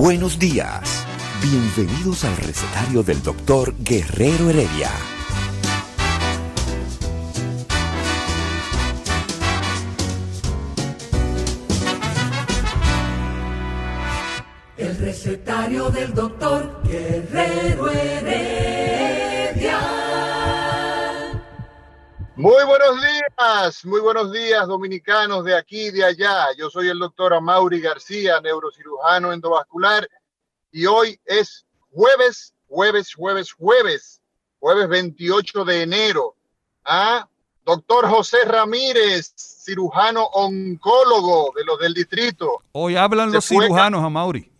[0.00, 1.06] Buenos días.
[1.42, 4.88] Bienvenidos al recetario del doctor Guerrero Heredia.
[23.70, 26.46] Días, muy buenos días dominicanos de aquí y de allá.
[26.56, 30.08] Yo soy el doctor Amaury García, neurocirujano endovascular
[30.72, 34.20] y hoy es jueves, jueves, jueves, jueves,
[34.58, 36.34] jueves 28 de enero.
[36.84, 37.28] Ah,
[37.64, 42.62] doctor José Ramírez, cirujano oncólogo de los del distrito.
[42.72, 44.50] Hoy hablan Se los cirujanos, Amauri.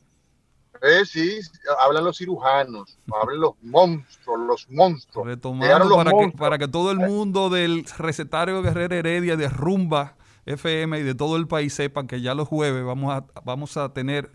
[0.83, 1.39] Eh, sí,
[1.81, 5.27] hablan los cirujanos, hablan los monstruos, los monstruos.
[5.27, 9.49] Llegaron Retomando los para que, para que todo el mundo del recetario Guerrero Heredia de
[9.49, 13.77] Rumba FM y de todo el país sepan que ya los jueves vamos a, vamos
[13.77, 14.31] a tener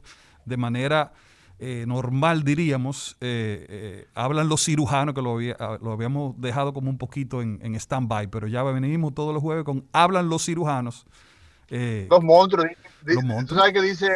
[0.45, 1.13] de manera
[1.57, 6.89] eh, normal, diríamos, eh, eh, hablan los cirujanos, que lo, había- lo habíamos dejado como
[6.91, 11.05] un poquito en, en stand-by, pero ya venimos todos los jueves con hablan los cirujanos.
[11.69, 12.67] eh, Los monstruos.
[13.03, 13.59] Los ¿Tú monstruos.
[13.61, 14.09] sabes que dice,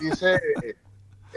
[0.00, 0.40] dice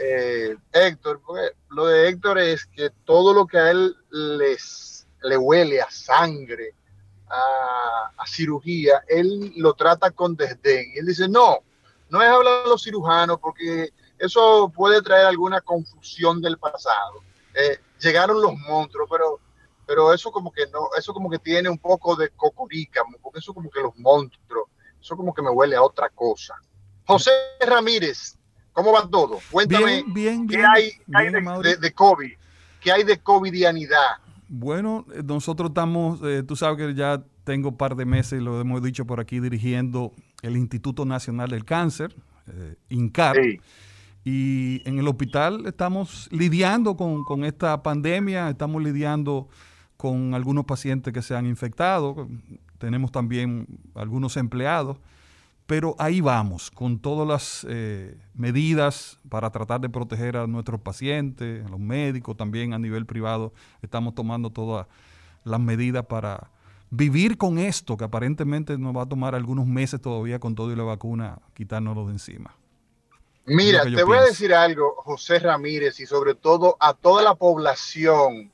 [0.02, 1.20] eh, Héctor?
[1.24, 5.90] Porque lo de Héctor es que todo lo que a él les, le huele a
[5.90, 6.74] sangre,
[7.28, 10.92] a, a cirugía, él lo trata con desdén.
[10.94, 11.58] Y él dice, no,
[12.10, 17.22] no es hablar de los cirujanos porque eso puede traer alguna confusión del pasado.
[17.54, 19.40] Eh, llegaron los monstruos, pero,
[19.86, 23.54] pero eso como que no, eso como que tiene un poco de cocorícamo, porque eso
[23.54, 24.68] como que los monstruos,
[25.00, 26.54] eso como que me huele a otra cosa.
[27.06, 28.36] José Ramírez,
[28.72, 29.38] ¿cómo va todo?
[29.50, 30.68] Cuéntame, bien, bien, ¿qué bien.
[30.68, 31.68] hay, qué hay de, Amaury.
[31.70, 32.32] de- de COVID?
[32.80, 34.16] ¿Qué hay de covidianidad?
[34.48, 38.60] Bueno, eh, nosotros estamos, eh, tú sabes que ya tengo un par de meses, lo
[38.60, 40.12] hemos dicho por aquí, dirigiendo
[40.42, 42.14] el Instituto Nacional del Cáncer,
[42.48, 43.60] eh, INCAR, Sí.
[44.24, 49.48] y en el hospital estamos lidiando con, con esta pandemia, estamos lidiando
[49.96, 52.28] con algunos pacientes que se han infectado,
[52.78, 54.98] tenemos también algunos empleados,
[55.72, 61.64] pero ahí vamos, con todas las eh, medidas para tratar de proteger a nuestros pacientes,
[61.64, 64.86] a los médicos, también a nivel privado, estamos tomando todas
[65.44, 66.50] las medidas para
[66.90, 70.76] vivir con esto, que aparentemente nos va a tomar algunos meses todavía con todo y
[70.76, 72.54] la vacuna, quitárnoslo de encima.
[73.46, 78.52] Mira, te voy a decir algo, José Ramírez, y sobre todo a toda la población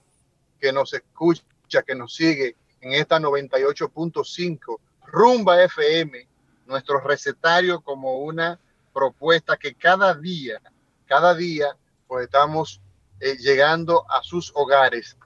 [0.60, 1.42] que nos escucha,
[1.84, 6.27] que nos sigue en esta 98.5 Rumba FM,
[6.68, 8.60] nuestro recetario como una
[8.92, 10.60] propuesta que cada día,
[11.06, 12.80] cada día, pues estamos
[13.20, 15.16] eh, llegando a sus hogares.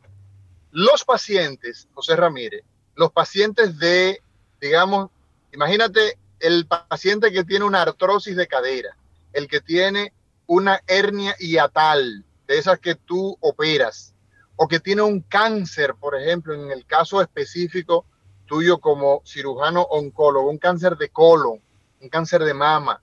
[0.71, 2.65] Los pacientes, José Ramírez,
[2.95, 4.23] los pacientes de,
[4.61, 5.11] digamos,
[5.53, 8.97] imagínate el paciente que tiene una artrosis de cadera,
[9.33, 10.13] el que tiene
[10.47, 14.15] una hernia hiatal, de esas que tú operas,
[14.57, 18.07] o que tiene un cáncer, por ejemplo, en el caso específico
[18.53, 21.59] tuyo como cirujano oncólogo, un cáncer de colon,
[22.03, 23.03] un cáncer de mama,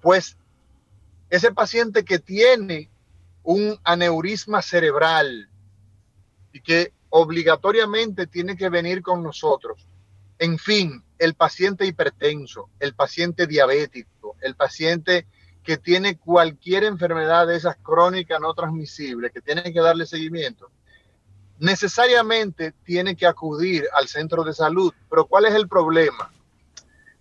[0.00, 0.36] pues
[1.30, 2.88] ese paciente que tiene
[3.42, 5.50] un aneurisma cerebral
[6.52, 9.88] y que obligatoriamente tiene que venir con nosotros.
[10.38, 15.26] En fin, el paciente hipertenso, el paciente diabético, el paciente
[15.64, 20.70] que tiene cualquier enfermedad de esas crónicas no transmisibles, que tiene que darle seguimiento,
[21.58, 24.92] necesariamente tiene que acudir al centro de salud.
[25.08, 26.32] Pero ¿cuál es el problema?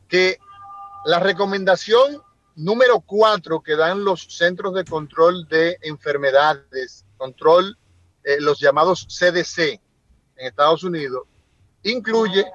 [0.07, 0.37] Que
[1.05, 2.21] la recomendación
[2.55, 7.77] número cuatro que dan los centros de control de enfermedades, control,
[8.23, 9.79] eh, los llamados CDC
[10.37, 11.23] en Estados Unidos,
[11.83, 12.45] incluye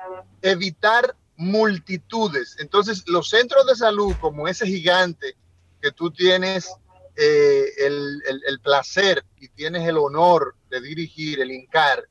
[0.43, 2.57] evitar multitudes.
[2.59, 5.37] Entonces, los centros de salud, como ese gigante
[5.81, 6.69] que tú tienes
[7.17, 12.05] eh, el, el- el placer y tienes el honor de dirigir, el INCAR,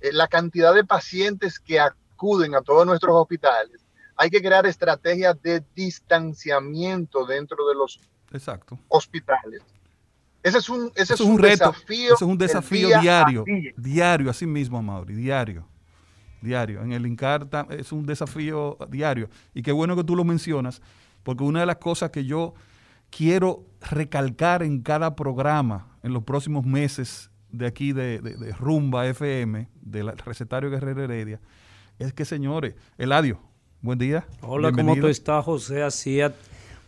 [0.00, 3.84] eh, la cantidad de pacientes que acuden a todos nuestros hospitales,
[4.16, 8.00] hay que crear estrategias de distanciamiento dentro de los
[8.32, 8.78] Exacto.
[8.88, 9.62] hospitales.
[10.42, 12.14] Ese es un, ese es un reto, desafío.
[12.14, 13.72] eso es un desafío día diario, día.
[13.76, 15.66] diario, así mismo, Mauri, diario.
[16.40, 16.82] diario.
[16.82, 19.28] En el INCAR es un desafío diario.
[19.54, 20.80] Y qué bueno que tú lo mencionas,
[21.24, 22.54] porque una de las cosas que yo
[23.10, 28.20] quiero recalcar en cada programa en los próximos meses de aquí de,
[28.58, 31.40] Rumba FM, del recetario Guerrero Heredia,
[31.98, 33.40] es que señores, Eladio,
[33.80, 34.26] buen día.
[34.42, 35.82] Hola, ¿cómo tú estás, José?
[35.82, 36.34] Hacía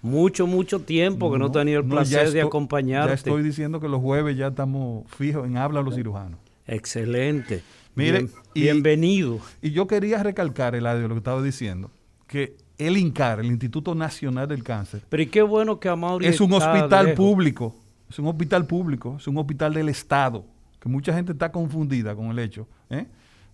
[0.02, 3.08] mucho, mucho tiempo que no, tenía el placer de acompañarte.
[3.08, 6.38] Ya estoy diciendo que los jueves ya estamos fijos en Habla los cirujanos.
[6.66, 7.62] Excelente.
[7.94, 9.40] Mire, bienvenido.
[9.60, 11.90] Y yo quería recalcar, Eladio, lo que estaba diciendo,
[12.28, 15.02] que el INCAR, el Instituto Nacional del Cáncer.
[15.08, 17.74] Pero y qué bueno que Amaury Es un hospital público,
[18.08, 20.44] es un hospital público, es un hospital del Estado,
[20.80, 22.66] que mucha gente está confundida con el hecho.
[22.90, 23.06] ¿eh?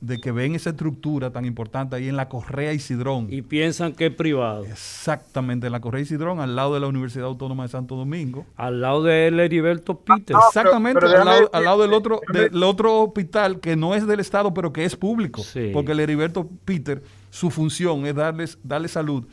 [0.06, 3.28] de que ven esa estructura tan importante ahí en la Correa Isidrón.
[3.30, 4.64] Y piensan que es privado.
[4.64, 8.44] Exactamente, en la Correa Isidrón, al lado de la Universidad Autónoma de Santo Domingo.
[8.56, 10.36] Al lado de Heriberto Peter.
[10.48, 14.84] Exactamente, al, lado, del otro, del otro hospital que no es del Estado, pero que
[14.84, 15.42] es público.
[15.72, 19.24] Porque el Heriberto Peter, su función es darles, darle salud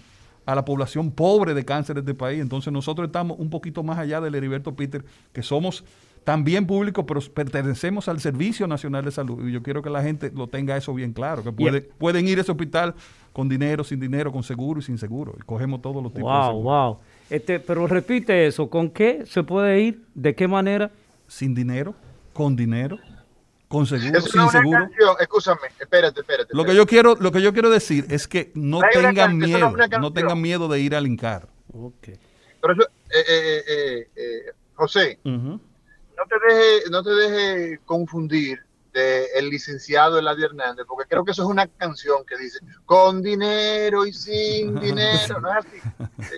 [0.45, 2.41] a la población pobre de cáncer de este país.
[2.41, 5.03] Entonces nosotros estamos un poquito más allá del Heriberto Peter,
[5.33, 5.83] que somos
[6.23, 9.47] también público, pero pertenecemos al Servicio Nacional de Salud.
[9.47, 12.37] Y yo quiero que la gente lo tenga eso bien claro, que puede, pueden ir
[12.37, 12.93] a ese hospital
[13.33, 15.33] con dinero, sin dinero, con seguro y sin seguro.
[15.37, 16.63] Y cogemos todos los tipos wow, de seguro.
[16.63, 16.97] Wow,
[17.29, 20.03] este, pero repite eso, ¿con qué se puede ir?
[20.13, 20.91] ¿De qué manera?
[21.27, 21.95] Sin dinero,
[22.33, 22.99] con dinero,
[23.71, 24.89] con seguro, sin seguro.
[25.17, 28.81] escúchame, espérate, espérate, Lo que yo quiero, lo que yo quiero decir es que no
[28.91, 31.47] tengan miedo, no tengan miedo de ir al INCAR.
[31.73, 32.19] Okay.
[32.61, 35.59] Pero eso, eh, eh, eh, eh José, no
[36.27, 38.59] te deje, no te deje confundir
[38.91, 43.21] de el licenciado Eladio Hernández, porque creo que eso es una canción que dice con
[43.21, 46.37] dinero y sin dinero, ¿no es así?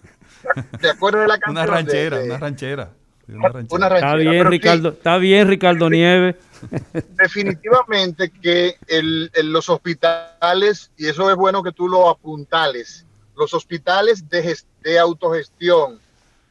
[0.82, 1.66] ¿Te acuerdas de la canción?
[1.66, 2.94] Una ranchera, una ranchera.
[3.28, 3.96] Una ranchera.
[3.96, 6.36] Está bien, Ricardo, está bien, Ricardo Nieves.
[7.18, 13.06] Definitivamente que el, los hospitales, y eso es bueno que tú lo apuntales,
[13.36, 16.00] los hospitales de, de autogestión,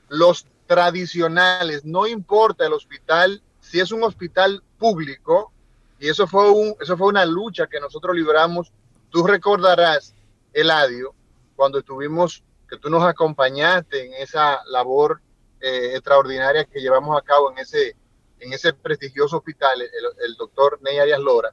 [0.09, 5.53] los tradicionales, no importa el hospital, si es un hospital público,
[6.01, 8.73] y eso fue, un, eso fue una lucha que nosotros libramos,
[9.11, 10.15] tú recordarás,
[10.53, 11.15] Eladio,
[11.55, 15.21] cuando estuvimos, que tú nos acompañaste en esa labor
[15.63, 17.97] eh, extraordinaria que llevamos a cabo en ese,
[18.41, 21.53] en ese prestigioso hospital, el, doctor Ney Arias Lora,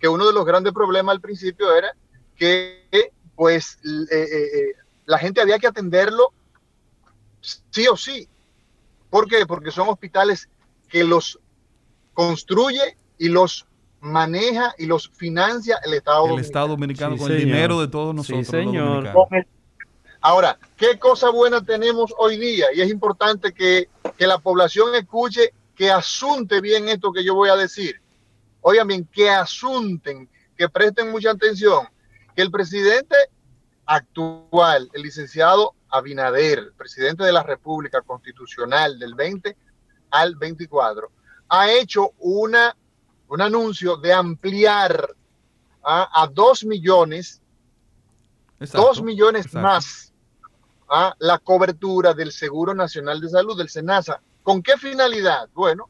[0.00, 1.94] que uno de los grandes problemas al principio era
[2.36, 3.78] que pues
[4.10, 4.74] eh, eh,
[5.06, 6.32] la gente había que atenderlo
[7.70, 8.28] sí o sí,
[9.12, 9.44] ¿Por qué?
[9.44, 10.48] Porque son hospitales
[10.88, 11.38] que los
[12.14, 13.66] construye y los
[14.00, 16.38] maneja y los financia el Estado Dominicano.
[16.38, 18.46] El Estado Dominicano con el dinero de todos nosotros.
[18.46, 19.12] señor.
[20.24, 22.66] Ahora, ¿qué cosa buena tenemos hoy día?
[22.72, 27.48] Y es importante que, que, la población escuche, que asunte bien esto que yo voy
[27.48, 28.00] a decir.
[28.60, 31.88] Oigan bien, que asunten, que presten mucha atención.
[32.36, 33.16] Que el presidente
[33.84, 39.56] actual, el licenciado Abinader, presidente de la República Constitucional del 20
[40.12, 41.10] al 24,
[41.48, 42.76] ha hecho una,
[43.26, 45.16] un anuncio de ampliar
[45.82, 47.42] a, dos millones,
[48.72, 50.11] dos millones más
[50.92, 54.20] a la cobertura del Seguro Nacional de Salud, del SENASA.
[54.42, 55.48] ¿Con qué finalidad?
[55.54, 55.88] Bueno,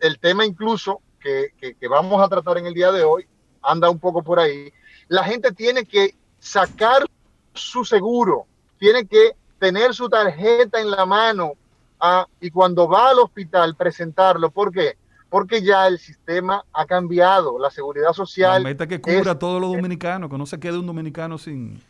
[0.00, 3.26] el tema incluso que, que vamos a tratar en el día de hoy
[3.62, 4.72] anda un poco por ahí.
[5.08, 7.06] La gente tiene que sacar
[7.54, 8.46] su seguro
[8.84, 11.52] tiene que tener su tarjeta en la mano
[12.00, 14.50] ah, y cuando va al hospital presentarlo.
[14.50, 14.96] ¿Por qué?
[15.30, 18.62] Porque ya el sistema ha cambiado, la seguridad social.
[18.62, 21.80] La meta que cubra a todos los dominicanos, que no se quede un dominicano sin,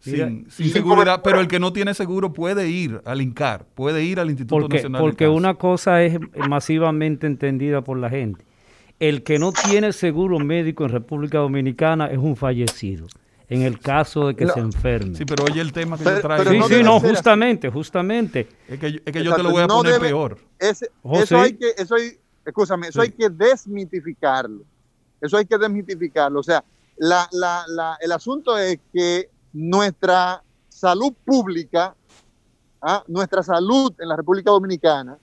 [0.00, 4.30] sin, seguridad, pero el que no tiene seguro puede ir al INCAR, puede ir al
[4.30, 8.44] Instituto porque, Nacional Porque una cosa es masivamente entendida por la gente.
[8.98, 13.08] El que no tiene seguro médico en República Dominicana es un fallecido
[13.48, 15.16] en el caso de que se enferme.
[15.16, 16.66] Sí, pero oye el tema que yo traigo.
[16.68, 18.48] sí, sí, no, justamente, justamente.
[18.68, 20.38] Es que, es que yo te lo voy a poner peor.
[20.58, 24.64] eso hay que, eso hay, escúchame, eso hay que desmitificarlo.
[25.20, 26.40] Eso hay que desmitificarlo.
[26.40, 26.64] O sea,
[26.96, 31.94] la, la, la, el asunto es que nuestra salud pública,
[32.82, 33.02] ¿ah?
[33.06, 35.18] nuestra salud en la República Dominicana,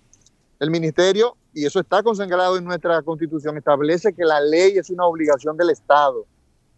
[0.60, 5.06] el ministerio, y eso está consagrado en nuestra constitución, establece que la ley es una
[5.06, 6.26] obligación del Estado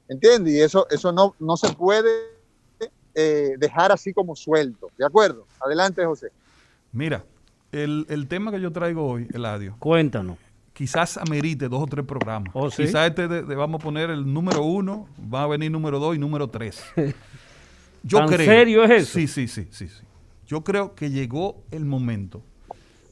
[0.07, 0.53] ¿Entiendes?
[0.53, 2.09] Y eso, eso no, no se puede
[3.15, 4.89] eh, dejar así como suelto.
[4.97, 5.47] ¿De acuerdo?
[5.59, 6.31] Adelante, José.
[6.91, 7.23] Mira,
[7.71, 9.75] el, tema que yo traigo hoy, Eladio.
[9.79, 10.37] Cuéntanos.
[10.73, 12.51] Quizás amerite dos o tres programas.
[12.53, 16.19] ¿Oh, quizás este vamos a poner el número uno, va a venir número dos y
[16.19, 16.83] número tres.
[18.07, 19.13] Yo ¿En serio es eso?
[19.19, 20.03] Sí, sí, sí, sí, sí.
[20.47, 22.43] Yo creo que llegó el momento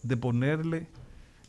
[0.04, 0.88] de ponerle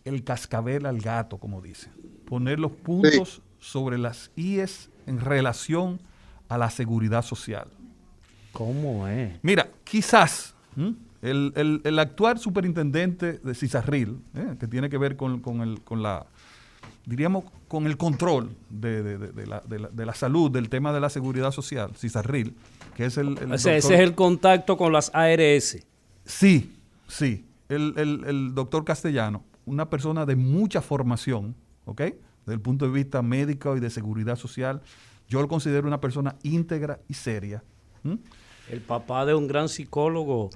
[0.05, 1.93] el cascabel al gato, como dicen.
[2.25, 6.01] Poner los puntos sobre las IES en relación
[6.49, 7.69] a la seguridad social.
[8.53, 9.35] ¿Cómo es?
[9.43, 10.55] Mira, quizás
[11.23, 14.57] el, el- el actual superintendente de Cisarril, ¿eh?
[14.59, 16.27] que tiene que ver con, con el, con la,
[17.05, 20.69] diríamos, con el control de, de- de- de la, de la- de la salud, del
[20.69, 22.55] tema de la seguridad social, Cisarril,
[22.95, 23.37] que es el...
[23.39, 25.79] el O sea, ese es el contacto con las ARS.
[26.25, 26.73] Sí,
[27.09, 27.45] sí.
[27.69, 32.01] El, el- el doctor Castellano, una persona de mucha formación, ¿ok?
[32.01, 34.83] Desde el punto de vista médico y de seguridad social,
[35.29, 37.63] yo lo considero una persona íntegra y seria.
[38.71, 40.51] El papá de un gran psicólogo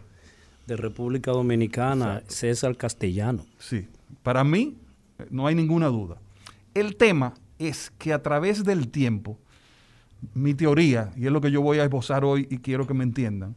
[0.67, 3.47] de República Dominicana, César Castellano.
[3.59, 3.89] Sí,
[4.23, 4.77] para mí
[5.19, 6.19] eh, no hay ninguna duda.
[6.75, 9.39] El tema es que a través del tiempo,
[10.35, 13.05] mi teoría, y es lo que yo voy a esbozar hoy y quiero que me
[13.05, 13.55] entiendan,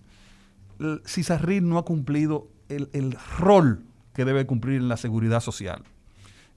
[0.80, 5.84] el Cisarril no ha cumplido el, el rol que debe cumplir en la seguridad social.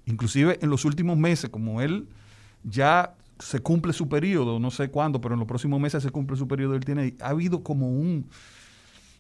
[0.07, 2.09] Inclusive en los últimos meses, como él
[2.63, 6.37] ya se cumple su periodo, no sé cuándo, pero en los próximos meses se cumple
[6.37, 8.27] su periodo, él tiene, ha habido como un,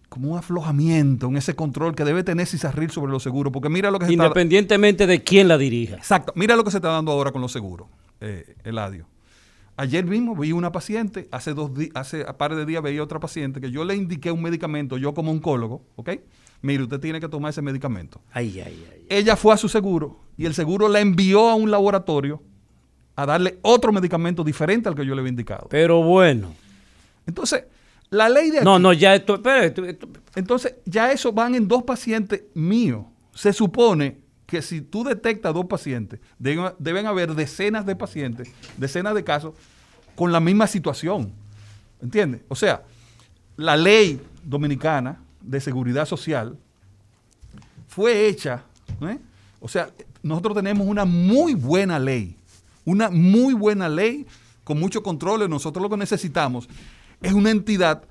[0.08, 3.90] como un aflojamiento en ese control que debe tener Cisarril sobre los seguros, porque mira
[3.90, 5.96] lo que se está Independientemente de quién la dirija.
[5.96, 6.32] Exacto.
[6.36, 7.88] Mira lo que se está dando ahora con los seguros,
[8.20, 9.06] eh, Eladio.
[9.76, 13.18] Ayer mismo vi una paciente, hace dos di- hace un par de días veía otra
[13.18, 16.10] paciente que yo le indiqué un medicamento, yo como oncólogo, ¿ok?
[16.62, 18.20] Mire, usted tiene que tomar ese medicamento.
[18.32, 19.06] Ay, ay, ay.
[19.08, 22.40] Ella fue a su seguro y el seguro la envió a un laboratorio
[23.16, 25.66] a darle otro medicamento diferente al que yo le había indicado.
[25.68, 26.54] Pero bueno.
[27.26, 27.64] Entonces,
[28.10, 29.34] la ley de No, aquí- no, ya esto.
[29.44, 33.04] esto- esto- entonces, ya eso van en dos pacientes míos.
[33.34, 39.24] Se supone que si tú detectas dos pacientes, deben, haber decenas de pacientes, decenas de
[39.24, 39.54] casos
[40.14, 41.32] con la misma situación.
[42.02, 42.42] ¿Entiendes?
[42.48, 42.82] O sea,
[43.56, 46.58] la ley dominicana de seguridad social
[47.88, 48.64] fue hecha,
[49.60, 49.88] o sea,
[50.22, 52.36] nosotros tenemos una muy buena ley,
[52.84, 54.26] una muy buena ley
[54.62, 55.48] con muchos controles.
[55.48, 56.68] Nosotros lo que necesitamos
[57.22, 58.02] es una entidad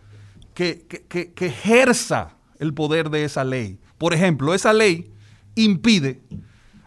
[0.54, 3.78] que- que- que ejerza el poder de esa ley.
[3.98, 5.12] Por ejemplo, esa ley
[5.56, 6.22] impide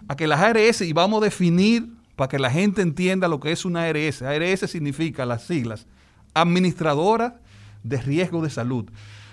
[0.09, 3.53] a que las ARS, y vamos a definir para que la gente entienda lo que
[3.53, 4.23] es una ARS.
[4.23, 5.87] ARS significa las siglas,
[6.35, 7.41] Administradora
[7.83, 8.87] de Riesgo de Salud.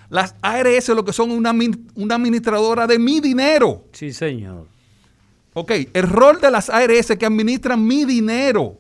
[0.09, 3.85] Las ARS lo que son una, admin- una administradora de mi dinero.
[3.93, 4.67] Sí, señor.
[5.53, 8.79] Ok, el rol de las ARS que administran mi dinero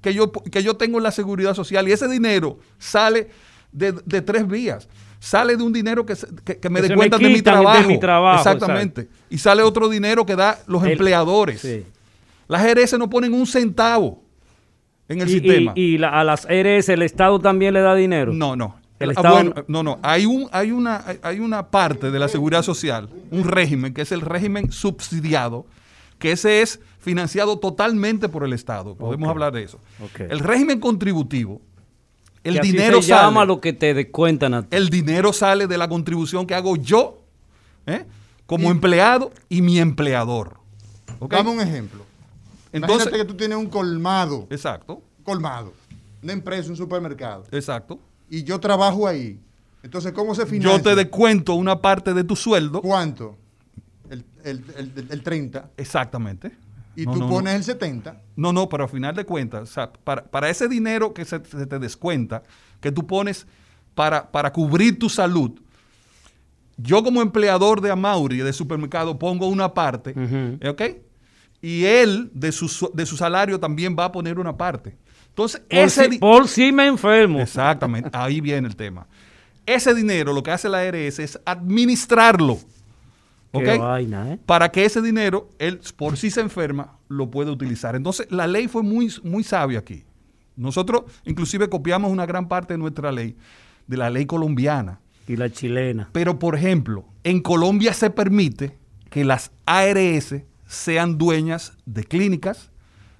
[0.00, 3.28] que yo, que yo tengo en la seguridad social y ese dinero sale
[3.72, 4.88] de, de tres vías.
[5.20, 7.88] Sale de un dinero que, se- que, que me descuentan de mi quitan de trabajo.
[7.88, 9.08] mi trabajo, Exactamente.
[9.28, 11.60] Y sale otro dinero que da los El- empleadores.
[11.60, 11.84] Sí.
[12.48, 14.22] Las ARS no ponen un centavo
[15.08, 15.72] en el y, sistema.
[15.76, 18.32] y- y la- a las ARS el Estado también le da dinero.
[18.32, 18.76] No, no.
[18.98, 19.98] El Ah, Estado bueno, no- no.
[20.02, 24.12] Hay, un, hay, una, hay- una parte de la seguridad social, un régimen, que es
[24.12, 25.64] el régimen subsidiado,
[26.18, 28.94] que ese es financiado totalmente por el Estado.
[28.94, 29.78] Podemos hablar de eso.
[30.18, 31.60] El régimen contributivo,
[32.44, 33.46] el Que así dinero se llama sale.
[33.46, 34.68] lo que te descuentan a ti.
[34.76, 37.22] El dinero sale de la contribución que hago yo,
[37.86, 38.04] ¿eh?
[38.46, 40.56] como empleado y mi empleador.
[41.18, 41.32] ¿Ok?
[41.32, 42.04] Dame un ejemplo.
[42.72, 45.72] Entonces, Imagínate que tú tienes un colmado, exacto, colmado,
[46.22, 47.98] una empresa, un supermercado, exacto.
[48.30, 49.38] y yo trabajo ahí.
[49.82, 50.76] Entonces, ¿cómo se financia?
[50.76, 52.80] Yo te descuento una parte de tu sueldo.
[52.82, 53.36] ¿Cuánto?
[54.10, 55.70] El, el, el- el 30.
[55.76, 56.52] Exactamente.
[57.00, 57.30] Y No, tú no, no.
[57.32, 58.20] pones el 70.
[58.36, 61.44] No, no, pero al final de cuentas, o sea, para, para ese dinero que se,
[61.44, 62.42] se te descuenta,
[62.80, 63.46] que tú pones
[63.94, 65.52] para, para cubrir tu salud,
[66.76, 70.58] yo como empleador de Amauri, de supermercado, pongo una parte, Ujú.
[70.68, 70.82] ¿ok?
[71.62, 74.96] Y él, de su, de su salario, también va a poner una parte.
[75.28, 76.10] Entonces, Por, ese...
[76.10, 77.38] si, por si me enfermo.
[77.40, 79.06] Exactamente, ahí viene el tema.
[79.66, 82.58] Ese dinero, lo que hace la ARS es administrarlo,
[83.52, 84.38] ¿eh?
[84.46, 87.96] para que ese dinero, él por si se enferma, lo pueda utilizar.
[87.96, 90.04] Entonces, la ley fue muy, muy sabia aquí.
[90.56, 93.36] Nosotros, inclusive, copiamos una gran parte de nuestra ley,
[93.86, 95.00] de la ley colombiana.
[95.26, 96.08] Y la chilena.
[96.12, 98.76] Pero, por ejemplo, en Colombia se permite
[99.10, 100.34] que las ARS
[100.66, 102.70] sean dueñas de clínicas,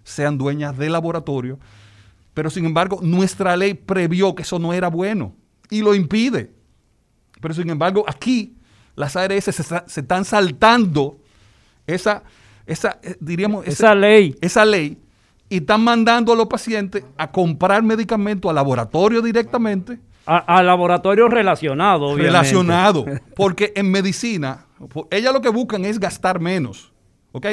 [0.04, 1.58] sean dueñas de laboratorios,
[2.34, 5.34] pero sin embargo, nuestra ley previó que eso no era bueno
[5.68, 6.52] y lo impide.
[7.40, 8.56] Pero sin embargo, aquí
[9.00, 11.18] las ARS se, están saltando
[11.86, 12.22] esa,
[12.66, 14.36] esa eh, diríamos, Esa ley.
[14.40, 14.98] esa ley
[15.48, 21.28] y están mandando a los pacientes a comprar medicamentos al laboratorio directamente A, a laboratorios
[21.28, 22.26] relacionados, obviamente.
[22.28, 23.04] relacionado.
[23.34, 24.66] Porque en medicina,
[25.10, 26.92] ellas lo que buscan es gastar menos.
[27.32, 27.46] ¿Ok?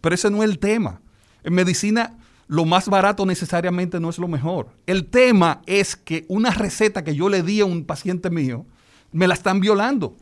[0.00, 1.00] Pero ese no es el tema.
[1.42, 4.68] En medicina, lo más barato necesariamente no es lo mejor.
[4.86, 8.66] El tema es que una receta que yo le di a un paciente mío,
[9.10, 10.14] me la están violando.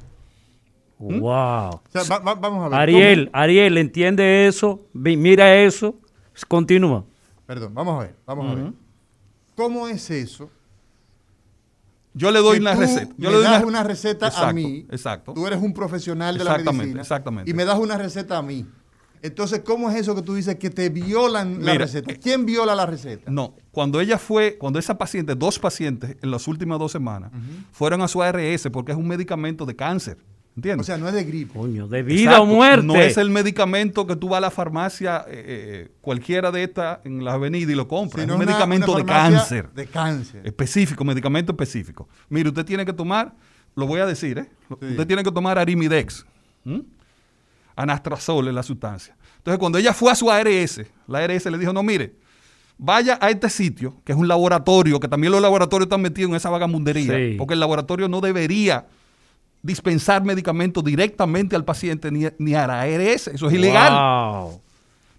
[1.00, 1.71] Wow.
[1.71, 2.78] O sea, va- va- vamos a ver.
[2.78, 4.87] Ariel, Ariel, ¿entiende eso?
[4.92, 5.95] Mira eso.
[6.47, 7.00] Continúa.
[7.00, 7.07] ¿Cómo-
[7.47, 8.73] perdón, vamos a ver, vamos a ver.
[9.57, 10.50] ¿cómo es eso?
[12.12, 13.14] Yo le doy que una tú receta.
[13.19, 14.87] Yo me le doy das una, receta a mí.
[14.90, 15.33] Exacto.
[15.33, 17.00] Tú eres un profesional de la medicina.
[17.00, 17.50] exactamente.
[17.50, 18.66] Y me das una receta a mí.
[19.23, 22.11] Entonces, ¿cómo es eso que tú dices que te violan la receta?
[22.11, 23.30] eh, ¿Quién viola la receta?
[23.30, 27.30] No, cuando ella fue, cuando esa paciente, dos pacientes en las últimas dos semanas,
[27.71, 30.16] fueron a su ARS porque es un medicamento de cáncer.
[30.61, 30.85] ¿Entiendes?
[30.85, 31.59] O sea, no es de gripe.
[31.59, 32.43] Coño, de vida Exacto.
[32.43, 32.87] o muerte.
[32.87, 35.45] No es el medicamento que tú vas a la farmacia, eh,
[35.87, 38.21] eh, cualquiera de estas, en la avenida y lo compras.
[38.23, 39.71] Sino es un una- medicamento una de cáncer.
[39.73, 40.43] De cáncer.
[40.45, 42.09] Específico, medicamento específico.
[42.29, 43.33] Mire, usted tiene que tomar,
[43.75, 44.50] lo voy a decir, ¿eh?
[44.69, 44.75] Sí.
[44.90, 46.26] Usted tiene que tomar Arimidex.
[46.67, 46.83] ¿m?
[47.76, 49.17] Anastrazol es la sustancia.
[49.38, 52.14] Entonces, cuando ella fue a su ARS, la ARS le dijo, no, mire,
[52.76, 56.37] vaya a este sitio, que es un laboratorio, que también los laboratorios están metidos en
[56.37, 57.35] esa vagamundería, Sí.
[57.38, 58.87] porque el laboratorio no debería
[59.62, 63.93] dispensar medicamentos directamente al paciente ni, ni a la ARS, eso es ilegal.
[63.93, 64.61] Wow.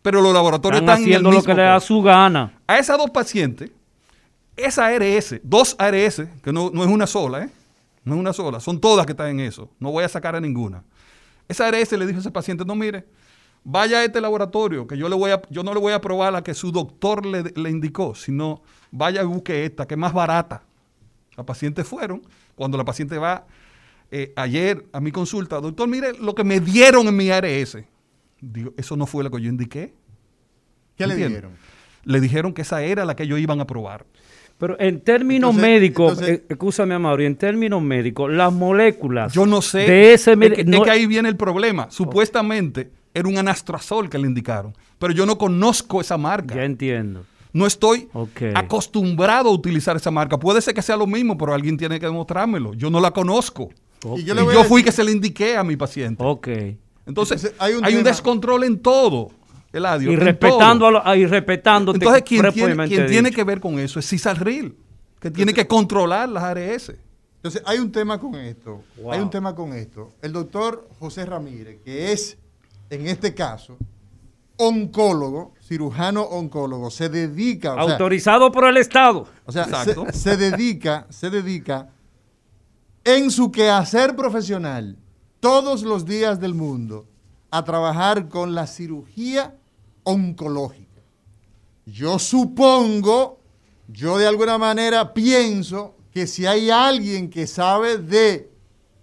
[0.01, 2.59] Pero los laboratorios Están están en el haciendo lo que le da su gana.
[2.65, 3.69] A esas dos pacientes,
[4.55, 7.49] esa ARS, dos ARS, que no, no es una sola, ¿eh?
[8.03, 9.69] No es una sola, son todas que están en eso.
[9.79, 10.83] No voy a sacar a ninguna.
[11.47, 13.05] Esa ARS le dijo a ese paciente, no mire,
[13.63, 16.33] vaya a este laboratorio, que yo, le voy a, yo no le voy a probar
[16.33, 20.13] la que su doctor le, le indicó, sino vaya y busque esta, que es más
[20.13, 20.63] barata.
[21.37, 22.23] Las pacientes fueron,
[22.55, 23.45] cuando la paciente va
[24.11, 27.77] eh, ayer a mi consulta, doctor, mire lo que me dieron en mi ARS.
[28.41, 29.93] Digo, eso no fue lo que yo indiqué.
[30.97, 31.51] ¿Qué le dieron?
[32.03, 34.05] Le dijeron que esa era la que ellos iban a probar.
[34.57, 39.45] Pero en términos Entonces- médicos, entonces- eh, escúchame, Amaury, en términos médicos, las moléculas Yo
[39.47, 39.79] no sé.
[39.79, 41.87] de ese es, que, es que ahí viene el problema.
[41.89, 46.55] Supuestamente era un anastrazol que le indicaron, pero yo no conozco esa marca.
[46.55, 47.25] Ya entiendo.
[47.53, 48.07] No estoy
[48.55, 50.37] acostumbrado a utilizar esa marca.
[50.39, 52.73] Puede ser que sea lo mismo, pero alguien tiene que demostrármelo.
[52.73, 53.69] Yo no la conozco.
[54.17, 56.23] Y yo le voy fui decir- que se le indiqué a mi paciente.
[56.25, 56.47] Ok.
[56.47, 59.29] Entonces, Entonces, hay hay un un, tema- descontrol en todo,
[59.73, 60.11] Eladio.
[60.11, 60.87] Y respetando, todo.
[60.87, 61.97] a lo- ah, y respetándote.
[61.97, 64.75] Entonces, quien, tiene, quien tiene que ver con eso es Cisarril,
[65.19, 66.93] que tiene que controlar las ARS.
[67.37, 68.83] Entonces, hay un tema con esto.
[68.97, 69.13] Wow.
[69.13, 70.11] Hay un tema con esto.
[70.21, 72.37] El doctor José Ramírez, que es,
[72.91, 73.77] en este caso,
[74.57, 77.73] oncólogo, cirujano oncólogo, se dedica.
[77.73, 79.27] o sea, Autorizado por el Estado.
[79.45, 80.05] O sea, Exacto.
[80.11, 81.89] se, se dedica, se dedica
[83.03, 84.97] en su quehacer profesional
[85.39, 87.07] todos los días del mundo
[87.49, 89.55] a trabajar con la cirugía
[90.03, 91.01] oncológica.
[91.85, 93.39] Yo supongo,
[93.87, 98.51] yo de alguna manera pienso que si hay alguien que sabe de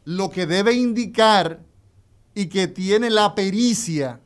[0.04, 1.60] lo que debe indicar
[2.34, 4.20] y que tiene la pericia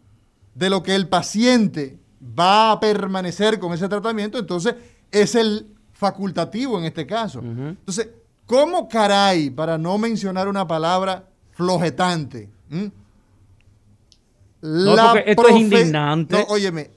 [0.55, 1.99] de lo que el paciente
[2.39, 4.75] va a permanecer con ese tratamiento, entonces
[5.11, 7.41] es el facultativo en este caso.
[7.41, 8.11] Entonces,
[8.53, 12.51] ¿cómo caray, para no mencionar una palabra flojetante?
[12.71, 12.93] ¿m?
[14.61, 16.37] No, porque esto es indignante.
[16.37, 16.91] No, óyeme,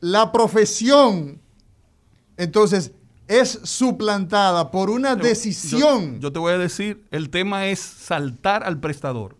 [0.00, 1.40] la profesión,
[2.38, 2.92] entonces,
[3.28, 6.14] es suplantada por una Yo- decisión.
[6.14, 9.36] Yo, yo te voy a decir, el tema es saltar al prestador.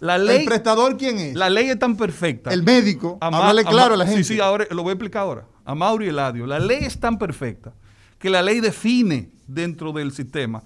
[0.00, 1.34] La ¿El prestador quién es?
[1.36, 2.52] la ley es tan perfecta.
[2.52, 3.16] el médico.
[3.20, 4.24] Ma- Háblale claro a la gente.
[4.24, 5.46] Sí, sí, ahora lo voy a explicar ahora.
[5.64, 6.46] A Mauro y Eladio.
[6.46, 7.72] La ley es tan perfecta
[8.18, 10.62] que la ley define dentro del sistema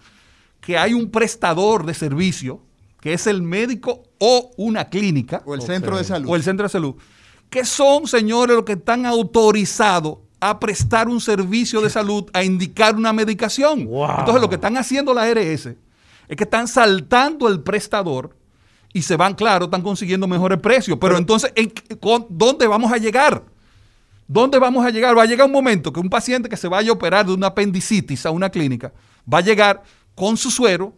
[0.60, 2.60] que hay un prestador de servicio,
[3.00, 6.28] que es el médico o una clínica, O el centro de salud.
[6.30, 6.94] o el centro de salud,
[7.48, 12.94] que son, señores, los que están autorizados a prestar un servicio de salud, a indicar
[12.96, 13.84] una medicación.
[13.86, 14.20] Wow.
[14.20, 18.36] Entonces, lo que están haciendo la ARS es que están saltando el prestador
[18.92, 20.98] y se van, claro, están consiguiendo mejores precios.
[21.00, 23.42] Pero, entonces, ¿en qué- con- ¿dónde vamos a llegar?
[24.26, 25.16] ¿Dónde vamos a llegar?
[25.18, 27.48] Va a llegar un momento que un paciente que se vaya a operar de una
[27.48, 28.92] apendicitis a una clínica
[29.32, 29.82] va a llegar
[30.20, 30.92] con su suero,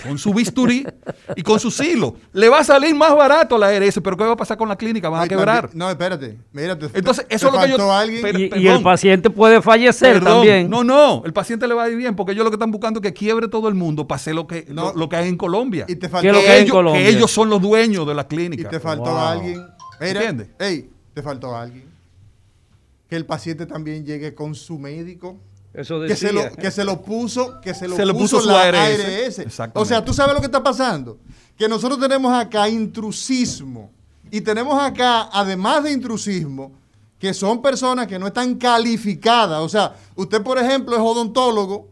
[0.00, 0.86] con su bisturí
[1.34, 2.14] y con su silo.
[2.32, 4.68] Le va a salir más barato a la ARS, pero ¿qué va a pasar con
[4.68, 5.08] la clínica?
[5.08, 5.70] Van a quebrar.
[5.74, 6.38] No, espérate.
[6.52, 8.22] Mira, te, Entonces, eso te es lo que yo- faltó alguien.
[8.22, 10.70] pero- Y, y el paciente puede fallecer Perdón, también.
[10.70, 13.00] No, no, el paciente le va a ir bien porque ellos lo que están buscando
[13.00, 14.92] es que quiebre todo el mundo para hacer lo que, No.
[14.92, 15.84] lo, lo que hay en Colombia.
[15.88, 17.02] y te ¿Qué faltó, que, que ellos, Colombia?
[17.02, 18.68] que ellos son los dueños de la y clínica.
[18.68, 19.18] te faltó Wow.
[19.18, 19.66] alguien.
[20.00, 20.48] Mira, ¿Entiendes?
[20.60, 21.88] ey, te faltó alguien.
[23.10, 25.40] Que el paciente también llegue con su médico.
[25.74, 28.78] Eso Que se, lo, que se lo puso, que se lo Se puso, la ARS.
[28.78, 29.38] ARS.
[29.38, 29.78] Exactamente.
[29.78, 31.18] O sea, tú sabes lo que está pasando.
[31.56, 33.90] Que nosotros tenemos acá intrusismo.
[34.30, 36.72] Y tenemos acá, además de intrusismo,
[37.18, 39.60] que son personas que no están calificadas.
[39.60, 41.88] O sea, usted, por ejemplo, es odontólogo,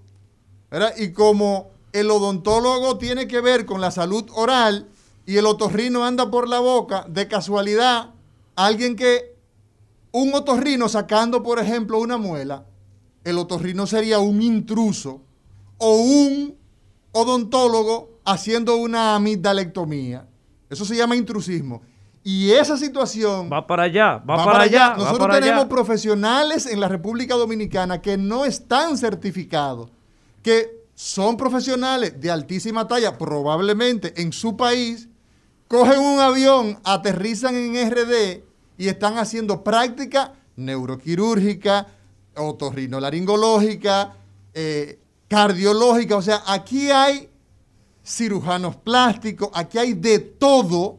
[0.70, 0.94] ¿verdad?
[0.96, 4.88] Y como el odontólogo tiene que ver con la salud oral
[5.24, 8.10] y el otorrino anda por la boca, de casualidad,
[8.54, 9.34] alguien que,
[10.12, 12.64] un otorrino sacando, por ejemplo, una muela,
[13.26, 15.20] el otorrino sería un intruso
[15.78, 16.56] o un
[17.12, 20.28] odontólogo haciendo una amigdalectomía.
[20.70, 21.82] Eso se llama intrusismo.
[22.22, 24.94] Y esa situación Va para allá, va, para, allá.
[24.96, 25.68] Nosotros para tenemos allá.
[25.68, 29.90] profesionales en la República Dominicana que no están certificados,
[30.42, 35.08] que son profesionales de altísima talla, probablemente en su país,
[35.68, 38.42] cogen un avión, aterrizan en RD
[38.78, 41.86] y están haciendo práctica neuroquirúrgica,
[42.36, 44.16] otorrinolaringológica,
[44.54, 46.16] eh, cardiológica.
[46.16, 47.28] O sea, aquí hay
[48.04, 50.98] cirujanos plásticos, aquí hay de todo.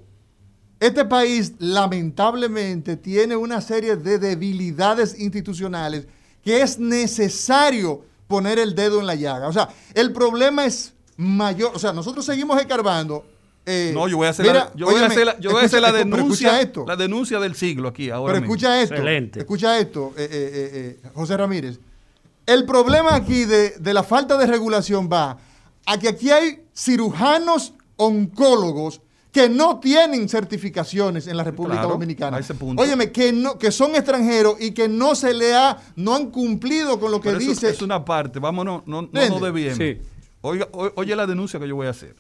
[0.80, 6.08] Este país lamentablemente tiene una serie de debilidades institucionales
[6.44, 9.48] que es necesario poner el dedo en la llaga.
[9.48, 11.72] O sea, el problema es mayor.
[11.76, 13.26] O sea, nosotros seguimos escarbando.
[13.68, 15.52] Eh, No, yo voy a hacer, mira, la, yo voy a óyeme, hacer la, yo
[15.52, 16.86] voy a hacer la escucha- denuncia, esto.
[16.88, 18.56] la denuncia del siglo aquí ahora Pero mismo.
[18.56, 18.96] escucha esto.
[18.96, 19.40] Excelente.
[19.42, 21.80] Escucha esto, eh, eh, eh, eh, José Ramírez.
[22.46, 25.38] El problema aquí de, de la falta de regulación va
[25.86, 29.02] a que aquí hay cirujanos oncólogos
[29.32, 32.38] que no tienen certificaciones en la República Claro, Dominicana.
[32.38, 32.82] a ese punto.
[32.82, 37.00] Óyeme, que, no, que son extranjeros y que no se le ha, no han cumplido
[37.00, 37.70] con lo que Pero eso dice.
[37.70, 39.30] es una parte, vámonos, no, no ¿Entiende?
[39.30, 39.78] nos desviemos.
[39.78, 39.98] Sí.
[40.42, 42.16] Oiga, o- oye la denuncia que yo voy a hacer.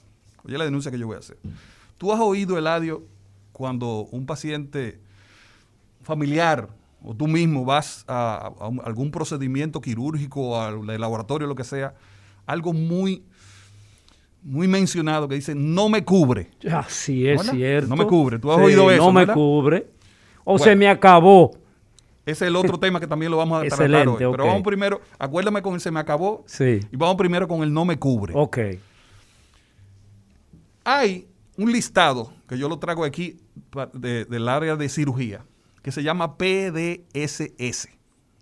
[0.47, 1.37] Oye la denuncia que yo voy a hacer.
[1.97, 3.03] Tú has oído, Eladio,
[3.51, 4.99] cuando un paciente
[6.03, 6.69] familiar
[7.03, 8.51] o tú mismo vas a,
[8.83, 11.93] algún procedimiento quirúrgico, al laboratorio, lo que sea,
[12.45, 13.23] algo muy,
[14.41, 16.49] muy mencionado que dice, no me cubre.
[16.71, 17.89] Así es cierto.
[17.89, 18.39] No me cubre.
[18.39, 19.33] ¿Tú has oído eso, No me verdad?
[19.33, 19.87] cubre.
[20.43, 20.63] O Bueno.
[20.63, 21.51] se me acabó.
[22.25, 24.31] Ese es el otro tema que también lo vamos a tratar Excelente, hoy.
[24.33, 26.79] Pero vamos primero, acuérdame con el se me acabó Sí.
[26.91, 28.33] y vamos primero con el no me cubre.
[28.35, 28.57] Ok.
[30.89, 33.37] Hay un listado que yo lo traigo aquí
[33.93, 35.43] de- del área de cirugía
[35.81, 37.89] que se llama PDSS.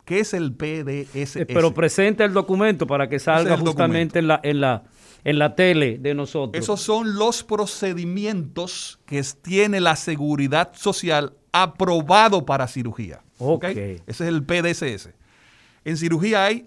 [0.05, 1.37] ¿Qué es el PDSS?
[1.41, 4.83] Eh, Pero presenta el documento para que salga justamente en la, en, la,
[5.23, 6.61] en la tele de nosotros.
[6.63, 13.23] Esos son los procedimientos que tiene la seguridad social aprobado para cirugía.
[13.39, 13.63] Ok.
[13.63, 15.09] Ese es el PDSS.
[15.83, 16.65] En cirugía hay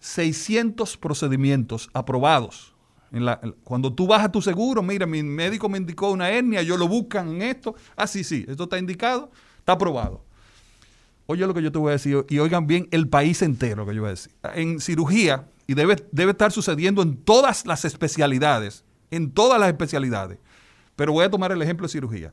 [0.00, 2.74] 600 procedimientos aprobados.
[3.12, 6.62] En la- cuando tú vas a tu seguro, mira, mi médico me indicó una hernia,
[6.62, 7.74] yo lo buscan en esto.
[7.96, 10.24] Ah, sí, sí, esto está indicado, está aprobado.
[11.26, 13.94] Oye lo que yo te voy a decir, y oigan bien el país entero que
[13.94, 14.32] yo voy a decir.
[14.54, 20.38] En cirugía, y debe, debe estar sucediendo en todas las especialidades, en todas las especialidades,
[20.96, 22.32] pero voy a tomar el ejemplo de cirugía.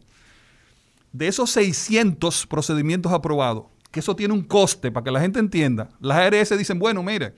[1.12, 5.90] De esos 600 procedimientos aprobados, que eso tiene un coste, para que la gente entienda,
[6.00, 7.34] las ARS dicen, bueno, mire,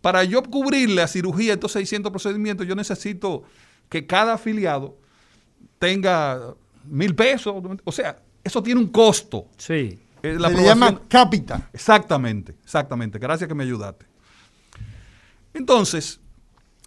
[0.00, 3.42] para yo cubrirle a cirugía estos 600 procedimientos, yo necesito
[3.88, 4.96] que cada afiliado
[5.78, 9.46] tenga mil pesos, o sea, eso tiene un costo.
[9.56, 9.98] Sí.
[10.22, 11.68] Eh, la se llama cápita.
[11.72, 13.18] Exactamente, exactamente.
[13.18, 14.06] Gracias que me ayudaste.
[15.54, 16.20] Entonces,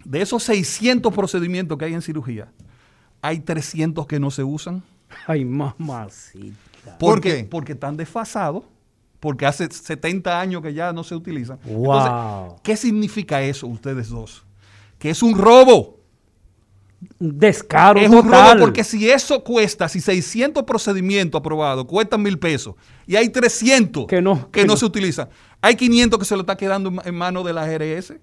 [0.04, 2.52] de esos 600 procedimientos que hay en cirugía,
[3.22, 4.84] hay 300 que no se usan.
[5.28, 6.58] Ay, mamacita.
[6.98, 7.44] ¿Por Porque, qué?
[7.46, 8.64] Porque están desfasados,
[9.24, 11.58] porque hace 70 años que ya no se utilizan.
[11.64, 11.96] Wow.
[11.96, 14.44] Entonces, ¿qué significa eso, ustedes dos?
[15.00, 15.98] Que es un robo.
[17.20, 22.76] Descaro es un robo porque si eso cuesta, si 600 procedimientos aprobados cuestan mil pesos
[23.08, 24.78] y hay 300 Que no, que que no no.
[24.78, 25.30] se utilizan,
[25.62, 28.14] hay 500 que se lo está quedando en, en manos de la GRS.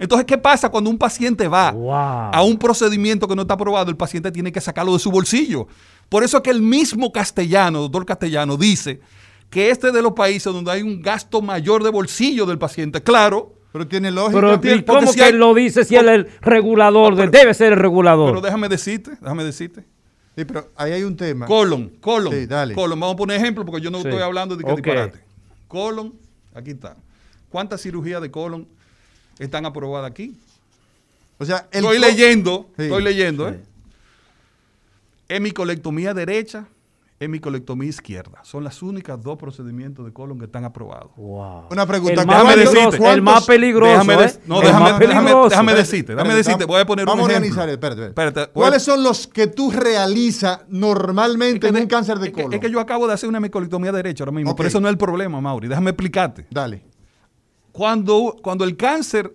[0.00, 1.90] Entonces, ¿qué pasa cuando un paciente va Wow.
[2.32, 3.90] a un procedimiento que no está aprobado?
[3.90, 5.66] El paciente tiene que sacarlo de su bolsillo.
[6.08, 9.00] Por eso es que el mismo castellano, doctor castellano, dice
[9.50, 13.02] que este es de los países donde hay un gasto mayor de bolsillo del paciente.
[13.02, 14.58] Claro, Pero tiene lógica.
[14.60, 17.14] Pero ¿y ¿cómo si que hay- él lo dice si él es el regulador?
[17.14, 18.30] de- debe ser el regulador.
[18.30, 19.84] pero déjame decirte, déjame decirte.
[20.36, 21.46] Sí, pero ahí hay un tema.
[21.46, 22.32] Colon, colon.
[22.32, 22.74] Sí, dale.
[22.74, 22.98] Colon.
[23.00, 24.08] Vamos a poner ejemplo porque yo no Sí.
[24.08, 24.76] estoy hablando de que Ok.
[24.76, 25.18] disparate.
[25.66, 26.14] Colon,
[26.54, 26.96] aquí está.
[27.50, 28.66] ¿Cuántas cirugías de colon
[29.38, 30.36] están aprobadas aquí?
[31.38, 33.54] O sea, el estoy leyendo, Sí, estoy leyendo, sí.
[33.56, 33.60] ¿eh?
[35.28, 36.66] Hemicolectomía derecha,
[37.20, 38.38] hemicolectomía izquierda.
[38.44, 41.10] Son las únicas dos procedimientos de colon que están aprobados.
[41.16, 41.64] Wow.
[41.70, 43.10] Una pregunta, El déjame decirte.
[43.12, 43.90] el más peligroso.
[43.92, 44.32] Déjame ¿eh?
[44.46, 45.48] no, El déjame- más déjame- peligroso.
[45.48, 47.48] déjame Espérate, decirte, déjame decirte, voy a poner un Vamos a ejemplo.
[47.48, 48.30] organizar, espérate, espérate.
[48.30, 52.28] Espérate, a- ¿Cuáles son los que tú realizas normalmente Es que en un cáncer de
[52.28, 52.54] es que- colon?
[52.54, 54.92] Es que yo acabo de hacer una hemicolectomía derecha ahora mismo, pero eso no es
[54.92, 55.66] el problema, Mauri.
[55.68, 56.46] Déjame explicarte.
[56.50, 56.84] Dale.
[57.72, 59.34] Cuando, cuando el cáncer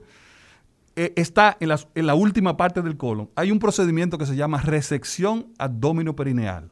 [0.96, 4.36] eh, está en, las- en la última parte del colon, hay un procedimiento que se
[4.36, 6.69] llama resección abdominoperineal.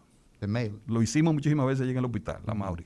[0.47, 0.80] Mail.
[0.88, 2.86] Lo hicimos muchísimas veces allí en el hospital, la Mauri.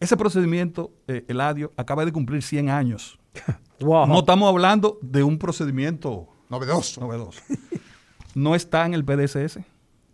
[0.00, 3.18] Ese procedimiento, eh, Eladio, acaba de cumplir 100 años.
[3.80, 4.06] Wow.
[4.06, 7.00] No estamos hablando de un procedimiento Novedoso.
[7.00, 7.40] novedoso.
[8.32, 9.58] No está en el PDSS.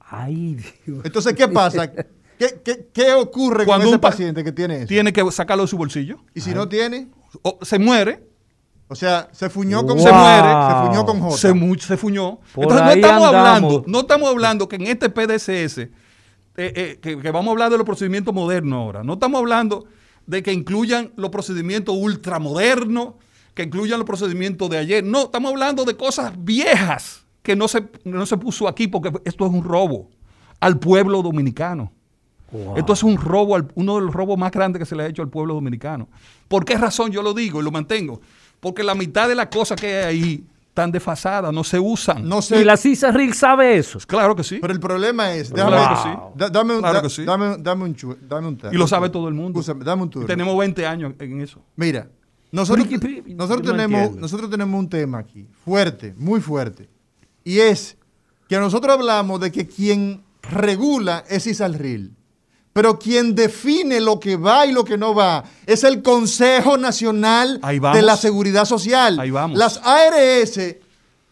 [0.01, 0.55] Ay,
[0.87, 1.05] Dios.
[1.05, 1.93] Entonces, ¿qué pasa?
[1.93, 2.07] ¿Qué,
[2.65, 4.87] qué, qué ocurre Cuando con ese un pa- paciente que tiene eso?
[4.87, 6.17] Tiene que sacarlo de su bolsillo.
[6.35, 7.09] Y si no tiene,
[7.43, 8.27] O se muere,
[8.89, 10.07] o sea, se fuñó con Wow.
[10.07, 11.37] Se muere, se fuñó con J.
[11.37, 12.39] se, mu- se fuñó.
[12.55, 13.35] Por Entonces no estamos andamos.
[13.49, 15.89] hablando, no estamos hablando que en este PDSS
[16.59, 19.03] eh, eh, que, que vamos a hablar de los procedimientos modernos ahora.
[19.03, 19.87] No estamos hablando
[20.27, 23.15] de que incluyan los procedimientos ultramodernos,
[23.55, 25.03] que incluyan los procedimientos de ayer.
[25.05, 29.47] No, estamos hablando de cosas viejas que no se, no se puso aquí porque esto
[29.47, 30.11] es un robo
[30.61, 31.93] al pueblo dominicano.
[32.77, 35.07] Esto es un robo, al- uno de los robos más grandes que se le ha
[35.07, 36.09] hecho al pueblo dominicano.
[36.49, 38.21] ¿Por qué razón yo lo digo y lo mantengo?
[38.61, 40.45] Porque la mitad de las cosas que hay ahí
[40.79, 42.29] están desfasadas, no se usan.
[42.29, 42.61] No sé.
[42.61, 43.99] Y la CISA RIL sabe eso.
[44.07, 44.59] Claro que sí.
[44.61, 45.51] Pero el problema es.
[45.51, 46.17] Claro déjame- que sí.
[46.37, 47.25] da- dame, un, Claro da- que sí.
[47.25, 49.59] dame, dame un chu- dame un Y lo sabe todo el mundo.
[49.59, 50.27] Escúchame, dame un turno.
[50.29, 51.61] Tenemos 20 años en eso.
[51.75, 52.09] Mira,
[52.53, 54.21] nosotros, Pero, ¿qué- qué- nosotros, yo no tenemos, entiendo.
[54.21, 56.89] nosotros tenemos un tema aquí, fuerte, muy fuerte.
[57.43, 57.97] Y es
[58.49, 62.15] que nosotros hablamos de que quien regula es Isalril.
[62.79, 67.61] Pero quien define lo que va y lo que no va es el Consejo Nacional
[67.93, 69.19] de la Seguridad Social.
[69.19, 69.59] Ahí vamos.
[69.59, 70.61] Las ARS,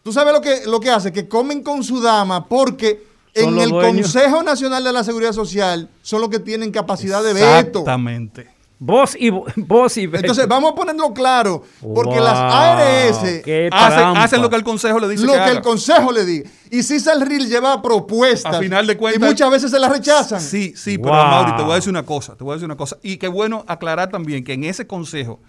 [0.03, 3.01] tú sabes lo que, lo que hace, que comen con su dama porque
[3.33, 4.11] en el dueños.
[4.11, 7.79] Consejo Nacional de la Seguridad Social son los que tienen capacidad de veto.
[7.79, 8.49] Exactamente.
[8.79, 10.03] Vos y vos y.
[10.03, 15.07] Entonces, vamos a ponerlo claro, porque Wow, las ARS Hacen, lo que el consejo le
[15.09, 16.49] dice lo que, el consejo le diga.
[16.69, 20.41] Y si Salril lleva propuestas, A final de cuentas- y muchas veces se las rechazan.
[20.41, 21.05] Sí, sí, Wow.
[21.11, 22.97] pero Mauri, te voy a decir una cosa, te voy a decir una cosa.
[23.01, 25.39] Y qué bueno aclarar también que en ese consejo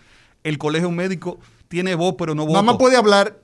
[0.44, 1.38] el colegio médico
[1.68, 2.54] tiene voz pero no voto.
[2.62, 3.36] Mamá puede hablar.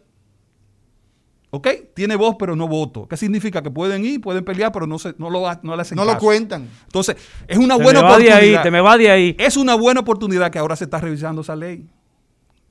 [1.54, 1.68] ¿Ok?
[1.94, 3.06] Tiene voz pero no voto.
[3.08, 3.62] ¿Qué significa?
[3.62, 6.18] Que pueden ir, pueden pelear, pero no, se, no, lo, no le hacen No lo
[6.18, 6.68] cuentan.
[6.86, 8.58] Entonces, es una te buena me va de oportunidad.
[8.58, 9.36] ahí, te me va de ahí.
[9.38, 11.86] Es una buena oportunidad que ahora se está revisando esa ley.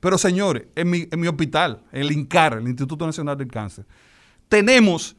[0.00, 3.86] Pero señores, en mi, en mi hospital, el INCAR, el Instituto Nacional del Cáncer,
[4.48, 5.16] tenemos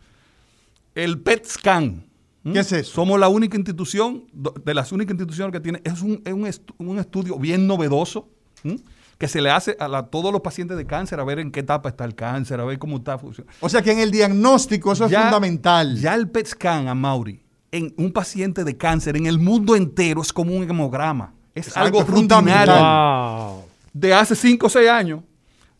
[0.93, 2.05] el PET scan.
[2.43, 2.53] ¿Mm?
[2.53, 2.91] ¿Qué es eso?
[2.93, 4.25] Somos la única institución,
[4.63, 8.29] de las únicas instituciones que tiene, es un, es un, estu- un estudio bien novedoso,
[8.63, 8.77] ¿m?
[9.17, 11.61] Que se le hace a la- todos los pacientes de cáncer, a ver en qué
[11.61, 13.55] etapa está el cáncer, a ver cómo está funcionando.
[13.61, 15.97] O sea que en el diagnóstico eso es fundamental.
[15.97, 20.21] Ya el PET scan a Mauri, en un paciente de cáncer en el mundo entero
[20.21, 21.33] es como un hemograma.
[21.53, 22.67] Es Exacto, algo fundamental.
[22.67, 23.45] rutinario.
[23.53, 23.63] Wow.
[23.93, 25.21] De hace 5 o 6 años,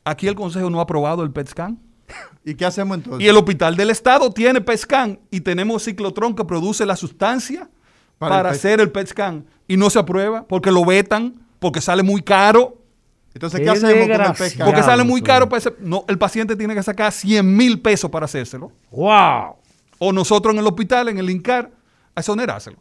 [0.06, 1.78] aquí el Consejo no ha aprobado el PET scan.
[2.46, 3.22] ¿Y qué hacemos entonces?
[3.26, 7.70] Y el Hospital del Estado tiene PET scan y tenemos ciclotrón que produce la sustancia
[8.18, 8.60] Para para, el PET.
[8.60, 9.46] hacer el PET scan.
[9.68, 12.78] Y no se aprueba porque lo vetan, porque sale muy caro.
[13.36, 14.72] Entonces, Qué ¿qué hacemos con el pescado?
[14.72, 15.48] Porque sale muy caro.
[15.48, 18.72] para ese- no, el paciente tiene que sacar 100 mil pesos para hacérselo.
[18.92, 19.58] Wow.
[20.00, 21.70] O nosotros en el hospital, en el INCAR,
[22.16, 22.78] a exonerárselo.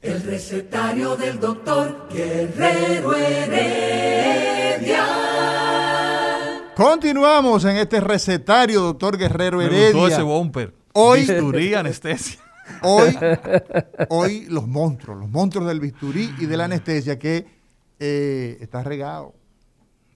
[0.00, 5.06] El recetario del doctor Guerrero Heredia.
[6.74, 10.22] Continuamos en este recetario, doctor Guerrero Me gustó ese Heredia.
[10.24, 10.74] bumper.
[10.94, 12.38] Hoy- Bisturí, anestesia.
[12.82, 13.16] Hoy,
[14.08, 17.46] hoy los monstruos, los monstruos del bisturí y de la anestesia que
[18.00, 19.34] eh, está regado.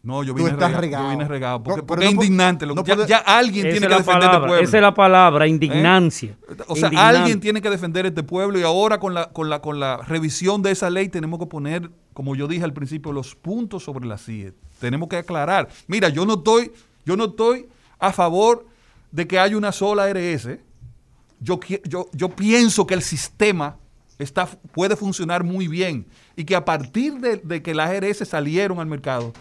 [0.07, 0.81] No, yo Tú vine estás regado.
[0.83, 1.05] regado.
[1.05, 1.63] Yo vine regado.
[1.65, 2.65] Porque, No, pero porque no es indignante.
[2.65, 4.59] lo- no ya, alguien tiene que defender este pueblo.
[4.59, 6.37] esa es la palabra, indignancia.
[6.69, 7.19] O sea, Indignante.
[7.19, 10.63] alguien tiene que defender este pueblo y ahora con la, con, la, con la revisión
[10.63, 14.17] de esa ley tenemos que poner, como yo dije al principio, los puntos sobre la
[14.17, 14.53] CIE.
[14.79, 15.69] Tenemos que aclarar.
[15.89, 16.71] Mira, yo no estoy,
[17.05, 17.67] yo no estoy
[17.99, 18.65] a favor
[19.11, 20.49] de que haya una sola ARS.
[21.41, 23.77] Yo, yo, yo pienso que el sistema
[24.19, 28.79] está, puede funcionar muy bien y que a partir de, de que las ARS salieron
[28.79, 29.33] al mercado,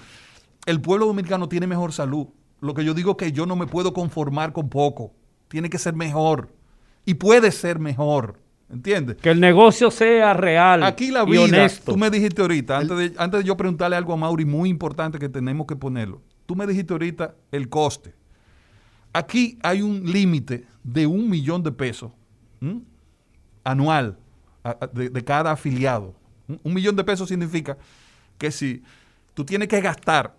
[0.65, 2.27] el pueblo dominicano tiene mejor salud.
[2.61, 5.13] Lo que yo digo es que yo no me puedo conformar con poco.
[5.47, 6.53] Tiene que ser mejor.
[7.05, 8.39] Y puede ser mejor.
[8.67, 9.17] ¿Entiendes?
[9.17, 11.91] Que el negocio sea real Aquí la y vida, honesto.
[11.91, 15.19] tú me dijiste ahorita, antes de, antes de yo preguntarle algo a Mauri muy importante
[15.19, 16.23] que tenemos que ponerlo.
[16.47, 18.15] Tú me dijiste ahorita el coste.
[19.13, 22.11] Aquí hay un límite de un millón de pesos
[22.59, 22.81] ¿m?
[23.63, 24.17] anual
[24.63, 26.15] a- de, de cada afiliado.
[26.63, 27.77] Un millón de pesos significa
[28.39, 28.81] que si
[29.35, 30.35] tú tienes que gastar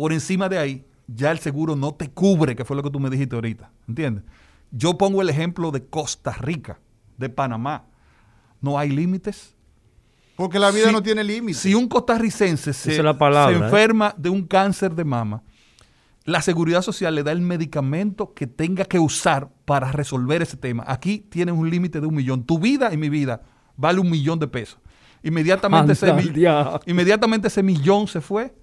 [0.00, 2.98] por encima de ahí, ya el seguro no te cubre, que fue lo que tú
[2.98, 3.70] me dijiste ahorita.
[3.86, 4.24] ¿Entiendes?
[4.70, 6.80] Yo pongo el ejemplo de Costa Rica,
[7.18, 7.84] de Panamá.
[8.62, 9.54] No hay límites.
[10.36, 11.60] Porque la vida Si- no tiene límites.
[11.60, 13.66] Si un costarricense se, es la palabra, se ¿eh?
[13.66, 15.42] enferma de un cáncer de mama,
[16.24, 20.82] la seguridad social le da el medicamento que tenga que usar para resolver ese tema.
[20.86, 22.44] Aquí tienes un límite de un millón.
[22.44, 23.42] Tu vida y mi vida
[23.76, 24.78] vale un millón de pesos.
[25.22, 26.10] Inmediatamente, ese,
[26.86, 28.54] inmediatamente ese millón se fue.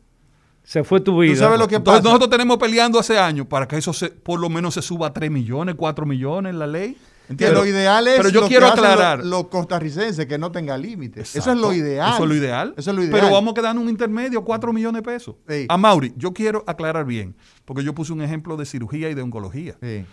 [0.67, 1.33] Se fue tu vida.
[1.33, 2.09] ¿Tú sabes lo que Entonces pasa?
[2.09, 5.13] nosotros tenemos peleando hace años para que eso se, por lo menos se suba a
[5.13, 6.97] 3 millones, 4 millones la ley.
[7.27, 7.57] Que ¿Entiendes?
[7.57, 9.19] lo ideal es Pero yo lo quiero que aclarar.
[9.19, 11.37] Los, los costarricenses que no tenga límites.
[11.37, 12.15] Eso es lo ideal.
[12.15, 12.73] Eso es lo ideal.
[12.75, 13.17] Eso es lo ideal.
[13.17, 15.35] Pero vamos a quedar un intermedio, 4 millones de pesos.
[15.47, 15.67] Sí.
[15.69, 19.21] A Mauri, yo quiero aclarar bien, porque yo puse un ejemplo de cirugía y de
[19.21, 19.77] oncología.
[19.81, 20.03] Sí.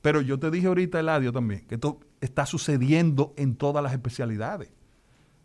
[0.00, 4.68] Pero yo te dije ahorita, Eladio, también, que esto está sucediendo en todas las especialidades.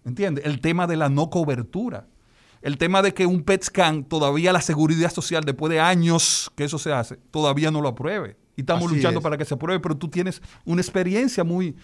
[0.05, 0.45] ¿Entiendes?
[0.45, 2.05] El tema de la no cobertura.
[2.61, 6.65] El tema de que un PET scan, todavía la seguridad social, después de años que
[6.65, 8.35] eso se hace, todavía no lo apruebe.
[8.57, 9.23] Y estamos Así luchando es.
[9.23, 11.75] para que se apruebe, pero tú tienes una experiencia muy,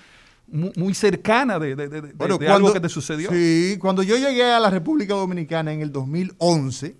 [0.47, 3.29] mu- muy cercana de, de- de- de- Bueno, de cuando- algo que te sucedió.
[3.31, 6.95] Sí, cuando yo llegué a la República Dominicana en el 2011,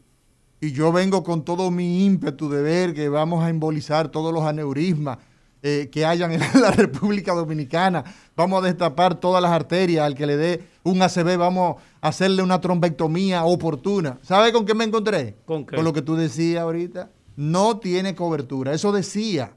[0.62, 4.44] y yo vengo con todo mi ímpetu de ver que vamos a embolizar todos los
[4.46, 5.18] aneurismas
[5.62, 8.04] eh, que hayan en la República Dominicana,
[8.36, 11.76] vamos a destapar todas las arterias, al que le dé un ACV vamos
[12.08, 14.20] hacerle una trombectomía oportuna.
[14.22, 15.36] ¿Sabe con qué me encontré?
[15.46, 15.82] ¿Con qué?
[15.82, 17.10] lo que tú decías ahorita.
[17.36, 19.54] No tiene cobertura, eso decía.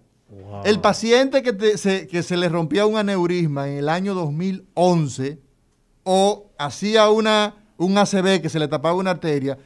[0.65, 5.39] El paciente que, te- se, que se le rompía un aneurisma en el año 2011
[6.05, 9.59] o hacía una, un ACV que se le tapaba una arteria,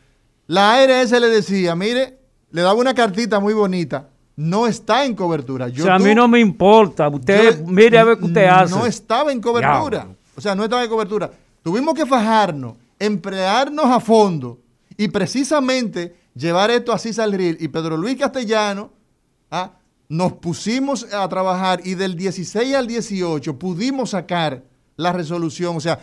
[0.46, 2.18] la ARS le decía, mire,
[2.50, 5.66] le daba una cartita muy bonita, no está en cobertura.
[5.66, 7.08] O Yo sea, a mí no me importa.
[7.08, 8.74] Usted, yo- mire a ver qué usted hace.
[8.74, 10.08] No estaba en cobertura.
[10.36, 11.30] O sea, no estaba en cobertura.
[11.62, 14.58] Tuvimos que fajarnos, emplearnos a fondo
[14.96, 18.90] y precisamente llevar esto a Cisalril y Pedro Luis Castellano,
[19.50, 19.72] ¿ah?
[20.08, 24.62] nos pusimos a trabajar y del 16 al 18 pudimos sacar
[24.96, 25.76] la resolución.
[25.76, 26.00] O sea,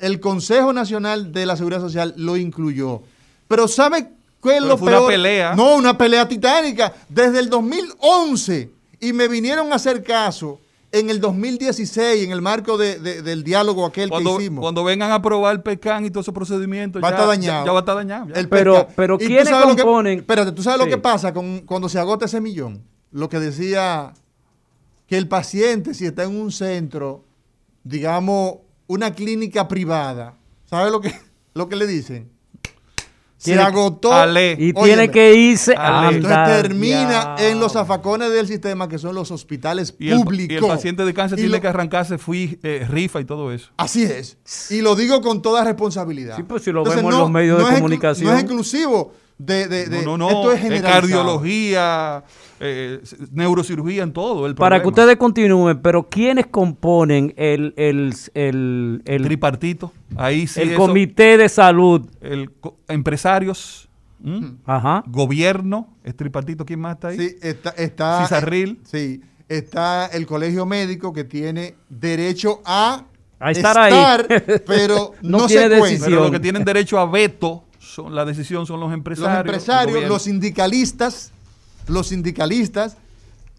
[0.00, 3.02] el Consejo Nacional de la Seguridad Social lo incluyó.
[3.48, 4.10] Pero ¿sabe
[4.42, 5.10] qué es Pero lo fue una peor?
[5.10, 5.54] pelea.
[5.54, 6.92] No, una pelea titánica.
[7.08, 10.60] Desde el 2011 y me vinieron a hacer caso
[10.98, 14.62] en el 2016 en el marco de- de- del diálogo aquel cuando, que hicimos.
[14.62, 17.60] cuando vengan a aprobar el PECAN y todos esos procedimientos, Va a ya, estar dañado.
[17.62, 18.26] Ya, ya va a estar dañado.
[18.28, 18.34] ya.
[18.40, 20.18] El Pero- pero ¿Y tú ¿quiénes sabes lo que- componen?
[20.20, 22.82] espérate, ¿tú sabes lo que pasa con, cuando se agota ese millón?
[23.12, 24.12] Lo que decía
[25.06, 27.24] que el paciente, si está en un centro,
[27.84, 28.56] digamos,
[28.86, 31.12] una clínica privada, ¿sabe lo que,
[31.54, 32.30] lo que le dicen?
[33.54, 34.12] Se agotó.
[34.12, 34.56] Ale.
[34.58, 36.16] Y Óyeme, tiene que irse a Ale.
[36.16, 36.62] Entonces andar.
[36.62, 37.48] termina Ya.
[37.48, 40.52] en los zafacones del sistema, que son los hospitales y, el, públicos.
[40.52, 43.52] y el paciente de cáncer Y tiene lo- que arrancarse fui, eh, rifa y todo
[43.52, 43.70] eso.
[43.76, 44.36] Así es.
[44.70, 46.36] Y lo digo con toda responsabilidad.
[46.36, 48.30] Sí, pues si lo vemos en los medios de comunicación.
[48.30, 50.28] No es exclusivo de, de- de- no, no, no.
[50.30, 51.00] esto es generalizado.
[51.00, 52.24] cardiología,
[52.60, 53.00] eh,
[53.32, 54.46] neurocirugía, en todo.
[54.46, 59.92] El Para que ustedes continúen, pero ¿quiénes componen el, el, el, el, Tripartito.
[60.16, 60.60] Ahí sí.
[60.62, 62.08] el eso- comité de salud?
[62.22, 63.88] el co- empresarios,
[64.24, 64.54] ¿m?
[64.64, 65.04] Ajá.
[65.06, 66.64] gobierno, es tripartito.
[66.64, 67.18] ¿Quién más está ahí?
[67.18, 68.80] Sí, está, está, Cisarril.
[68.84, 69.20] sí,
[69.50, 73.04] está el colegio médico que tiene derecho a,
[73.38, 73.92] A estar ahí.
[74.66, 76.04] pero No no, tiene se decisión.
[76.08, 77.64] Pero los que tienen derecho a veto,
[77.96, 79.40] son, la decisión son los Los empresarios.
[79.40, 80.14] empresarios, el gobierno.
[80.14, 81.32] los sindicalistas,
[81.88, 82.96] los sindicalistas,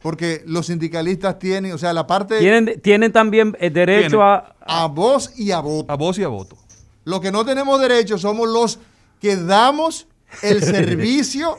[0.01, 4.27] porque los sindicalistas tienen, o sea, la parte Tienen, tienen también eh, derecho Tienen.
[4.61, 4.83] a...
[4.83, 5.91] a voz y a voto.
[5.91, 6.55] a voz y a voto.
[7.03, 8.79] Lo que no tenemos derecho somos los
[9.19, 10.07] que damos
[10.43, 11.57] el servicio.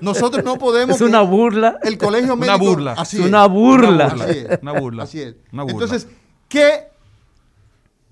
[0.00, 0.96] Nosotros no podemos.
[0.96, 1.78] Es una que- burla.
[1.82, 2.70] El colegio Una médico.
[2.70, 2.92] burla.
[2.92, 3.28] Así Es es.
[3.28, 4.06] una burla.
[4.06, 4.58] Así es.
[4.62, 5.02] Una burla.
[5.02, 5.34] Así es.
[5.52, 5.84] Una burla.
[5.84, 6.08] Entonces,
[6.48, 6.88] ¿qué,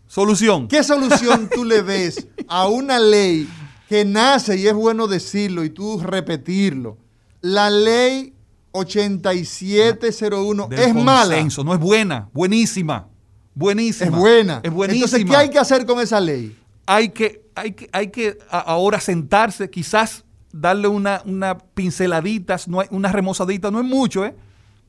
[0.09, 0.67] Solución.
[0.67, 3.49] ¿qué solución tú le ves a una ley
[3.91, 6.97] que nace, y es bueno decirlo y tú repetirlo?
[7.41, 8.33] La ley
[8.71, 11.45] 8701 Del es mala.
[11.65, 13.09] No es buena, buenísima.
[13.53, 14.07] Buenísima.
[14.07, 14.61] Es buena.
[14.63, 15.07] Es buenísima.
[15.07, 16.57] Entonces, ¿qué hay que hacer con esa ley?
[16.87, 22.87] hay que, hay que, hay que ahora sentarse, quizás darle una, una pinceladitas, no hay,
[22.93, 24.37] una remozadita, no es mucho, ¿eh?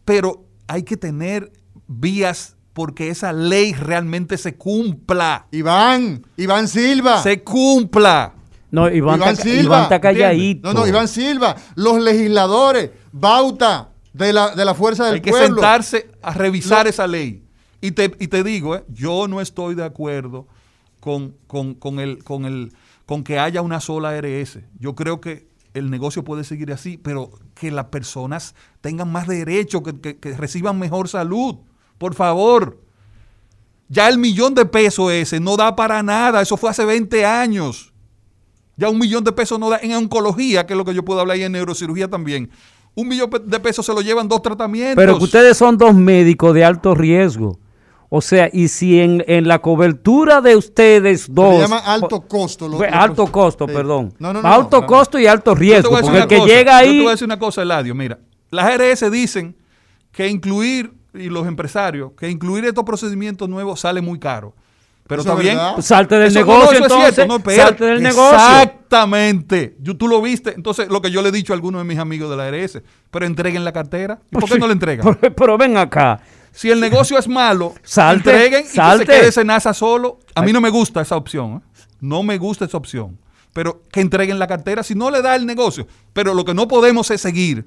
[0.06, 1.52] pero hay que tener
[1.88, 5.48] vías porque esa ley realmente se cumpla.
[5.50, 7.24] Iván, Iván Silva.
[7.24, 8.36] Se cumpla.
[8.72, 10.74] No, Iván, Iván está, Silva, Iván está calladito.
[10.74, 15.32] No, no, Iván Silva, los legisladores, Bauta de la, de la Fuerza del Hay que
[15.32, 15.48] Pueblo.
[15.56, 17.44] sentarse a revisar esa ley.
[17.82, 18.84] Y te, y te digo, ¿eh?
[18.90, 20.48] yo no estoy de acuerdo
[21.00, 22.72] con, con, con el, con, el,
[23.06, 24.60] con que haya una sola ARS.
[24.80, 29.84] Yo creo que el negocio puede seguir así, pero que las personas tengan más derecho,
[29.84, 31.56] que, que- que reciban mejor salud.
[31.98, 32.80] Por favor.
[33.90, 36.42] Ya el millón de pesos ese no da para nada.
[36.42, 37.91] Eso fue hace 20 años.
[38.82, 41.20] Ya un millón de pesos no da en oncología, que es lo que yo puedo
[41.22, 42.50] hablar y en neurocirugía también.
[42.96, 44.96] Un millón de pesos se lo llevan dos tratamientos.
[44.96, 47.60] Pero que ustedes son dos médicos de alto riesgo.
[48.10, 51.54] O sea, y si en, en la cobertura de ustedes Se dos...
[51.54, 52.68] le llama alto costo.
[52.68, 54.14] lo- alto costo, perdón.
[54.20, 54.48] No, no, no.
[54.50, 54.88] alto no.
[54.88, 55.92] costo y alto riesgo.
[55.92, 56.98] Porque el que cosa, llega Yo te ahí...
[57.00, 57.94] voy a decir una cosa, Eladio.
[57.96, 59.56] Mira, las ARS dicen
[60.12, 64.54] que incluir, y los empresarios, que incluir estos procedimientos nuevos sale muy caro.
[65.12, 65.58] Pero está es bien.
[65.76, 67.16] Pues salte del Eso- negocio no, eso es entonces.
[67.16, 68.34] cierto, no, salte del negocio.
[68.38, 69.76] Exactamente.
[69.80, 70.54] Yo- tú lo viste.
[70.56, 72.82] Entonces, lo que yo le he dicho a algunos de mis amigos de la ARS,
[73.10, 74.20] pero entreguen la cartera.
[74.32, 75.06] ¿Y por qué no la entregan?
[75.22, 76.20] Pero, pero ven acá.
[76.52, 79.06] Si el negocio es malo, Salte, entreguen y salte.
[79.06, 80.20] que se quede Senasa solo.
[80.36, 81.62] A mí no me gusta esa opción.
[81.64, 81.82] ¿eh?
[82.02, 83.18] No me gusta esa opción.
[83.54, 85.88] Pero que entreguen la cartera si no le da el negocio.
[86.14, 87.66] Pero lo que no podemos es seguir.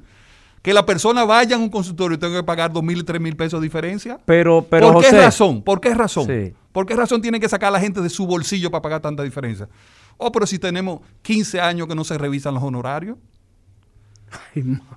[0.62, 3.20] Que la persona vaya a un consultorio y tenga que pagar dos mil y tres
[3.20, 4.18] mil pesos de diferencia.
[4.24, 5.62] Pero, pero ¿Por qué José, razón?
[5.62, 6.26] ¿Por qué razón?
[6.26, 6.54] Sí.
[6.74, 9.22] ¿Por qué razón tiene que sacar a la gente de su bolsillo para pagar tanta
[9.22, 9.68] diferencia?
[10.16, 13.16] Oh, pero si tenemos 15 años que no se revisan los honorarios.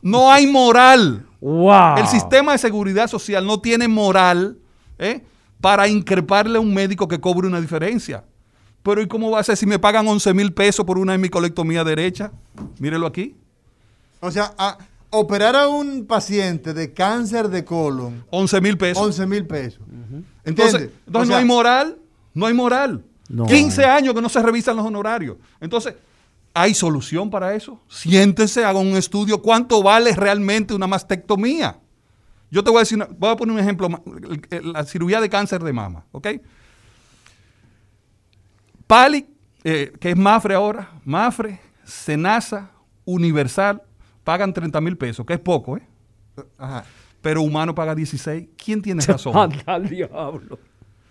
[0.02, 1.24] No hay moral.
[1.40, 1.98] Wow.
[1.98, 4.58] El sistema de seguridad social no tiene moral
[4.98, 5.24] ¿eh?
[5.62, 8.24] para increparle a un médico que cobre una diferencia.
[8.82, 11.84] Pero ¿y cómo va a ser si me pagan 11 mil pesos por una hemicolectomía
[11.84, 12.32] derecha?
[12.80, 13.36] Mírelo aquí.
[14.20, 19.04] O sea, a- operar a un paciente de cáncer de colon, 11 mil pesos.
[19.04, 19.80] 11 mil pesos.
[20.44, 20.92] Entonces, ¿Entiendes?
[21.08, 21.98] entonces O no hay moral,
[22.34, 23.04] no hay moral.
[23.30, 23.46] No.
[23.46, 25.38] 15 años que no se revisan los honorarios.
[25.60, 25.96] Entonces,
[26.54, 27.80] ¿hay solución para eso?
[27.90, 29.42] Siéntese, haga un estudio.
[29.42, 31.80] ¿Cuánto vale realmente una mastectomía?
[32.50, 33.90] Yo te voy a decir, una- voy a poner un ejemplo,
[34.64, 36.28] la cirugía de cáncer de mama, ¿ok?
[38.86, 39.28] Pali,
[39.64, 42.72] eh, que es Mafre ahora, Mafre, Senasa,
[43.06, 43.82] Universal,
[44.28, 45.82] pagan 30 mil pesos, que es poco, ¿eh?
[46.58, 46.84] Ajá.
[47.22, 48.50] Pero Humano paga 16.
[48.62, 49.34] ¿Quién tiene razón?
[49.38, 50.60] Anda al diablo.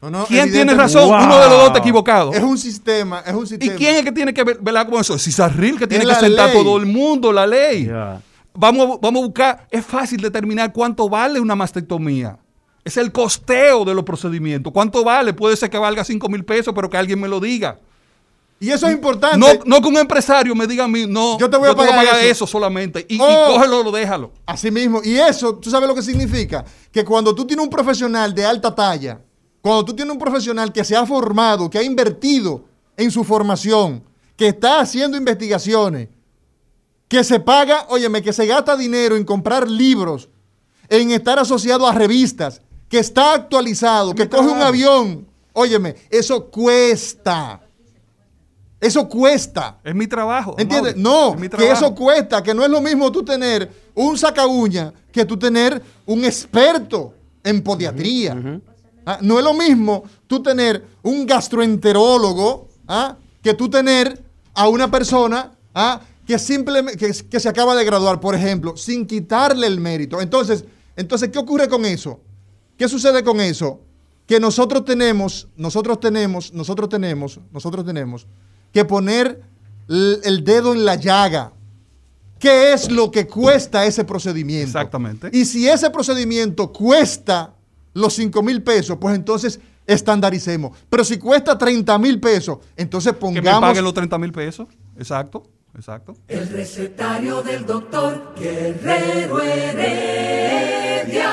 [0.02, 1.08] No, no, ¿Quién tiene razón?
[1.08, 1.24] Wow.
[1.24, 2.30] Uno de los dos está equivocado.
[2.34, 3.74] Es un sistema, es un ¿Y sistema.
[3.76, 5.18] quién es que tiene que ver- velar con eso?
[5.18, 6.62] Cisarril, que tiene Es que sentar ley.
[6.62, 7.90] todo el mundo, la ley.
[8.52, 12.38] Vamos, vamos a buscar, es fácil determinar cuánto vale una mastectomía.
[12.84, 14.74] Es el costeo de los procedimientos.
[14.74, 15.32] ¿Cuánto vale?
[15.32, 17.78] Puede ser que valga 5 mil pesos, pero que alguien me lo diga.
[18.58, 19.38] Y eso es importante.
[19.38, 21.94] No, no que un empresario me diga a mí, no, Yo te voy a pagar
[21.96, 22.30] pagar eso.
[22.30, 22.46] eso.
[22.46, 23.04] solamente.
[23.08, 23.46] Y, y Oh.
[23.54, 24.32] cógelo o déjalo.
[24.46, 25.02] Así mismo.
[25.04, 26.64] Y eso, ¿tú sabes lo que significa?
[26.90, 29.20] Que cuando tú tienes un profesional de alta talla,
[29.60, 32.64] cuando tú tienes un profesional que se ha formado, que ha invertido
[32.96, 34.02] en su formación,
[34.36, 36.08] que está haciendo investigaciones,
[37.08, 40.28] que se paga, óyeme, que se gasta dinero en comprar libros,
[40.88, 47.60] en estar asociado a revistas, que está actualizado, que coge un avión, óyeme, eso cuesta.
[48.80, 49.78] Eso cuesta.
[49.82, 50.54] Es mi trabajo.
[50.58, 50.96] ¿Entiendes?
[50.96, 51.02] Mauri.
[51.02, 54.46] No, Es mi que eso cuesta, que no es lo mismo tú tener un saca
[54.46, 58.60] uña que tú tener un experto en podiatría.
[59.06, 64.22] Ah, No es lo mismo tú tener un gastroenterólogo ah, que tú tener
[64.52, 69.06] a una persona ah, que simplemente que, que se acaba de graduar, por ejemplo, sin
[69.06, 70.20] quitarle el mérito.
[70.20, 70.64] Entonces,
[70.96, 72.20] entonces, ¿qué ocurre con eso?
[72.76, 73.80] ¿Qué sucede con eso?
[74.26, 78.26] Que nosotros tenemos, nosotros tenemos, nosotros tenemos, nosotros tenemos
[78.76, 79.40] que poner
[79.88, 81.50] el dedo en la llaga.
[82.38, 84.66] ¿Qué es lo que cuesta ese procedimiento?
[84.66, 85.30] Exactamente.
[85.32, 87.54] Y si ese procedimiento cuesta
[87.94, 90.76] los 5 mil pesos, pues entonces estandaricemos.
[90.90, 93.60] Pero si cuesta 30 mil pesos, entonces Que me pongamos...
[93.62, 94.68] paguen los 30 mil pesos.
[94.98, 96.14] Exacto, exacto.
[96.28, 101.32] El recetario del doctor Guerrero Heredia.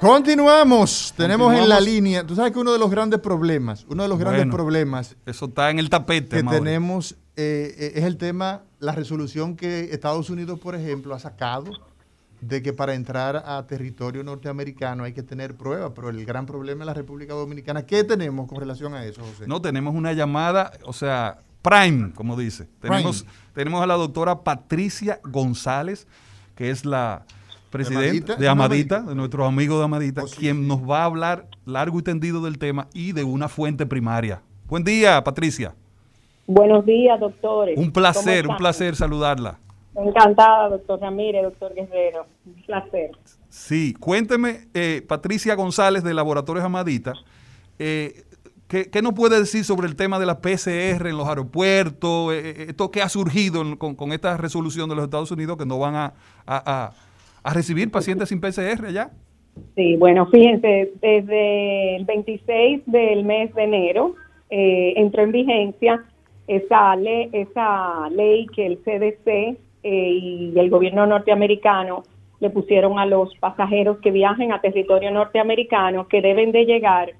[0.00, 1.12] Continuamos.
[1.14, 2.26] Tenemos en la línea...
[2.26, 5.70] Tú sabes que uno de los grandes problemas, uno de los grandes problemas Eso está
[5.70, 6.36] en el tapete.
[6.36, 11.18] que tenemos eh, eh, es el tema, la resolución que Estados Unidos, por ejemplo, ha
[11.18, 11.70] sacado
[12.40, 16.82] de que para entrar a territorio norteamericano hay que tener pruebas, pero el gran problema
[16.82, 19.46] en la República Dominicana, ¿qué tenemos con relación a eso, José?
[19.46, 22.66] No, tenemos una llamada, o sea, Prime, como dice.
[22.80, 26.06] Tenemos, tenemos a la doctora Patricia González,
[26.56, 27.26] que es la
[27.70, 30.62] presidenta Amadita, de ¿es una Amadita, de nuestros amigos de Amadita, Oh, sí, quien sí.
[30.68, 34.42] nos va a hablar largo y tendido del tema y de una fuente primaria.
[34.68, 35.74] Buen día, Patricia.
[36.46, 37.78] Buenos días, doctores.
[37.78, 39.58] Un placer, ¿Cómo un placer saludarla.
[39.94, 42.26] Encantada, doctor Ramírez, doctor Guerrero.
[42.46, 43.10] Un placer.
[43.48, 47.14] Sí, cuénteme, eh, Patricia González de Laboratorios Amadita,
[47.78, 48.24] eh,
[48.68, 52.32] ¿qué, qué nos puede decir sobre el tema de la PCR en los aeropuertos?
[52.32, 55.56] Eh, eh, esto que ha surgido en- con, con esta resolución de los Estados Unidos
[55.56, 56.04] que no van a,
[56.46, 56.92] a- a-
[57.42, 59.10] a recibir pacientes sin PCR allá.
[59.74, 64.14] Sí, bueno, fíjense, desde el 26 del mes de enero
[64.48, 66.04] eh, entró en vigencia
[66.46, 72.02] esa, le- esa ley que el CDC eh, y el gobierno norteamericano
[72.40, 77.12] le pusieron a los pasajeros que viajen a territorio norteamericano que deben de llegar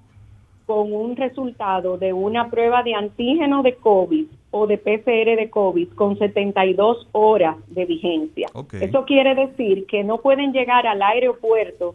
[0.66, 5.90] con un resultado de una prueba de antígeno de COVID o de PCR de COVID
[5.90, 8.48] con 72 horas de vigencia.
[8.80, 11.94] Eso quiere decir que no pueden llegar al aeropuerto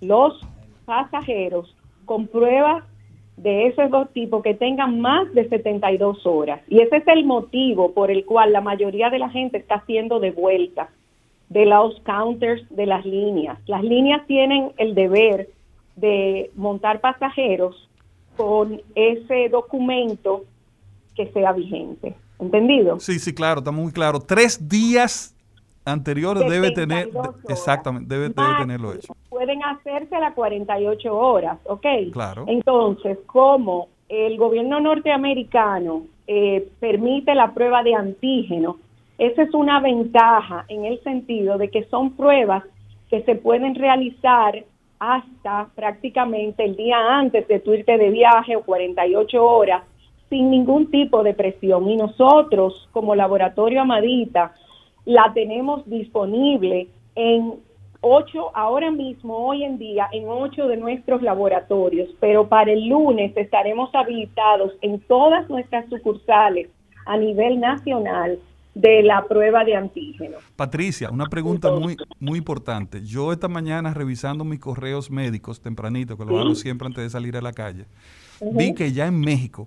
[0.00, 0.40] los
[0.84, 2.84] pasajeros con pruebas
[3.36, 6.60] de esos dos tipos que tengan más de 72 horas.
[6.68, 10.20] Y ese es el motivo por el cual la mayoría de la gente está haciendo
[10.20, 10.88] de vuelta
[11.48, 13.58] de los counters de las líneas.
[13.66, 15.48] Las líneas tienen el deber
[15.96, 17.88] de montar pasajeros
[18.36, 20.44] con ese documento
[21.16, 22.14] que sea vigente.
[22.38, 23.00] ¿Entendido?
[23.00, 24.20] Sí, sí, claro, está muy claro.
[24.20, 25.34] Tres días
[25.84, 27.40] anteriores debe tener, 72 horas.
[27.48, 29.14] exactamente, debe, debe tenerlo hecho.
[29.28, 31.86] Pueden hacerse las 48 horas, ¿ok?
[32.12, 32.44] Claro.
[32.48, 38.78] Entonces, como el gobierno norteamericano eh, permite la prueba de antígeno,
[39.18, 42.64] esa es una ventaja en el sentido de que son pruebas
[43.08, 44.62] que se pueden realizar
[44.98, 49.82] hasta prácticamente el día antes de tu irte de viaje o 48 horas
[50.28, 51.88] sin ningún tipo de presión.
[51.88, 54.54] Y nosotros, como laboratorio Amadita,
[55.04, 57.54] la tenemos disponible en
[58.00, 63.36] ocho, ahora mismo, hoy en día, en ocho de nuestros laboratorios, pero para el lunes
[63.36, 66.68] estaremos habilitados en todas nuestras sucursales
[67.06, 68.38] a nivel nacional
[68.74, 70.36] de la prueba de antígeno.
[70.54, 73.02] Patricia, una pregunta muy, muy importante.
[73.02, 77.36] Yo esta mañana revisando mis correos médicos tempranito, que lo hago siempre antes de salir
[77.36, 77.86] a la calle,
[78.52, 79.64] vi que ya en México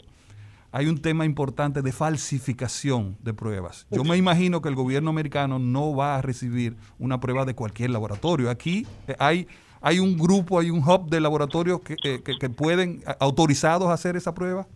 [0.71, 3.87] hay un tema importante de falsificación de pruebas.
[3.89, 7.89] Yo me imagino que el gobierno americano no va a recibir una prueba de cualquier
[7.89, 8.49] laboratorio.
[8.49, 9.47] Aquí eh, hay,
[9.81, 13.93] hay un grupo, hay un hub de laboratorios que, eh, que, que pueden, autorizados a
[13.93, 14.67] hacer esa prueba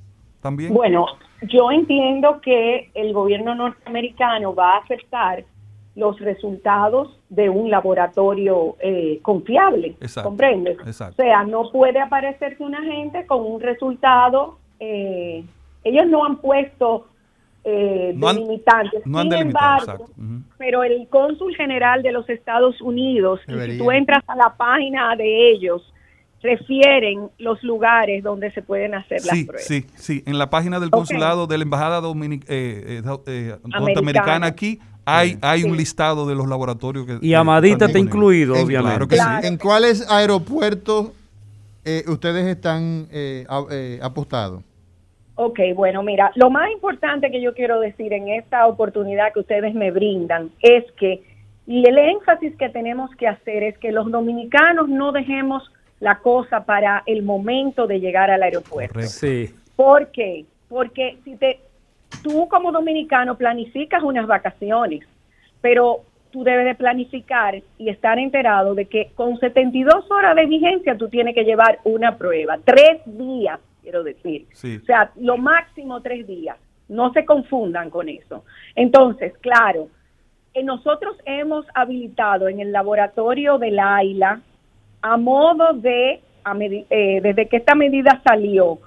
[0.42, 0.74] también.
[0.74, 1.06] Bueno,
[1.44, 5.46] yo entiendo que el gobierno norteamericano va a aceptar
[5.96, 10.78] los resultados de un laboratorio eh, confiable, Exacto, ¿comprendes?
[10.86, 11.22] exacto.
[11.22, 15.44] O sea, no puede aparecerse una gente con un resultado, eh,
[15.84, 17.08] ellos no han puesto
[17.66, 20.08] eh, No han- delimitantes, no han sin delimitado, embargo,
[20.58, 23.78] pero el cónsul general de los Estados Unidos, y si Debería.
[23.78, 25.82] tú entras a la página de ellos,
[26.42, 29.64] refieren los lugares donde se pueden hacer las pruebas.
[29.66, 30.24] sí, sí.
[30.26, 33.80] En la página del consulado de la Embajada Dominic- eh, eh, do- eh, Americana.
[33.80, 38.56] norteamericana aquí, hay, hay un listado de los laboratorios que Y Amadita están está incluido,
[38.56, 38.92] En- obviamente.
[38.96, 39.42] Claro que Claro.
[39.42, 39.48] sí.
[39.48, 41.12] ¿En cuáles aeropuertos
[41.86, 44.64] eh, ustedes están eh, a- eh, apostados?
[45.36, 49.74] Ok, bueno, mira, lo más importante que yo quiero decir en esta oportunidad que ustedes
[49.74, 51.24] me brindan es que
[51.66, 56.66] y el énfasis que tenemos que hacer es que los dominicanos no dejemos la cosa
[56.66, 59.02] para el momento de llegar al aeropuerto.
[59.04, 59.50] Sí.
[59.78, 60.46] ¿Por qué?
[60.68, 61.62] Porque si te,
[62.22, 65.06] tú como dominicano planificas unas vacaciones,
[65.62, 70.98] pero tú debes de planificar y estar enterado de que con 72 horas de vigencia
[70.98, 74.48] tú tienes que llevar una prueba, tres días, quiero decir.
[74.54, 74.80] Sí.
[74.82, 76.58] O sea, lo máximo tres días.
[76.88, 78.44] No se confundan con eso.
[78.76, 79.90] Entonces, claro,
[80.54, 84.42] eh, nosotros hemos habilitado en el laboratorio de la AILA,
[85.02, 88.80] a modo de, a eh, desde que esta medida salió,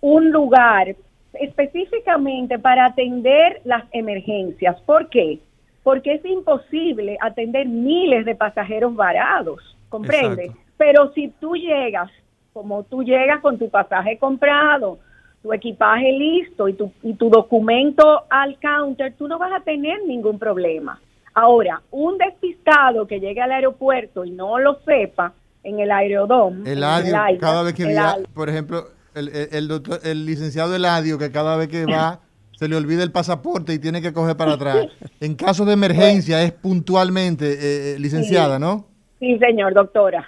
[0.00, 0.94] un lugar
[1.34, 4.80] específicamente para atender las emergencias.
[4.82, 5.38] ¿Por qué?
[5.82, 10.44] Porque es imposible atender miles de pasajeros varados, ¿comprende?
[10.44, 10.64] Exacto.
[10.76, 12.10] Pero si tú llegas,
[12.54, 14.98] como tú llegas con tu pasaje comprado,
[15.42, 19.98] tu equipaje listo y tu, y tu documento al counter, tú no vas a tener
[20.06, 20.98] ningún problema.
[21.34, 25.32] Ahora, un despistado que llegue al aeropuerto y no lo sepa
[25.64, 28.84] en el aerodón, en Eladio, AIDA, cada vez que el via- AIDA, por ejemplo,
[29.16, 32.20] el, el- el doctor, el licenciado Eladio, que cada vez que va
[32.52, 34.86] se le olvida el pasaporte y tiene que coger para atrás.
[35.20, 38.86] En caso de emergencia es puntualmente, eh, eh, licenciada, ¿no?
[39.18, 40.24] Sí, señor, doctora.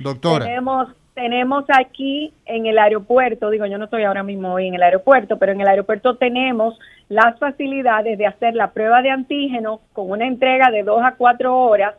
[0.00, 0.44] Doctora.
[0.46, 0.88] Tenemos,
[1.18, 5.36] tenemos aquí en el aeropuerto, digo, yo no estoy ahora mismo hoy en el aeropuerto,
[5.36, 10.28] pero en el aeropuerto tenemos las facilidades de hacer la prueba de antígeno con una
[10.28, 11.96] entrega de dos a cuatro horas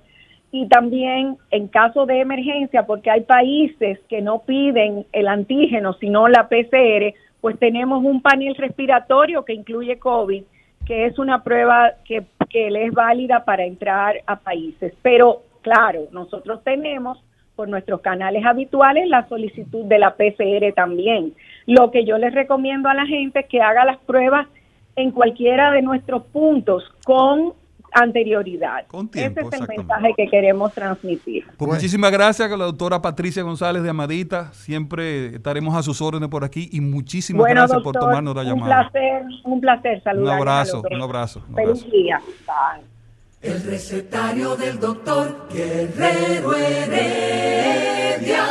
[0.53, 6.29] y también en caso de emergencia, porque hay países que no piden el antígeno, sino
[6.29, 10.43] la PCR, pues tenemos un panel respiratorio que incluye COVID,
[10.85, 14.93] que es una prueba que, que le es válida para entrar a países.
[15.01, 17.21] Pero claro, nosotros tenemos
[17.59, 21.33] por nuestros canales habituales la solicitud de la PCR también.
[21.65, 24.47] Lo que yo les recomiendo a la gente es que haga las pruebas
[24.95, 27.51] en cualquiera de nuestros puntos con
[27.91, 28.87] anterioridad.
[28.87, 31.43] Con tiempo, Ese es el mensaje que queremos transmitir.
[31.47, 31.73] Pues Bueno.
[31.73, 34.53] muchísimas gracias con la doctora Patricia González de Amadita.
[34.53, 38.41] Siempre estaremos a sus órdenes por aquí y muchísimas Bueno, gracias doctor, por tomarnos la
[38.43, 38.89] un llamada.
[38.89, 40.91] placer, un placer Un saludarles a abrazo, los dos.
[40.93, 41.39] un abrazo.
[41.49, 41.91] un Feliz abrazo.
[41.91, 42.21] día.
[42.47, 42.98] Bye.
[43.41, 48.43] El recetario del doctor Guerrero Heredia.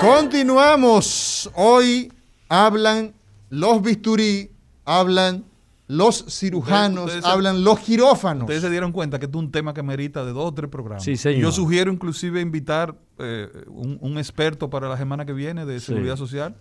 [0.00, 1.50] Continuamos.
[1.54, 2.12] Hoy
[2.48, 3.12] hablan
[3.50, 4.50] los bisturí,
[4.84, 5.44] hablan
[5.88, 8.44] los cirujanos, Ustedes hablan los quirófanos.
[8.44, 10.70] Ustedes se dieron cuenta que esto es un tema que merita de dos o tres
[10.70, 11.02] programas.
[11.02, 11.42] Sí, señor.
[11.42, 15.86] Yo sugiero inclusive invitar eh, un, un experto para la semana que viene de Sí.
[15.86, 16.54] seguridad social,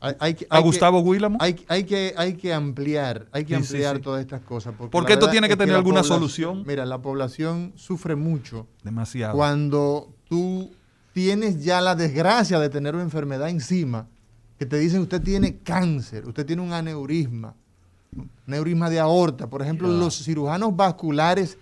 [0.00, 1.38] Hay, a Gustavo Guílamo.
[1.40, 4.02] Hay, hay que, hay que ampliar, hay que Sí, ampliar sí.
[4.02, 4.74] todas estas cosas.
[4.78, 6.62] Porque Porque esto tiene que tener alguna solución.
[6.66, 9.34] Mira, la población sufre mucho Demasiado.
[9.34, 10.70] cuando tú
[11.12, 14.06] tienes ya la desgracia de tener una enfermedad encima,
[14.56, 17.54] que te dicen usted tiene cáncer, usted tiene un aneurisma,
[18.46, 19.48] aneurisma de aorta.
[19.48, 21.58] Por ejemplo, los cirujanos vasculares,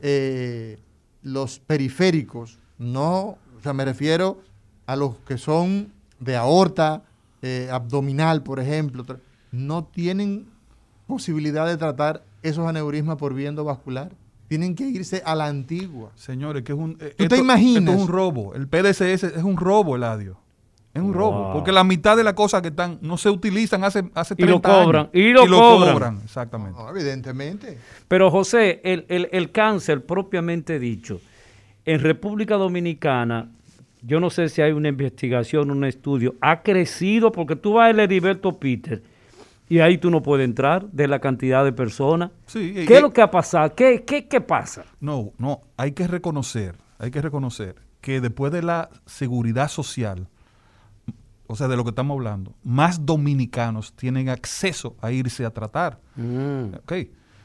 [0.00, 0.78] eh,
[1.22, 4.40] los periféricos, no, o sea, me refiero
[4.86, 7.02] a los que son de aorta
[7.42, 9.04] eh, abdominal, por ejemplo,
[9.52, 10.46] no tienen
[11.06, 14.10] posibilidad de tratar esos aneurismas por vía endovascular.
[14.48, 16.10] Tienen que irse a la antigua.
[16.14, 16.92] Señores, que es un...
[17.00, 17.82] eh, ¿Tú te esto- imaginas?
[17.82, 18.54] Esto es un robo.
[18.54, 20.38] El PDCS es un robo, Eladio.
[20.94, 21.52] Es un robo.
[21.52, 24.60] Porque la mitad de las cosas que están no se utilizan hace, hace Y lo
[24.60, 24.84] 30 años.
[24.86, 26.20] cobran, y lo cobran.
[26.24, 26.80] Exactamente.
[26.90, 27.78] Evidentemente.
[28.08, 31.20] Pero José, el, el- el cáncer propiamente dicho,
[31.84, 33.50] en República Dominicana,
[34.02, 38.00] yo no sé si hay una investigación, un estudio, ha crecido porque tú vas al
[38.00, 39.02] Heriberto Peter
[39.68, 42.30] y ahí tú no puedes entrar de la cantidad de personas.
[42.46, 43.74] Sí, ¿Qué es lo que ha pasado?
[43.74, 44.84] ¿Qué, qué, qué pasa?
[45.00, 50.28] No, no, hay que reconocer, hay que reconocer que después de la seguridad social,
[51.46, 55.98] o sea, de lo que estamos hablando, más dominicanos tienen acceso a irse a tratar.
[56.82, 56.92] Ok.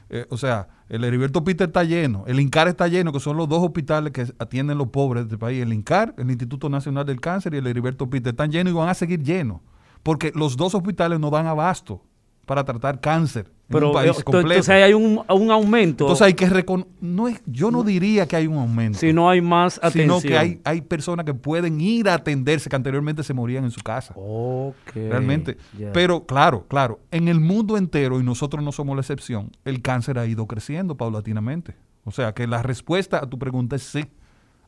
[0.10, 3.50] Eh, o sea, el Heriberto Peter está lleno, el INCAR está lleno, que son los
[3.50, 5.60] dos hospitales que atienden los pobres de este país.
[5.64, 8.90] El INCAR, el Instituto Nacional del Cáncer y el Heriberto Peter están llenos y van
[8.90, 9.62] a seguir llenos,
[10.04, 12.04] porque los dos hospitales no dan abasto
[12.46, 14.48] para tratar cáncer Pero un país completo.
[14.48, 16.06] entonces hay un, un aumento.
[16.06, 19.30] Entonces hay que reconocer, no es, yo no diría que hay un aumento, si no
[19.30, 20.22] hay más atención.
[20.22, 23.72] sino que hay, hay personas que pueden ir a atenderse que anteriormente se morían en
[23.72, 24.14] su casa.
[24.16, 25.58] Ok, Realmente.
[25.94, 30.20] Pero claro, claro, en el mundo entero, y nosotros no somos la excepción, el cáncer
[30.20, 31.76] ha ido creciendo paulatinamente.
[32.06, 34.06] O sea que la respuesta a tu pregunta es sí,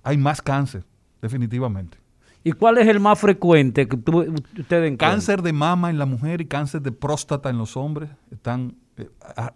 [0.03, 0.85] hay más cáncer,
[1.21, 1.97] definitivamente.
[2.43, 4.97] ¿Y cuál es el más frecuente que ustedes?
[4.97, 8.75] Cáncer de mama en la mujer y cáncer de próstata en los hombres están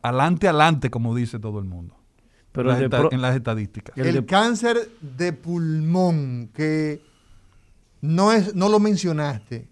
[0.01, 1.95] adelante, adelante, como dice todo el mundo.
[2.51, 3.97] Pero en, las de esta- pro- en las estadísticas.
[3.97, 7.01] El El, de- cáncer de pulmón, que
[8.01, 9.67] no, es, no lo mencionaste,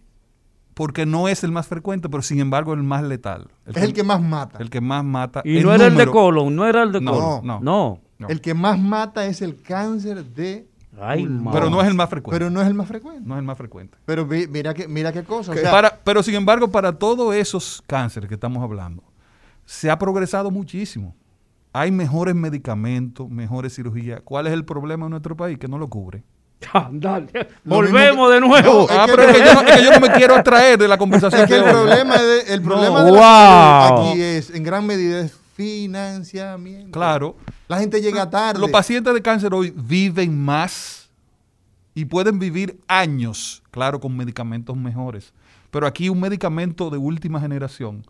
[0.73, 3.47] Porque no es el más frecuente, pero sin embargo el más letal.
[3.65, 4.59] es el que más mata.
[4.59, 5.41] el que más mata.
[5.43, 7.45] Y no era el de colon, no era el de No, colon.
[7.47, 7.59] no.
[7.61, 8.01] no.
[8.19, 8.27] No.
[8.29, 10.67] El que más mata es el cáncer de
[10.99, 11.53] Ay, pulmón.
[11.53, 12.39] Pero no es el más frecuente.
[12.39, 13.21] Pero no es el más frecuente.
[13.27, 13.97] no es el más frecuente.
[14.05, 15.51] Pero vi- mira que mira qué cosa.
[15.51, 19.03] o Que sea, para, pero sin embargo, para todos esos cánceres que estamos hablando,
[19.67, 21.13] se ha progresado muchísimo.
[21.73, 24.21] Hay mejores medicamentos, mejores cirugías.
[24.23, 25.57] ¿Cuál es el problema en nuestro país?
[25.59, 26.23] Que no lo cubre.
[26.91, 27.27] Dale.
[27.65, 28.73] Volvemos que- de nuevo.
[28.73, 30.35] No, es ah, que- pero es que, yo no, es que yo no me quiero
[30.35, 31.41] abstraer de la conversación.
[31.41, 31.69] es que el hoy.
[31.69, 34.09] problema, de, el problema de Wow.
[34.11, 36.91] aquí es, en gran medida, es financiamiento.
[36.97, 37.35] Claro.
[37.67, 38.59] La gente llega tarde.
[38.59, 41.09] Los pacientes de cáncer hoy viven más
[41.93, 45.33] y pueden vivir años, claro, con medicamentos mejores.
[45.69, 48.03] Pero aquí un medicamento de última generación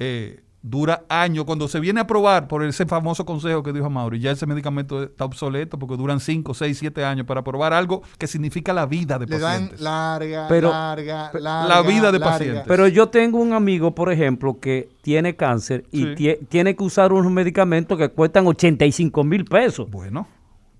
[0.00, 1.44] eh, dura años.
[1.44, 5.02] Cuando se viene a probar por ese famoso consejo que dijo Mauri, ya ese medicamento
[5.02, 9.18] está obsoleto porque duran 5, 6, 7 años para probar algo que significa la vida
[9.18, 9.80] de Le dan pacientes.
[9.82, 11.68] larga, Pero- larga, larga.
[11.68, 12.32] la vida de larga.
[12.38, 12.64] pacientes.
[12.66, 16.06] Pero yo tengo un amigo, por ejemplo, que tiene cáncer y Sí.
[16.16, 19.90] tie- tiene que usar unos medicamentos que cuestan 85 mil pesos.
[19.90, 20.26] Bueno,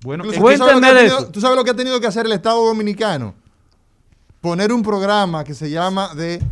[0.02, 1.30] bueno, Incluso, ¿tú, sabes tenido, eso.
[1.30, 3.34] tú sabes lo que ha tenido que hacer el Estado Dominicano?
[4.40, 6.42] Poner un programa que se llama de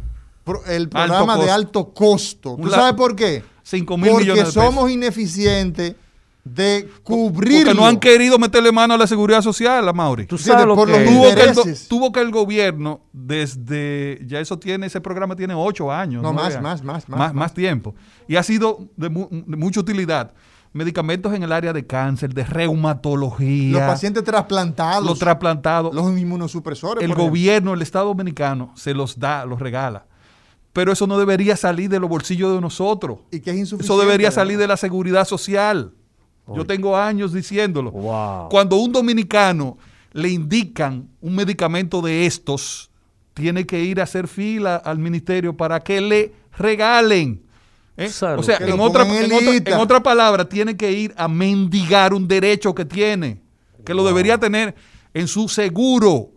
[0.45, 2.57] pro- el programa de alto costo.
[2.61, 3.43] ¿Tú la- sabes por qué?
[3.63, 4.65] 5 mil Porque millones de pesos.
[4.65, 5.95] somos ineficientes
[6.45, 7.65] de cubrir.
[7.67, 10.27] Porque no han querido meterle mano a la seguridad social, a Mauri.
[10.27, 14.59] Tú sabes lo por que tuvo que, el, tuvo que el gobierno desde ya eso
[14.59, 17.55] tiene ese programa tiene ocho años No, más, más, más, más, más, más.
[17.55, 17.95] tiempo
[18.27, 20.33] y ha sido de, mu- de mucha utilidad
[20.73, 25.05] medicamentos en el área de cáncer de reumatología Los pacientes trasplantados.
[25.07, 27.05] los trasplantados Los inmunosupresores.
[27.05, 30.07] el gobierno el estado dominicano se los da los regala
[30.73, 33.85] pero eso no debería salir de los bolsillos de nosotros Y que es insuficiente.
[33.93, 35.93] eso debería salir de la seguridad social
[36.55, 38.49] yo tengo años diciéndolo Wow.
[38.49, 39.79] cuando un dominicano
[40.13, 42.91] le indican un medicamento de estos,
[43.33, 47.43] tiene que ir a hacer fila al ministerio para que le regalen.
[47.97, 48.09] ¿eh?
[48.37, 52.85] O sea, en otra, en otra palabra, tiene que ir a mendigar un derecho que
[52.85, 53.41] tiene,
[53.87, 54.75] que lo debería tener
[55.15, 56.32] en su seguro.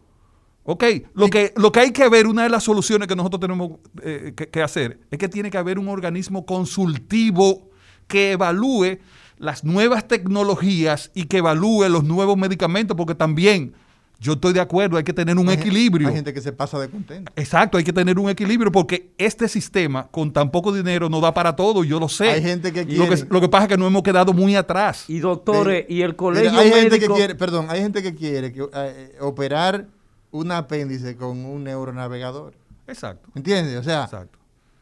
[0.67, 3.73] Ok, lo que, lo que hay que ver, una de las soluciones que nosotros tenemos
[4.01, 7.69] eh, que, que hacer, es que tiene que haber un organismo consultivo
[8.07, 8.97] que evalúe
[9.37, 13.73] las nuevas tecnologías y que evalúe los nuevos medicamentos, porque también
[14.19, 16.07] yo estoy de acuerdo, hay que tener un Hay equilibrio.
[16.07, 17.31] Hay gente que se pasa de contento.
[17.35, 21.33] Exacto, hay que tener un equilibrio porque este sistema con tan poco dinero no da
[21.33, 22.29] para todo, yo lo sé.
[22.31, 24.55] Hay gente que Lo quiere- que, lo que pasa es que no hemos quedado muy
[24.55, 25.03] atrás.
[25.09, 28.51] Y doctores, y el colegio Mira, hay gente que quiere, perdón, hay gente que quiere
[28.53, 29.89] que, eh, operar
[30.35, 32.53] un apéndice con un neuronavegador.
[32.87, 33.29] Exacto.
[33.35, 33.77] ¿Entiendes?
[33.79, 34.37] O sea, Exacto.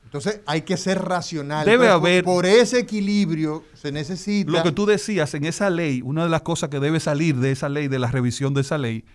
[0.05, 1.65] entonces hay que ser racional.
[1.65, 4.51] Debe Entonces, por- haber- Por, ese equilibrio se necesita.
[4.51, 7.51] Lo que tú decías en esa ley, una de las cosas que debe salir de
[7.51, 9.05] esa ley, de la revisión de esa ley,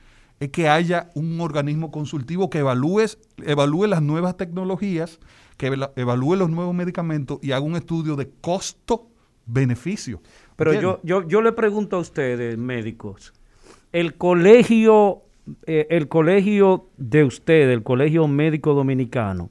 [0.41, 3.07] es que haya un organismo consultivo que evalúe,
[3.45, 5.19] evalúe las nuevas tecnologías,
[5.57, 10.23] que eva- evalúe los nuevos medicamentos y haga un estudio de costo-beneficio.
[10.57, 13.33] Pero yo, yo, yo le pregunto a ustedes, médicos,
[13.93, 15.23] el colegio,
[15.67, 19.51] eh, el colegio de ustedes, el colegio médico dominicano,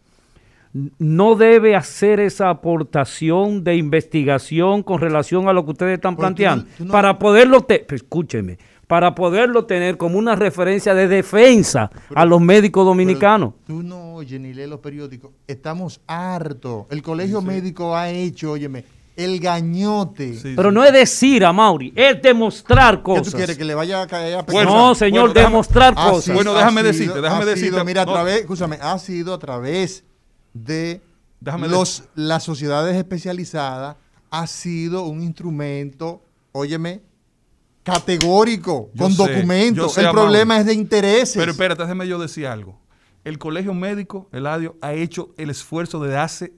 [0.99, 6.27] no debe hacer esa aportación de investigación con relación a lo que ustedes están Porque
[6.27, 11.07] planteando, tú no- para poderlo, te- pues, escúcheme, para poderlo tener como una referencia de
[11.07, 13.53] defensa a los médicos dominicanos.
[13.65, 15.31] Tú no oyes ni lees los periódicos.
[15.47, 16.85] Estamos hartos.
[16.89, 18.85] El colegio médico ha hecho, óyeme,
[19.17, 20.35] el gañote.
[20.35, 20.75] Sí, Pero sí.
[20.75, 23.25] no es decir a Mauri, es demostrar ¿Qué cosas.
[23.31, 23.57] tú quieres?
[23.57, 26.23] ¿Que le vaya a caer a Bueno, no, señor, bueno, demostrar cosas.
[26.23, 27.83] sido- Bueno, déjame sido- decirte, déjame sido, decirte.
[27.83, 30.03] Mira, a través, escúchame, ha sido a través
[30.53, 31.01] de
[31.39, 33.95] Déjame los, las sociedades especializadas,
[34.31, 37.01] ha sido un instrumento, óyeme,
[37.83, 39.97] categórico, Yo con sé, documentos.
[39.97, 41.37] El problema es de intereses.
[41.37, 42.79] Pero espérate, déjame yo decir algo.
[43.23, 46.53] El colegio médico, Eladio, ha hecho el esfuerzo desde hace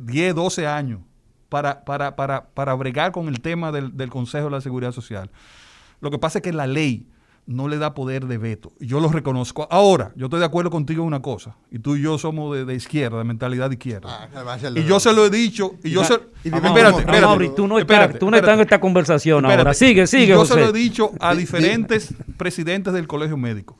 [0.00, 1.00] 10, 12 años
[1.48, 5.30] para, para, para, para bregar con el tema del, del Consejo de la Seguridad Social.
[6.00, 7.06] Lo que pasa es que la ley
[7.46, 8.72] no le da poder de veto.
[8.80, 9.68] Y Yo lo reconozco.
[9.70, 11.56] Ahora, yo estoy de acuerdo contigo en una cosa.
[11.70, 14.28] Y tú y yo somos de, de izquierda, de mentalidad de izquierda.
[14.34, 15.72] Ah, y yo se lo he dicho.
[15.84, 17.02] Y yo se, y espérate,
[17.54, 19.60] tú no estás, espérate, tú no estás en esta conversación Espérate.
[19.60, 19.74] ahora.
[19.74, 20.54] Sigue, Y sigue, yo José.
[20.54, 23.76] se lo he dicho a Di- di- diferentes presidentes del colegio médico.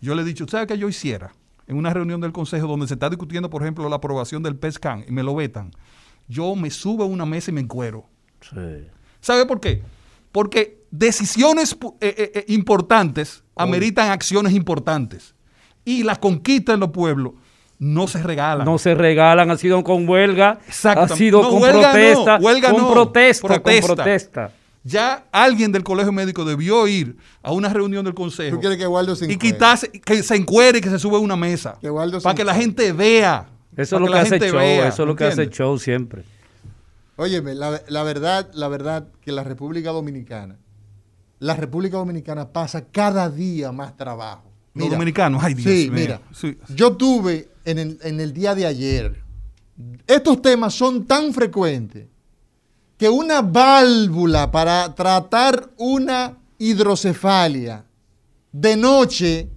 [0.00, 1.32] Yo le he dicho, ¿sabe qué yo hiciera?
[1.66, 5.04] En una reunión del consejo donde se está discutiendo, por ejemplo, la aprobación del PESCAN
[5.08, 5.70] y me lo vetan,
[6.28, 8.06] yo me subo a una mesa y me encuero.
[8.40, 8.86] Sí.
[9.20, 9.82] ¿Sabe por qué?
[10.32, 15.34] Porque decisiones eh, eh, eh, importantes ameritan acciones importantes.
[15.84, 17.34] Y las conquistas en los pueblos
[17.78, 18.64] no se regalan.
[18.64, 22.70] No se regalan, ha sido con huelga, ha sido No, con huelga no, protesta, huelga
[22.70, 23.86] con no, protesta, protesta.
[23.86, 24.50] con protesta.
[24.82, 28.86] Ya alguien del colegio médico debió ir a una reunión del consejo Tú quieres que
[28.86, 29.52] Waldo se y encuere.
[29.52, 31.78] quitarse, que se encuere y que se sube a una mesa.
[31.80, 33.46] Que Waldo se para que la gente vea.
[33.76, 35.58] Eso es lo que, la hace show, vea, eso es lo que hace ¿entiendes?
[35.58, 36.24] show siempre.
[37.16, 40.56] Óyeme, la, la verdad, la verdad que la República Dominicana,
[41.38, 44.50] la República Dominicana pasa cada día más trabajo.
[44.74, 46.58] Los dominicanos, ay Dios sí, mira, Sí.
[46.74, 49.22] yo tuve en el, en el día de ayer,
[50.06, 52.06] estos temas son tan frecuentes
[52.96, 57.84] que una válvula para tratar una hidrocefalia
[58.50, 59.48] de noche,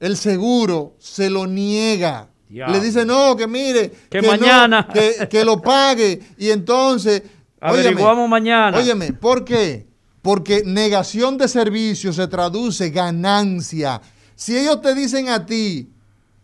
[0.00, 2.28] el seguro se lo niega.
[2.52, 4.86] Le dice, no, que mire, Que no, mañana.
[4.92, 6.20] que, que lo pague.
[6.36, 7.22] Y entonces,
[7.60, 8.76] Averiguamos mañana.
[8.76, 9.86] Óyeme, ¿por qué?
[10.20, 14.00] Porque negación de servicio se traduce ganancia.
[14.34, 15.88] Si ellos te dicen a ti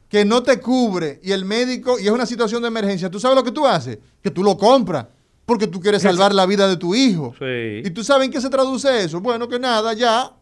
[0.09, 3.37] que no te cubre y el médico, y es una situación de emergencia, ¿tú sabes
[3.37, 3.99] lo que tú haces?
[4.23, 5.07] Que tú lo compras
[5.45, 7.35] porque tú quieres salvar la vida de tu hijo.
[7.39, 7.83] Sí.
[7.85, 9.21] ¿Y tú sabes en qué se traduce eso?
[9.21, 10.33] Bueno, que nada, ya,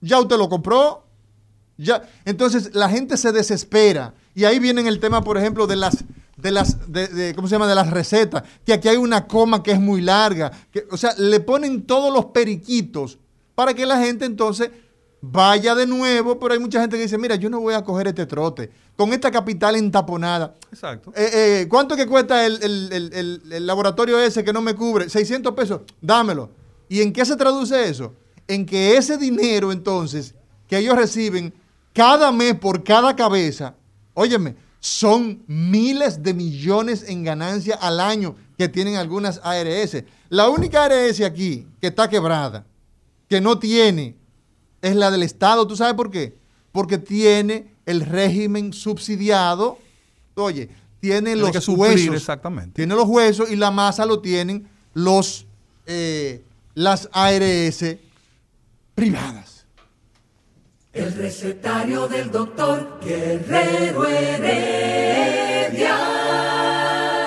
[0.00, 1.04] ya usted lo compró.
[1.76, 2.08] Ya.
[2.24, 4.14] Entonces la gente se desespera.
[4.38, 6.04] Y ahí viene el tema, por ejemplo, de las,
[6.36, 7.66] de las, de, de- ¿cómo se llama?
[7.66, 8.44] De las recetas.
[8.64, 10.52] Que aquí hay una coma que es muy larga.
[10.70, 13.18] Que, o sea, le ponen todos los periquitos
[13.56, 14.70] para que la gente entonces
[15.20, 16.38] vaya de nuevo.
[16.38, 18.70] Pero hay mucha gente que dice, mira, yo no voy a coger este trote.
[18.96, 20.54] Con esta capital entaponada.
[20.70, 21.12] Exacto.
[21.16, 21.30] Eh,
[21.62, 25.08] eh, ¿Cuánto que cuesta el, el- el- el- el laboratorio ese que no me cubre?
[25.10, 26.50] 600 pesos, dámelo.
[26.88, 28.14] ¿Y en qué se traduce eso?
[28.46, 30.34] En que ese dinero entonces
[30.68, 31.52] que ellos reciben
[31.92, 33.74] cada mes por cada cabeza,
[34.18, 40.02] óyeme, son miles de millones en ganancia al año que tienen algunas ARS.
[40.28, 42.66] La única ARS aquí que está quebrada,
[43.28, 44.16] que no tiene,
[44.82, 45.66] es la del Estado.
[45.66, 46.36] ¿Tú sabes por qué?
[46.72, 49.78] Porque tiene el régimen subsidiado.
[50.34, 50.68] Oye,
[51.00, 52.16] tiene Tiene los que suplir, huesos.
[52.16, 52.72] exactamente.
[52.74, 55.46] Tiene los huesos y la masa lo tienen los
[55.86, 56.42] eh,
[56.74, 57.84] las ARS
[58.94, 59.57] privadas.
[60.98, 65.96] El recetario del doctor Guerrero Heredia.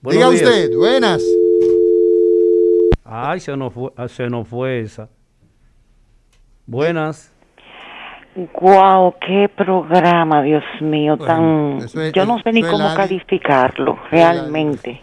[0.00, 0.42] Buenos Diga días.
[0.42, 1.22] usted, buenas.
[3.14, 5.10] Ay, se nos fue, ah, se nos fue esa.
[6.66, 7.30] Buenas.
[8.54, 11.78] Guau, qué programa, Dios mío, Bueno, tan...
[11.84, 15.02] es- yo no sé ni cómo la- calificarlo, realmente.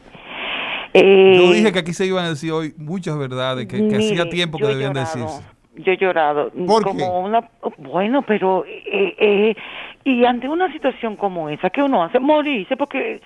[0.91, 4.57] Eh, Yo dije que aquí se iban a decir hoy muchas verdades que, hacía tiempo
[4.57, 5.43] que debían llorado, decirse.
[5.76, 6.49] Yo he llorado.
[6.66, 7.03] ¿Por como qué?
[7.05, 7.47] una
[7.78, 8.66] Bueno, pero...
[8.66, 9.55] eh, eh,
[10.03, 12.20] y ante una situación como esa, ¿qué uno hace?
[12.20, 13.22] Morirse, porque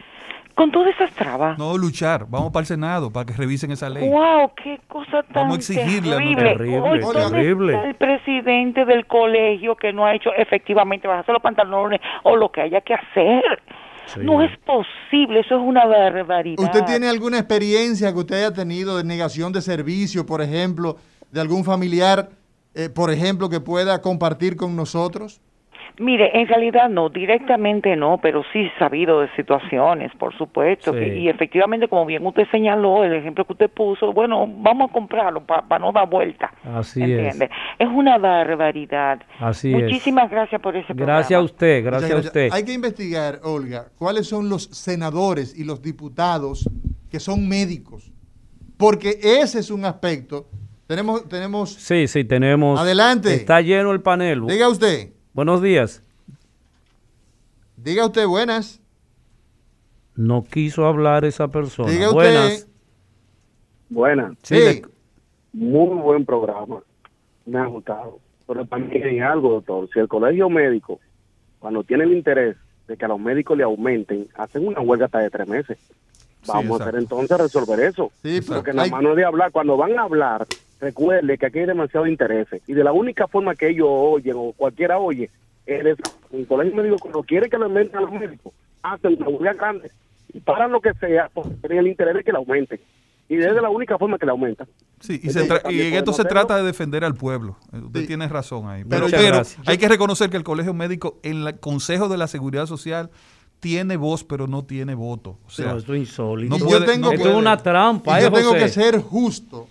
[0.56, 1.58] con todas esas trabas...
[1.58, 4.08] No luchar, vamos para el Senado para que revisen esa ley.
[4.08, 6.44] Wow, qué cosa tan Vamos a exigirle a terrible.
[6.44, 7.74] Terrible, Hoy, ¿dónde terrible.
[7.74, 12.52] está el presidente del colegio que no ha hecho efectivamente bajarse los pantalones o lo
[12.52, 13.62] que haya que hacer.
[14.06, 14.20] Sí.
[14.22, 16.62] No es posible, eso es una barbaridad.
[16.62, 20.98] ¿Usted tiene alguna experiencia que usted haya tenido de negación de servicio, por ejemplo,
[21.32, 22.30] de algún familiar,
[22.76, 25.42] eh, por ejemplo, que pueda compartir con nosotros?
[26.00, 30.92] Mire, en realidad no, directamente no, pero sí sabido de situaciones, por supuesto.
[30.92, 31.00] Sí.
[31.00, 34.94] que- y efectivamente, como bien usted señaló, el ejemplo que usted puso, bueno, vamos a
[34.94, 36.52] comprarlo para no dar vuelta.
[36.64, 37.50] Así ¿Entiende?
[37.78, 39.22] Es una barbaridad.
[39.40, 39.84] Así es.
[39.84, 41.46] Muchísimas gracias por ese Gracias a programa.
[41.46, 42.50] usted, gracias a usted.
[42.52, 46.68] Hay que investigar, Olga, cuáles son los senadores y los diputados
[47.12, 48.12] que son médicos.
[48.78, 50.48] Porque ese es un aspecto.
[50.88, 51.74] Tenemos, tenemos.
[51.74, 52.80] Sí, sí, tenemos.
[52.80, 53.34] Adelante.
[53.34, 54.46] Está lleno el panel.
[54.48, 56.04] Diga usted, Buenos días.
[57.78, 58.80] diga usted buenas.
[60.16, 61.92] No quiso hablar esa persona.
[61.92, 62.14] Diga usted.
[62.14, 62.68] Buenas.
[63.90, 64.82] Buenas, Sí, Sí.
[65.54, 66.82] muy buen programa.
[67.46, 68.20] Me ha gustado.
[68.48, 69.90] Pero también hay algo, doctor.
[69.94, 71.00] Si el colegio médico,
[71.60, 72.56] cuando tiene el interés
[72.88, 75.78] de que a los médicos le aumenten, hacen una huelga hasta de tres meses.
[76.46, 78.12] Vamos a hacer entonces resolver eso.
[78.22, 79.52] Sí, pero Porque nada hay- más no de hablar.
[79.52, 80.46] Cuando van a hablar,
[80.84, 82.62] recuerde que aquí hay demasiado intereses.
[82.68, 85.30] Y de la única forma que ellos oyen o cualquiera oye,
[85.66, 85.98] es
[86.32, 88.54] el colegio médico cuando quiere que le aumenten a los médicos,
[88.84, 89.92] hacen una huelga grande
[90.34, 92.80] y paran lo que sea porque tienen el interés de que le aumenten.
[93.30, 94.68] Y es de la única forma que le aumentan.
[95.00, 97.56] Sí, y, se y en esto se trata de defender al pueblo.
[97.72, 98.08] Eh, Usted Sí.
[98.08, 98.84] tiene razón ahí.
[98.84, 102.66] Pero Pero, hay que reconocer que el Colegio Médico en el Consejo de la Seguridad
[102.66, 103.10] Social
[103.62, 105.38] tiene voz, pero no tiene voto.
[105.48, 106.50] O sea, Pero esto es insólito.
[106.54, 108.60] no yo puede- tengo no que- Esto es una trampa, Y ¿eh, yo tengo José?
[108.60, 109.68] que ser justo.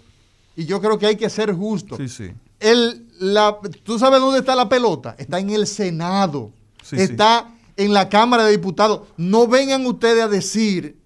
[0.57, 1.97] Y yo creo que hay que ser justo.
[1.97, 2.31] Sí, sí.
[2.61, 5.15] El, la, ¿Tú sabes dónde está la pelota?
[5.19, 6.51] Está en el Senado.
[6.83, 7.03] Sí, sí.
[7.03, 9.03] está en la Cámara de Diputados.
[9.17, 10.97] No vengan ustedes a decir,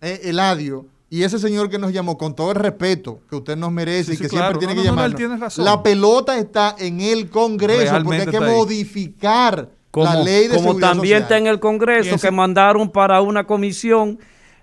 [0.00, 3.70] eh, Eladio, y ese señor que nos llamó, con todo el respeto que usted nos
[3.70, 4.46] merece Sí, y sí, que claro.
[4.58, 5.64] siempre tiene No, que no, no.
[5.64, 10.56] La pelota está en el Congreso Realmente porque hay que modificar como, la ley de
[10.56, 11.22] como seguridad también social.
[11.22, 14.18] está en el Congreso que mandaron para una comisión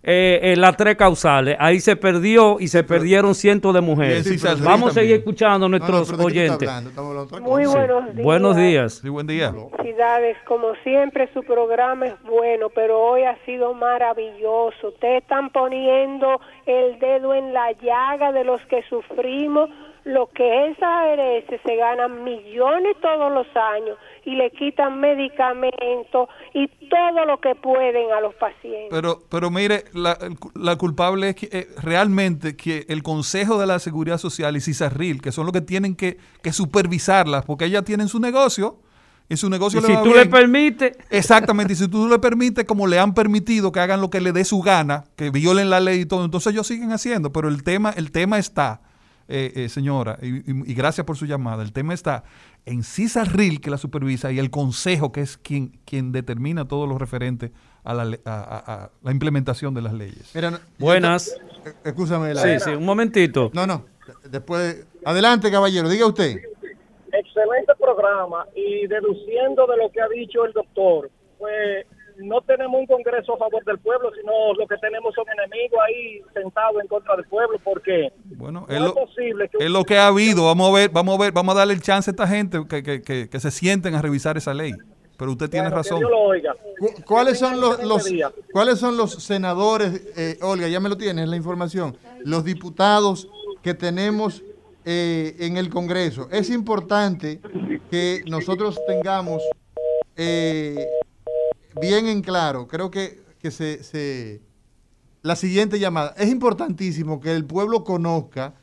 [0.06, 1.56] eh, eh, las tres causales.
[1.60, 4.28] Ahí se perdió y se perdieron cientos de mujeres.
[4.62, 6.70] Vamos a seguir escuchando a No, no, nuestros pero ¿de qué está oyentes.
[6.70, 7.01] hablando?
[7.01, 8.24] Hablando Muy buenos días.
[8.26, 8.93] Buenos días.
[9.01, 9.54] Sí, buen día.
[9.78, 14.89] Felicidades, como siempre su programa es bueno, pero hoy ha sido maravilloso.
[14.89, 19.70] Ustedes están poniendo el dedo en la llaga de los que sufrimos.
[20.06, 26.68] Lo que es ARS se ganan millones todos los años y le quitan medicamentos y
[26.89, 28.89] todo lo que pueden a los pacientes.
[28.89, 30.18] Pero, pero mire, la,
[30.56, 35.22] la culpable es que eh, realmente que el Consejo de la Seguridad Social y CISARRIL,
[35.22, 38.80] que son los que tienen que, que supervisarlas, porque ellas tienen su negocio,
[39.30, 40.18] y su negocio Y le si va tú bien.
[40.18, 44.10] le permites, Exactamente, y si tú le permites, como le han permitido que hagan lo
[44.10, 47.32] que le dé su gana, que violen la ley y todo, entonces ellos siguen haciendo,
[47.32, 48.82] pero el tema, el tema está,
[49.28, 52.24] eh, eh, señora, y, y- y gracias por su llamada, el tema está
[52.65, 56.97] en CISARRIL, que la supervisa, y el Consejo, que es quien, quien determina todo lo
[56.97, 57.51] referente
[57.84, 58.32] a la, le- a-
[58.65, 60.32] a- a la implementación de las leyes.
[60.36, 61.30] Mira, buenas.
[61.65, 63.49] Eh, Escúchame, Sí, sí, un momentito.
[63.53, 63.86] No, no.
[64.30, 64.86] Después.
[65.05, 66.38] Adelante, caballero, diga usted.
[67.11, 71.86] excelente programa y deduciendo de lo que ha dicho el doctor, pues
[72.18, 76.22] no tenemos un Congreso a favor del pueblo, sino lo que tenemos son enemigos ahí
[76.34, 79.84] sentados en contra del pueblo, porque Bueno, no es es lo, posible que es lo
[79.84, 82.11] que ha habido, vamos a ver, vamos a ver, vamos a darle el chance a
[82.11, 84.74] esta gente que, que- que- que se sienten a revisar esa ley.
[85.18, 85.99] Pero usted tiene Bueno, que razón.
[85.99, 86.55] Dios lo oiga.
[86.80, 88.09] Cu- ¿Cuáles son los, los-
[88.51, 91.95] cuáles son los senadores, eh, Olga, ya me lo tienes la información,
[92.26, 93.30] los diputados
[93.61, 94.43] que tenemos
[94.86, 96.28] eh, en el Congreso?
[96.32, 97.39] Es importante
[97.91, 99.43] que nosotros tengamos
[100.18, 100.76] eh,
[101.82, 104.41] bien en claro, creo que, que se, se-
[105.21, 108.53] la siguiente llamada, es importantísimo que el pueblo conozca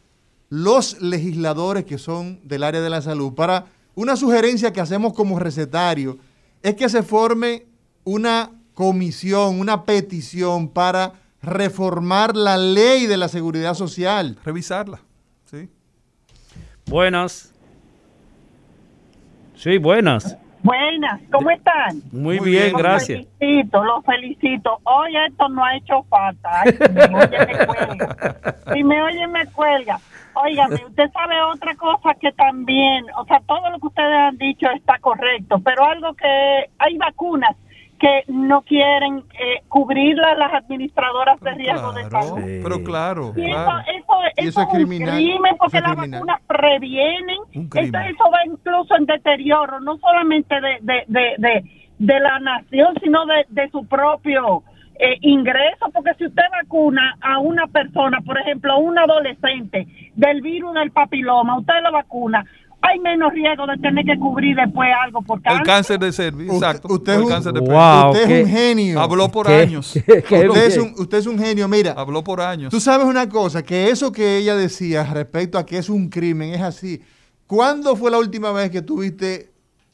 [0.49, 3.35] los legisladores que son del área de la salud.
[3.35, 6.19] Para una sugerencia que hacemos como recetario
[6.63, 7.67] es que se forme
[8.05, 14.39] una comisión, una petición para reformar la ley de la seguridad social.
[14.45, 15.01] Revisarla.
[15.51, 15.69] Sí.
[16.87, 17.53] Buenas.
[19.57, 20.37] Sí, buenas.
[20.63, 22.03] Buenas, ¿cómo están?
[22.13, 22.77] Muy, Muy bien, bien.
[22.77, 23.19] gracias.
[23.21, 24.79] Los felicito, los felicito.
[24.85, 26.51] Hoy esto no ha hecho falta.
[26.63, 28.17] Ay, si me oye, me cuelga.
[28.75, 29.99] Si me oye, me cuelga.
[30.35, 34.71] Óigame, usted sabe otra cosa que también, o sea, todo lo que ustedes han dicho
[34.71, 37.57] está correcto, pero algo que hay vacunas
[38.01, 42.39] que no quieren eh, cubrirlas las administradoras de riesgo de salud.
[42.45, 42.61] Sí.
[42.63, 43.79] pero claro, Y eso, claro.
[43.81, 46.21] eso, Y eso eso es es un criminal, crimen porque eso es las criminal.
[46.21, 47.37] vacunas previenen.
[47.53, 51.65] Entonces eso va incluso en deterioro, no solamente de, de, de, de,
[51.99, 54.63] de la nación, sino de, de su propio
[54.99, 55.91] eh, ingreso.
[55.93, 60.91] Porque si usted vacuna a una persona, por ejemplo, a un adolescente del virus del
[60.91, 62.45] papiloma, usted lo vacuna,
[62.83, 65.67] hay menos riesgo de tener que cubrir después algo por El cáncer.
[65.67, 66.89] cáncer de cervix, exacto.
[66.93, 68.11] usted es el un- cáncer de Wow.
[68.11, 69.01] usted qué- es un genio.
[69.01, 69.93] Habló por ¿Qué- años.
[70.07, 71.69] qué- qué Usted es, un, usted es un genio.
[71.69, 72.71] Mira, Habló por años.
[72.71, 76.55] Tú sabes una cosa, que eso que ella decía respecto a que es un crimen,
[76.55, 77.03] es así.
[77.47, 79.53] ¿Cuándo fue la última vez que tuviste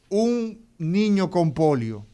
[0.09, 2.05] un niño con polio?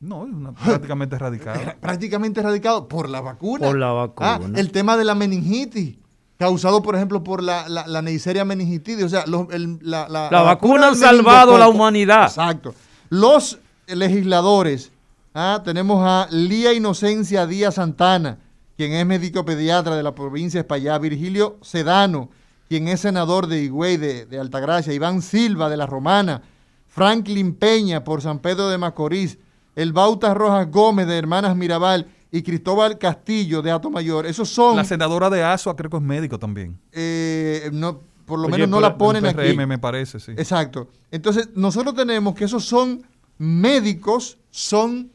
[0.00, 1.60] No, es una- prácticamente erradicado.
[1.80, 3.66] Prácticamente erradicado por la vacuna.
[3.66, 3.92] Por la Ah,
[4.38, 4.58] vacuna.
[4.58, 5.96] el tema de la meningitis,
[6.38, 9.04] causado, por ejemplo, por la, la, la Neisseria meningitidis.
[9.04, 12.24] O sea, los- el- la, la- La vacuna del salvado a la humanidad.
[12.26, 12.74] Exacto.
[13.10, 14.90] Los legisladores,
[15.34, 18.38] ah, tenemos a Lía Inocencia Díaz Santana,
[18.76, 22.28] quien es médico pediatra de la provincia de España, Virgilio Sedano,
[22.68, 26.42] quien es senador de Higüey de, de Altagracia, Iván Silva de la Romana,
[26.86, 29.38] Franklin Peña por San Pedro de Macorís,
[29.76, 34.26] el Bautas Rojas Gómez de Hermanas Mirabal y Cristóbal Castillo de Mayor.
[34.26, 36.78] Esos son, La senadora de ASUA creo que es médico también.
[36.92, 39.54] eh, no, por lo Oye, menos no la ponen del aquí.
[39.54, 40.32] PRM me parece, sí.
[40.32, 40.88] Exacto.
[41.10, 43.02] Entonces, nosotros tenemos que esos son
[43.38, 45.10] médicos, son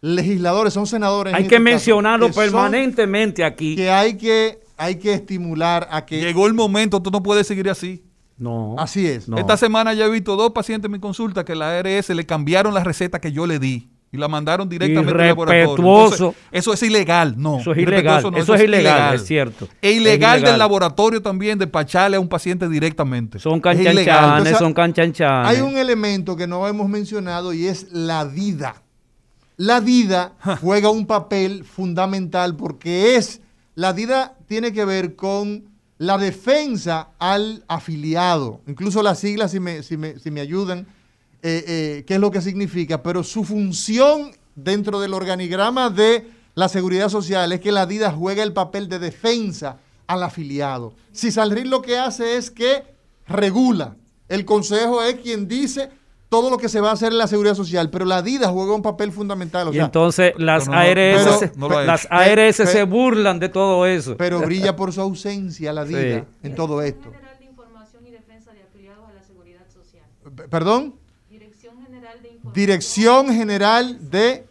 [0.00, 1.30] legisladores, son senadores.
[1.32, 3.76] en Hay este que caso, mencionarlo que permanentemente aquí.
[3.76, 7.68] que hay que hay que estimular a que Llegó el momento, tú no puedes seguir
[7.68, 8.02] así.
[8.38, 8.74] No.
[8.78, 9.28] así es.
[9.28, 9.36] No.
[9.36, 12.72] Esta semana ya he visto dos pacientes en mi consulta que la ARS le cambiaron
[12.72, 16.04] la receta que yo le di y la mandaron directamente al laboratorio.
[16.04, 17.60] Entonces, eso es ilegal, no.
[17.60, 19.68] Eso es ilegal, no, eso es ilegal, es cierto.
[19.80, 20.42] E Es ilegal, ilegal.
[20.52, 23.38] del laboratorio también despacharle a un paciente directamente.
[23.38, 24.04] Son Es ilegal.
[24.04, 25.48] canchanchanes, son canchanchanes.
[25.48, 28.82] Hay un elemento que no hemos mencionado y es la DIDA.
[29.56, 33.42] La DIDA juega un papel fundamental porque es,
[33.76, 35.64] la DIDA tiene que ver con
[35.98, 38.62] la defensa al afiliado.
[38.66, 40.86] Incluso las siglas, si me, si me, si me ayudan,
[41.42, 46.68] eh, eh, qué es lo que significa, pero su función dentro del organigrama de la
[46.68, 50.92] seguridad social es que la DIDA juega el papel de defensa al afiliado.
[51.12, 52.82] Si Salrir lo que hace es que
[53.26, 53.96] regula.
[54.28, 55.88] El consejo es quien dice
[56.28, 58.72] todo lo que se va a hacer en la seguridad social, pero la DIDA juega
[58.74, 59.68] un papel fundamental.
[59.68, 62.06] O y sea, entonces las no, no, ARS, pero- se- no lo ha las.
[62.10, 64.16] ARS se burlan de todo eso.
[64.16, 66.24] pero brilla por su ausencia la DIDA Sí.
[66.44, 67.10] en todo esto.
[70.50, 70.94] Perdón,
[71.28, 74.46] Dirección General de Información, Dirección General de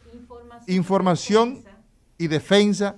[0.67, 1.63] Información,
[2.17, 2.95] y Defensa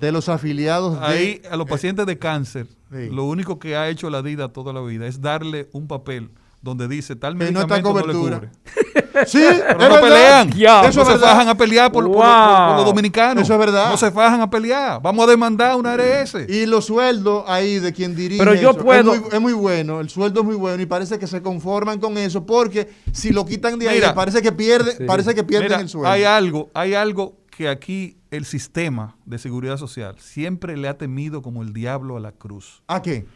[0.00, 1.06] de los afiliados de.
[1.06, 3.08] Ahí a los pacientes de cáncer, Sí.
[3.10, 6.30] lo único que ha hecho la DIDA toda la vida es darle un papel
[6.62, 8.38] donde dice tal no está medicamento no, le cobertura.
[8.38, 8.50] cubre.
[9.26, 9.42] Sí,
[9.78, 10.50] Pero no pelean.
[10.52, 11.28] Ya, no eso es se verdad.
[11.32, 12.66] fajan a pelear por, por- por- Wow.
[12.68, 13.44] por los dominicanos.
[13.44, 13.90] Eso es verdad.
[13.90, 15.00] No se fajan a pelear.
[15.02, 16.36] Vamos a demandar una ARS.
[16.48, 19.52] Y los sueldos ahí de quien dirige Pero yo eso, puedo- es, muy, es muy
[19.52, 23.30] bueno, el sueldo es muy bueno y parece que se conforman con eso porque si
[23.30, 24.14] lo quitan de ahí Mira.
[24.14, 25.04] parece que pierde, Sí.
[25.04, 26.08] parece que pierden Mira, el sueldo.
[26.10, 31.42] hay algo, hay algo que aquí el sistema de seguridad social siempre le ha temido
[31.42, 32.82] como el diablo a la cruz.
[32.86, 33.26] ¿A qué?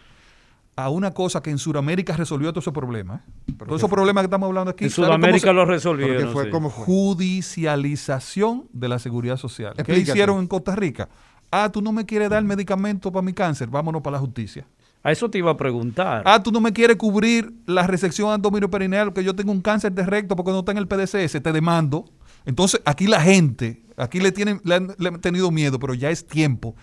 [0.77, 3.20] A una cosa que en Sudamérica resolvió todos esos problemas.
[3.59, 4.85] Todos esos problemas que estamos hablando aquí.
[4.87, 6.27] en ¿sabe cómo Sudamérica se- lo Pero resolvieron.
[6.27, 6.45] ¿qué fue?
[6.45, 6.51] sí.
[6.51, 6.85] ¿Cómo fue?
[6.85, 9.75] judicialización de la seguridad social.
[9.75, 10.11] ¿Qué Explícate.
[10.11, 11.09] hicieron en Costa Rica?
[11.51, 14.66] Ah, tú no me quieres dar medicamento para mi cáncer, vámonos para la justicia.
[15.05, 16.22] A eso te iba a preguntar.
[16.27, 20.05] Ah, tú no me quieres cubrir la resección abdominoperineal porque yo tengo un cáncer de
[20.05, 22.07] recto porque no está en el PDCS, te demando.
[22.47, 26.11] Entonces, aquí la gente, aquí le tienen, le han, le han tenido miedo, pero ya
[26.11, 26.75] es tiempo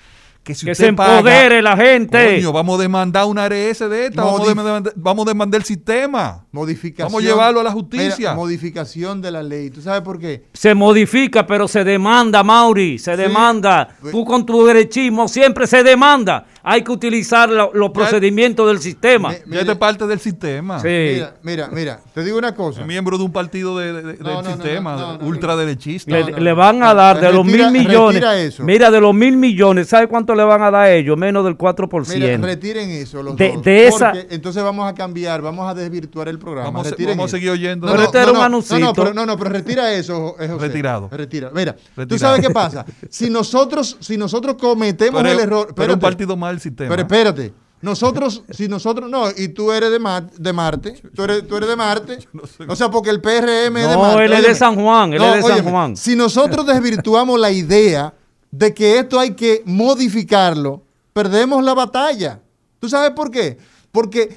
[0.43, 2.35] que si que usted se paga, empodere la gente.
[2.35, 5.65] coño, vamos a demandar una ARS de esta, vamos, a demandar, vamos a demandar el
[5.65, 6.45] sistema.
[6.51, 7.07] Modificación.
[7.07, 8.15] Vamos a llevarlo a la justicia.
[8.17, 9.69] Mira, modificación de la ley.
[9.69, 10.45] ¿Tú sabes por qué?
[10.53, 13.89] Se modifica, pero se demanda, Mauri, se demanda.
[14.11, 16.47] Tú con tu derechismo siempre se demanda.
[16.63, 19.29] Hay que utilizar lo- los procedimientos del sistema.
[19.47, 20.79] Me- Ya es parte del sistema.
[20.79, 20.87] Sí.
[20.87, 22.81] Mira, mira, mira, te digo una cosa.
[22.81, 25.25] Es miembro de un partido de- de- de- No, del no, sistema, no, no, no.
[25.27, 26.11] ultraderechista.
[26.11, 26.55] Le, no, le no.
[26.55, 28.23] van a dar de los mil millones.
[28.37, 28.63] eso.
[28.63, 31.17] Mira, de los mil millones, ¿sabe cuánto le van a dar a ellos?
[31.17, 32.19] Menos del 4%.
[32.19, 33.63] Mira, retiren eso los De- dos.
[33.63, 36.69] de esa- porque entonces vamos a cambiar, vamos a desvirtuar el programa.
[36.69, 37.37] Vamos, a- Retiren vamos a eso.
[37.37, 37.87] seguir oyendo.
[37.87, 38.79] Pero este era un no, anuncito.
[38.79, 40.67] No, no, pero, no, no, pero retira eso, eh, José.
[40.67, 41.09] Retirado.
[41.11, 41.49] Retira.
[41.53, 42.19] Mira, tú Retirado.
[42.19, 42.85] sabes qué pasa.
[43.09, 45.73] Si nosotros, si nosotros cometemos Pero- el error.
[45.75, 46.89] pero un partido mal el sistema.
[46.89, 47.53] Pero espérate.
[47.81, 51.67] Nosotros, si nosotros, no, y tú eres de, Ma- de Marte, tú eres, tú eres
[51.67, 52.19] de Marte,
[52.67, 54.25] o sea, porque el PRM es de No, Marte.
[54.25, 54.55] él es de.
[54.55, 55.97] San Juan, él es de San óyeme, Juan.
[55.97, 58.13] Si nosotros desvirtuamos la idea
[58.51, 62.39] de que esto hay que modificarlo, perdemos la batalla.
[62.79, 63.57] ¿Tú sabes por qué?
[63.91, 64.29] Porque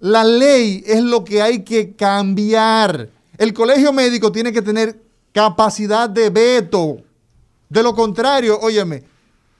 [0.00, 3.10] la ley es lo que hay que cambiar.
[3.36, 5.00] El colegio médico tiene que tener
[5.32, 6.96] capacidad de veto.
[7.68, 9.04] De lo contrario, óyeme,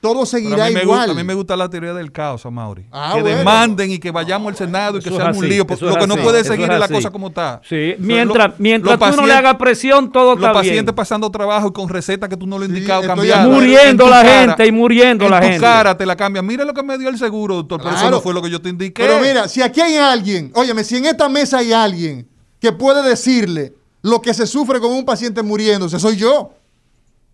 [0.00, 0.86] todo seguirá a, igual.
[0.86, 2.86] gusta, a mí me gusta la teoría del caos, Mauri.
[2.92, 3.38] Ah, que bueno.
[3.38, 5.66] demanden y que vayamos al Senado y que sea un lío.
[5.68, 7.60] eso Lo que no puede seguir es la cosa como está.
[7.68, 10.84] Sí, mientras, lo- mientras los tú no le pacientes- hagas presión, todo Los está pacientes
[10.84, 10.94] bien.
[10.94, 13.48] pasando trabajo y con recetas que tú no le has Sí, indicado estoy cambiar.
[13.48, 15.60] Muriendo la cara- gente y muriendo en la tu gente.
[15.60, 16.42] cara te la cambia.
[16.42, 17.80] Mira lo que me dio el seguro, doctor.
[17.82, 19.02] Pero eso no fue lo que yo te indiqué.
[19.02, 22.28] Pero mira, si aquí hay alguien, óyeme, si en esta mesa hay alguien
[22.60, 26.52] que puede decirle lo que se sufre con un paciente muriéndose, soy yo.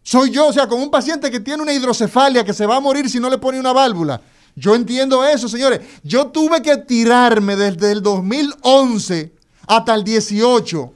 [0.04, 2.80] Soy yo, o sea, con un paciente que tiene una hidrocefalia que se va a
[2.80, 4.20] morir si no le pone una válvula.
[4.54, 5.80] Yo entiendo eso, señores.
[6.02, 9.32] Yo tuve que tirarme desde el 2011
[9.66, 10.92] hasta el 18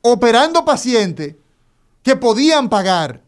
[0.00, 1.36] operando pacientes
[2.02, 3.22] que podían pagar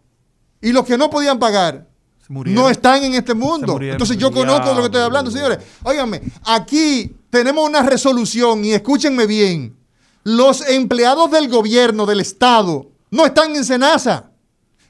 [0.60, 1.86] y los que no podían pagar
[2.28, 3.78] no están en este mundo.
[3.78, 5.58] Entonces yo conozco de lo que estoy hablando, señores.
[5.82, 9.76] Óiganme, aquí tenemos una resolución y escúchenme bien.
[10.24, 14.30] Los empleados del gobierno, del Estado, no están en Senasa.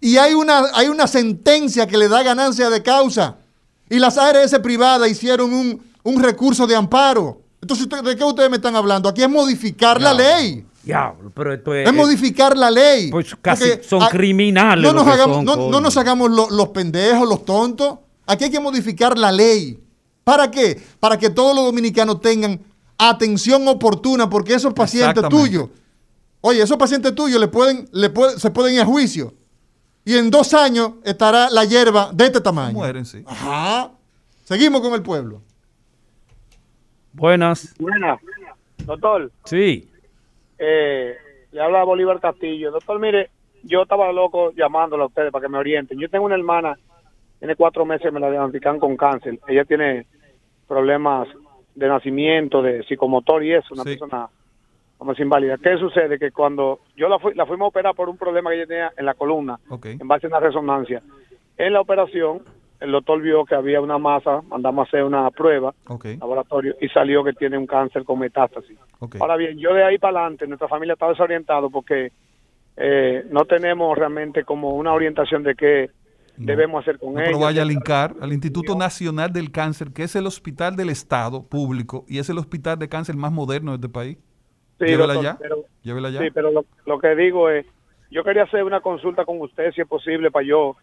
[0.00, 3.36] Y hay una, hay una sentencia que le da ganancia de causa.
[3.88, 7.40] Y las ARS privadas hicieron un, un recurso de amparo.
[7.60, 9.08] Entonces, ¿usted- ¿de qué ustedes me están hablando?
[9.08, 10.66] Aquí es modificar la ley.
[10.82, 11.86] Diablo, pero esto es...
[11.88, 13.10] Es modificar la ley.
[13.10, 16.68] Pues casi Porque, son ah, criminales No nos hagamos, son, no, nos hagamos lo- los
[16.68, 17.98] pendejos, los tontos.
[18.26, 19.78] Aquí hay que modificar la ley.
[20.24, 20.80] ¿Para qué?
[21.00, 22.60] Para que todos los dominicanos tengan
[22.98, 25.68] atención oportuna, porque esos pacientes tuyos,
[26.46, 29.32] oye, esos pacientes tuyos le pueden, le puede- se pueden ir a juicio.
[30.04, 32.74] Y en dos años estará la hierba de este tamaño.
[32.74, 33.22] Mueren, sí.
[33.26, 33.90] Ajá.
[34.44, 35.40] Seguimos con el pueblo.
[37.12, 37.74] Buenas.
[37.78, 38.20] Buenas.
[38.84, 39.88] Doctor, Sí.
[40.58, 41.14] eh,
[41.52, 42.70] le habla Bolívar Castillo.
[42.72, 43.30] Doctor, mire,
[43.62, 45.98] yo estaba loco llamándole a ustedes para que me orienten.
[45.98, 46.76] Yo tengo una hermana,
[47.38, 49.38] tiene cuatro meses, me la diagnostican con cáncer.
[49.48, 50.06] Ella tiene
[50.68, 51.28] problemas
[51.74, 54.28] de nacimiento, de psicomotor y eso, una persona
[54.98, 55.58] como es inválida.
[55.58, 56.18] ¿Qué sucede?
[56.18, 58.92] Que cuando yo la, fui, la fuimos a operar por un problema que ella tenía
[58.96, 61.02] en la columna, en base a una resonancia,
[61.56, 62.42] en la operación,
[62.80, 66.06] el doctor vio que había una masa, mandamos a hacer una prueba, Ok.
[66.20, 68.76] laboratorio, y salió que tiene un cáncer con metástasis.
[69.20, 72.12] Ahora bien, yo de ahí para adelante, nuestra familia está desorientado porque
[72.76, 75.90] eh, no tenemos realmente como una orientación de qué
[76.36, 77.26] debemos hacer con No, ella.
[77.28, 81.44] pero vaya al INCAR, al Instituto Nacional del Cáncer, que es el hospital del Estado
[81.46, 84.18] público y es el hospital de cáncer más moderno de este país.
[84.78, 85.38] Sí, Llévela doctor, allá.
[85.40, 86.20] pero- Llévela allá.
[86.20, 87.64] Sí, pero lo, lo que digo es,
[88.10, 90.76] yo quería hacer una consulta con usted, si es posible, para yo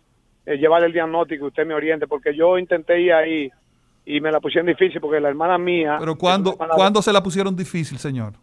[0.45, 3.49] eh, llevar el diagnóstico y usted me oriente, porque yo intenté ir ahí
[4.05, 5.97] y me la pusieron difícil, porque la hermana mía...
[5.99, 8.33] Pero ¿cuándo, es una hermana- ¿cuándo se la pusieron difícil, señor?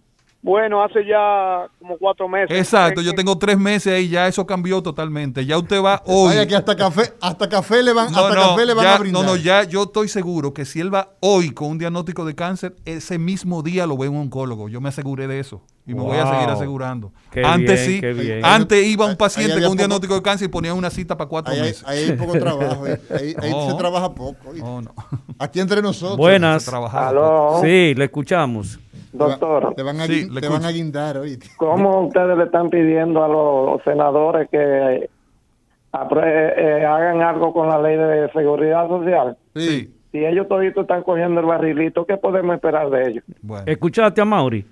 [0.40, 2.56] Bueno, hace ya como cuatro meses.
[2.56, 5.44] Exacto, yo tengo tres meses ahí, ya eso cambió totalmente.
[5.44, 6.28] Ya usted va hoy.
[6.28, 8.94] Vaya que hasta café, hasta café le van, No, hasta no, café le van ya-
[8.94, 9.24] a brindar.
[9.24, 12.36] no, no, ya yo estoy seguro que si él va hoy con un diagnóstico de
[12.36, 14.68] cáncer, ese mismo día lo ve un oncólogo.
[14.68, 17.12] Yo me aseguré de eso y me voy a seguir asegurando.
[17.32, 18.44] Qué antes bien, sí, qué bien.
[18.44, 21.28] antes iba un paciente con un poco- diagnóstico de cáncer y ponía una cita para
[21.28, 21.82] cuatro Ahí meses.
[21.84, 22.84] ahí hay poco trabajo.
[22.84, 23.70] Ahí, ahí- ahí No.
[23.70, 24.52] se trabaja poco.
[25.40, 26.16] Aquí entre nosotros.
[26.16, 26.68] Buenas.
[26.68, 27.58] Aló.
[27.60, 28.78] Sí, le escuchamos.
[29.12, 30.68] Doctor, Te van a, Sí, gui- le te van escucho.
[30.68, 31.46] a guindar, oíste.
[31.56, 35.08] ¿cómo ustedes le están pidiendo a los senadores que
[35.92, 39.36] apre- eh, hagan algo con la ley de seguridad social?
[39.56, 39.94] Sí.
[40.12, 43.24] Si ellos toditos están cogiendo el barrilito, ¿qué podemos esperar de ellos?
[43.42, 43.64] Bueno.
[43.66, 44.64] ¿Escuchaste a Mauri?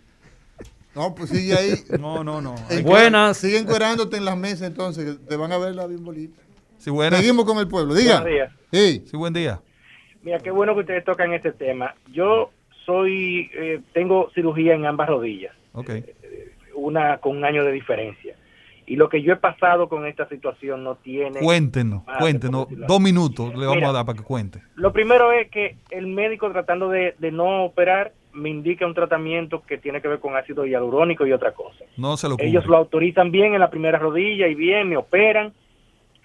[0.95, 1.74] No, pues sigue ahí.
[2.01, 2.55] No, no, no.
[2.84, 3.37] Buenas.
[3.37, 6.41] Sigue encuerándote en las mesas entonces, que te van a ver la bien bonita.
[6.78, 7.20] Sí, buenas.
[7.20, 7.95] Seguimos con el pueblo.
[7.95, 8.20] Diga.
[8.22, 8.53] Buenos días.
[8.72, 9.05] Sí.
[9.07, 9.61] Sí, buen día.
[10.22, 11.95] Mira, qué bueno que ustedes tocan este tema.
[12.12, 12.51] Yo
[12.87, 15.91] soy, eh, tengo cirugía en ambas rodillas, Ok.
[16.74, 18.34] una con un año de diferencia.
[18.89, 21.41] Y lo que yo he pasado con esta situación no tiene...
[21.41, 22.68] Cuéntenos, madre, cuéntenos.
[22.70, 23.89] Dos minutos le vamos Mira.
[23.89, 24.61] a dar para que cuente.
[24.76, 29.62] Lo primero es que el médico tratando de, de no operar me indica un tratamiento
[29.66, 31.84] que tiene que ver con ácido hialurónico y otra cosa.
[31.97, 35.53] No se lo Ellos lo autorizan bien en la primera rodilla y bien, me operan.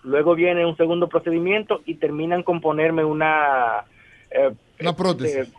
[0.03, 3.85] Luego viene un segundo procedimiento y terminan con ponerme una...
[4.29, 4.51] eh,
[4.81, 5.35] Una prótesis.
[5.35, 5.51] eh,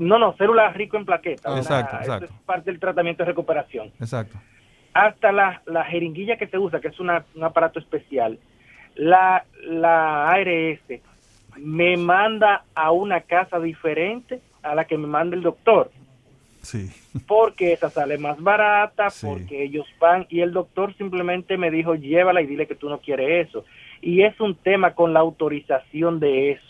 [0.00, 1.46] no, no, célula rico en plaquetas.
[1.52, 2.24] Una- exacto, eso exacto.
[2.34, 3.92] es parte del tratamiento de recuperación.
[4.00, 4.38] Exacto.
[4.92, 8.38] Hasta la, la jeringuilla que se usa, que es una- un aparato especial,
[8.96, 10.80] la, la ARS
[11.56, 15.90] me manda a una casa diferente a la que me manda el doctor
[16.62, 16.90] Sí.
[17.26, 19.26] porque esa sale más barata, Sí.
[19.26, 22.98] porque ellos van y el doctor simplemente me dijo llévala y dile que tú no
[22.98, 23.64] quieres eso.
[24.02, 26.69] Y es un tema con la autorización de eso.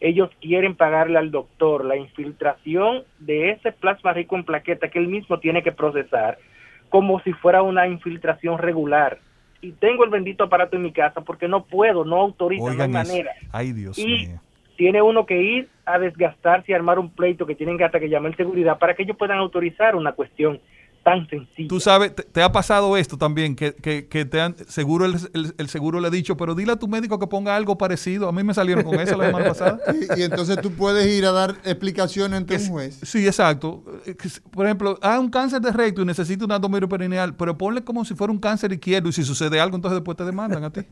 [0.00, 5.08] Ellos quieren pagarle al doctor la infiltración de ese plasma rico en plaqueta que él
[5.08, 6.38] mismo tiene que procesar
[6.88, 9.20] como si fuera una infiltración regular.
[9.62, 12.76] Y tengo el bendito aparato en mi casa porque no puedo, no autoriza, no hay
[12.76, 13.08] Oigan eso.
[13.08, 13.32] manera.
[13.52, 14.30] Ay, Dios Y
[14.76, 18.08] tiene uno que ir a desgastarse y armar un pleito que tienen que hasta que
[18.08, 20.60] llamar seguridad para que ellos puedan autorizar una cuestión
[21.04, 21.68] tan sencilla.
[21.68, 25.14] Tú sabes, te, te ha pasado esto también, que, que, que te han, seguro el,
[25.34, 28.28] el- el seguro le ha dicho, pero dile a tu médico que ponga algo parecido.
[28.28, 29.78] A mí me salieron con eso la semana pasada.
[29.94, 32.98] Y, y entonces tú puedes ir a dar explicaciones ante un juez.
[33.02, 33.82] Sí, exacto.
[34.06, 34.14] Eh,
[34.50, 38.14] Por ejemplo, ah, un cáncer de recto y necesita una perineal, pero ponle como si
[38.14, 40.82] fuera un cáncer izquierdo y si sucede algo, entonces después te demandan a ti.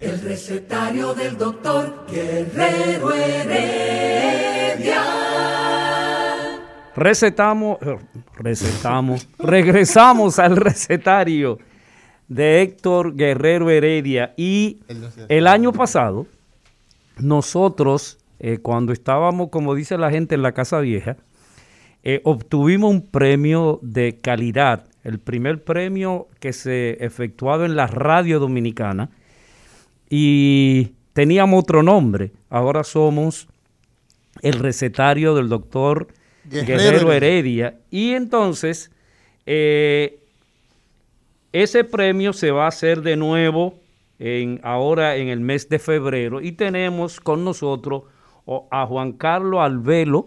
[0.00, 5.02] El recetario del doctor Guerrero Heredia.
[6.98, 7.96] Recetamos, eh,
[8.38, 11.60] recetamos, regresamos al recetario
[12.26, 14.34] de Héctor Guerrero Heredia.
[14.36, 14.80] Y
[15.28, 16.26] el año pasado,
[17.18, 21.16] nosotros, eh, cuando estábamos, como dice la gente, en la Casa Vieja,
[22.02, 24.84] eh, obtuvimos un premio de calidad.
[25.04, 29.08] el primer premio que se efectuado en la radio dominicana
[30.10, 32.32] y teníamos otro nombre.
[32.50, 33.46] Ahora somos
[34.42, 36.08] el recetario del doctor
[36.50, 37.74] Guerrero Guerrero, Heredia.
[37.90, 38.90] Y entonces,
[39.46, 40.18] eh,
[41.52, 43.74] ese premio se va a hacer de nuevo
[44.18, 46.40] en, ahora en el mes de febrero.
[46.40, 48.02] Y tenemos con nosotros
[48.70, 50.26] a Juan Carlos Albelo,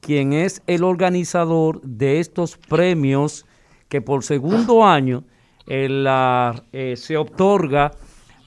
[0.00, 3.46] quien es el organizador de estos premios
[3.88, 5.24] que por segundo año
[5.66, 7.92] eh, la- eh, se otorga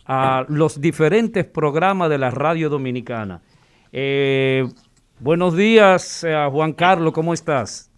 [0.06, 3.42] a los diferentes programas de la radio dominicana.
[3.92, 4.68] Eh,
[5.24, 7.90] buenos días, eh, Juan Carlos, ¿cómo estás?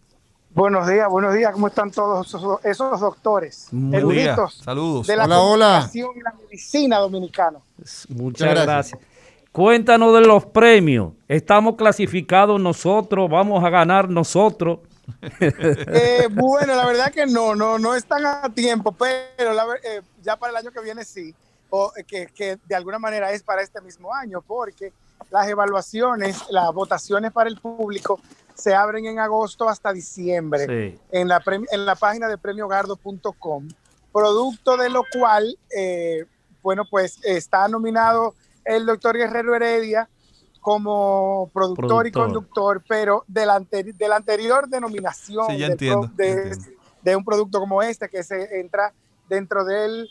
[0.52, 1.52] Buenos días, buenos días.
[1.52, 3.68] ¿Cómo están todos esos, esos doctores?
[3.72, 4.64] Muy eruditos bien.
[4.64, 5.07] Saludos.
[5.07, 5.65] De la Hola, hola.
[5.65, 7.60] comunicación y la medicina dominicana.
[8.10, 9.02] Muchas gracias.
[9.52, 11.14] Cuéntanos de los premios.
[11.27, 14.80] Estamos clasificados nosotros, vamos a ganar nosotros.
[15.39, 20.35] Eh, bueno, la verdad que no, no, no están a tiempo, pero la eh, ya
[20.35, 21.35] para el año que viene sí,
[21.69, 24.93] o eh, que, que de alguna manera es para este mismo año, porque
[25.35, 28.19] las evaluaciones, las votaciones para el público
[28.53, 30.99] se abren en agosto hasta diciembre Sí.
[31.11, 33.67] en, la en la página de premiogardo.com,
[34.13, 36.25] producto de lo cual, eh,
[36.63, 38.33] bueno, pues está nominado
[38.63, 40.09] el doctor Guerrero Heredia
[40.61, 46.57] como productor, y conductor, pero de la, anteri- de la anterior denominación Sí, del
[47.03, 48.91] de, un producto como este que se entra
[49.29, 50.07] dentro de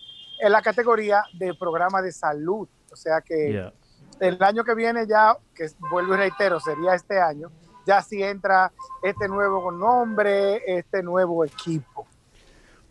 [0.49, 2.69] la categoría de programa de salud.
[2.93, 3.73] O sea que.
[4.21, 7.51] El año que viene ya, que vuelvo y reitero, sería este año,
[7.87, 8.73] ya sí entra
[9.03, 12.07] este nuevo nombre, este nuevo equipo.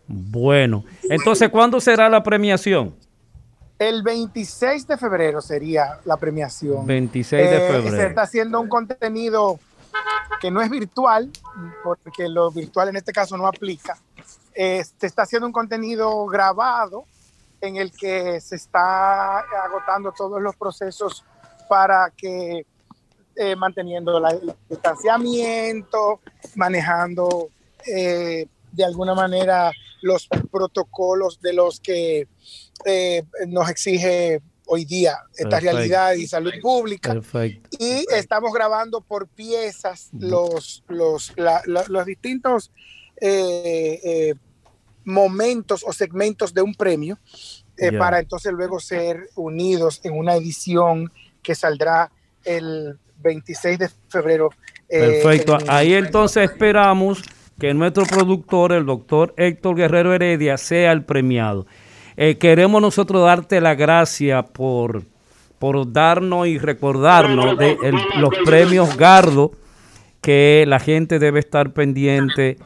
[0.06, 2.94] Bueno, entonces, ¿cuándo será la premiación?
[3.78, 6.86] El 26 de febrero sería la premiación.
[6.86, 8.08] 26 de Eh, Se febrero.
[8.08, 9.58] está haciendo un contenido
[10.40, 11.30] que no es virtual,
[11.82, 13.96] porque lo virtual en este caso no aplica.
[14.54, 17.06] Eh, se está haciendo un contenido grabado
[17.66, 21.24] en el que se está agotando todos los procesos
[21.68, 22.66] para que
[23.36, 26.20] eh, manteniendo la- el distanciamiento,
[26.54, 27.48] manejando
[27.86, 29.72] eh, de alguna manera
[30.02, 32.28] los protocolos de los que
[32.84, 37.12] eh, nos exige hoy día esta realidad y salud pública.
[37.78, 42.70] Y estamos grabando por piezas los, los, la- la- los distintos
[43.20, 44.34] eh,
[45.04, 47.18] momentos o segmentos de un premio
[47.76, 51.10] eh, para entonces luego ser unidos en una edición
[51.42, 52.10] que saldrá
[52.44, 54.50] el 26 de febrero.
[54.88, 55.58] eh, Perfecto.
[55.60, 57.22] en- Ahí entonces esperamos
[57.58, 61.66] que nuestro productor, el doctor Héctor Guerrero Heredia, sea el premiado.
[62.16, 65.02] Eh, queremos nosotros darte la gracia por,
[65.58, 69.52] por darnos y recordarnos de el- los premios Gardo,
[70.24, 72.56] que la gente debe estar pendiente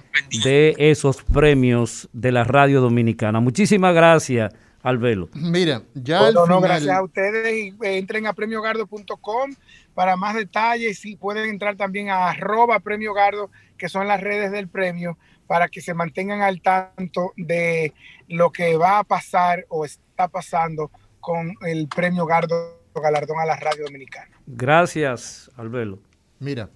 [0.44, 3.40] de esos premios de la radio dominicana.
[3.40, 5.28] Muchísimas gracias, Albelo.
[5.34, 9.50] Mira, ya Bueno, al no, gracias a ustedes y eh, entren a premiogardo.com
[9.92, 14.52] para más detalles y pueden entrar también a arroba premio Gardo, que son las redes
[14.52, 15.18] del premio,
[15.48, 17.92] para que se mantengan al tanto de
[18.28, 23.56] lo que va a pasar o está pasando con el premio Gardo Galardón a la
[23.56, 24.30] Radio Dominicana.
[24.46, 25.98] Gracias, Albelo.
[26.38, 26.70] Mira,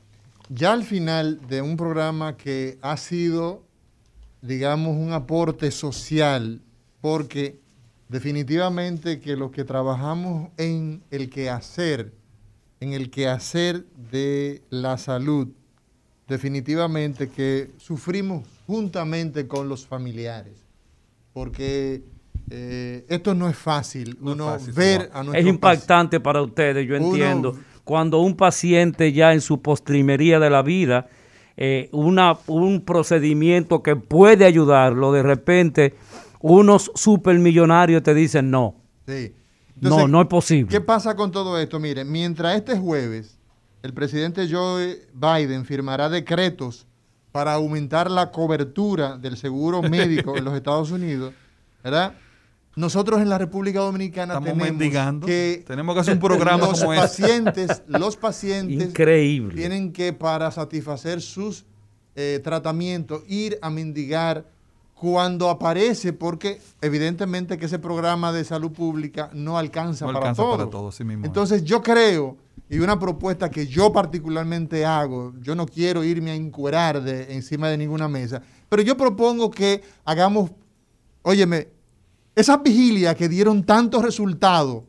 [0.49, 3.63] ya al final de un programa que ha sido,
[4.41, 6.61] digamos, un aporte social,
[7.01, 7.59] porque
[8.09, 12.13] definitivamente que los que trabajamos en el quehacer,
[12.81, 15.49] en el quehacer de la salud,
[16.29, 20.55] definitivamente que sufrimos juntamente con los familiares,
[21.33, 22.03] porque
[22.51, 27.07] eh, esto no es fácil, uno ver a Es nuestros impactante para ustedes, yo Uno-
[27.07, 27.59] entiendo.
[27.85, 31.09] Cuando un paciente ya en su postrimería de la vida,
[31.57, 35.95] eh, una, un procedimiento que puede ayudarlo, de repente
[36.41, 38.77] unos supermillonarios te dicen no.
[39.07, 39.35] Sí.
[39.81, 40.69] no, no es posible.
[40.71, 41.79] ¿Qué pasa con todo esto?
[41.81, 43.39] Miren, mientras este jueves
[43.83, 46.87] el presidente Joe Biden firmará decretos
[47.33, 51.35] para aumentar la cobertura del seguro médico en los Estados Unidos,
[51.83, 52.15] ¿verdad?
[52.75, 55.27] Nosotros en la República Dominicana Estamos tenemos mendigando.
[55.27, 57.03] que Tenemos que hacer un programa los como este.
[57.07, 59.55] pacientes, los pacientes Increíble.
[59.55, 61.67] tienen que para satisfacer sus
[62.17, 64.47] eh, tratamientos ir a mendigar
[64.95, 70.43] cuando aparece, porque evidentemente que ese programa de salud pública no alcanza, No para alcanza
[70.43, 70.57] todo.
[70.57, 71.29] para todo, así mismo es.
[71.29, 72.37] Entonces yo creo,
[72.71, 77.69] y una propuesta que yo particularmente hago, yo no quiero irme a encuerar de, encima
[77.69, 80.53] de ninguna mesa, pero yo propongo que hagamos,
[81.23, 81.69] óyeme,
[82.35, 84.85] esas vigilias que dieron tantos resultados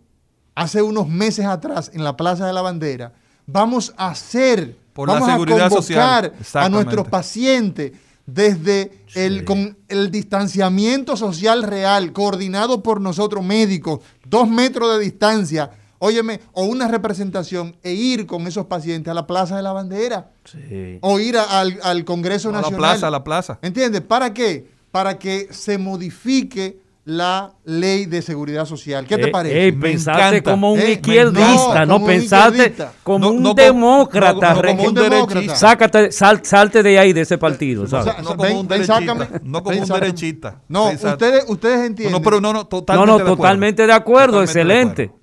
[0.56, 3.14] hace unos meses atrás en la Plaza de la Bandera,
[3.48, 7.92] vamos a hacer, Por la vamos seguridad a social, convocar a nuestros pacientes
[8.26, 15.72] desde el, con el distanciamiento social real, coordinado por nosotros médicos, dos metros de distancia,
[16.00, 20.32] óyeme, o una representación, e ir con esos pacientes a la Plaza de la Bandera,
[20.46, 21.00] Sí.
[21.02, 22.80] o ir a- al, al Congreso A la Nacional.
[22.80, 23.60] plaza, a la plaza.
[23.62, 24.02] ¿Entiendes?
[24.02, 24.70] ¿Para qué?
[24.92, 29.06] Para que se modifique la ley de seguridad social.
[29.06, 29.68] ¿Qué te Eh, parece?
[29.68, 32.94] eh, pensaste como un Eh, izquierdista, no, como un pensaste izquierdista.
[33.04, 34.54] como No, un no, demócrata.
[34.54, 35.56] no, no, como un demócrata.
[35.56, 37.88] Sácate, sal- salte de ahí, de ese partido.
[37.88, 38.06] ¿sabes?
[38.16, 39.28] sa- sa- ven- ven, sácame.
[39.44, 40.62] No como Ven, un derechista.
[40.70, 41.26] No, Exacto.
[41.26, 42.14] ustedes, ustedes entienden.
[42.14, 43.36] No, pero no, no, No, totalmente no, de acuerdo.
[43.38, 45.23] totalmente de acuerdo, Totalmente de excelente.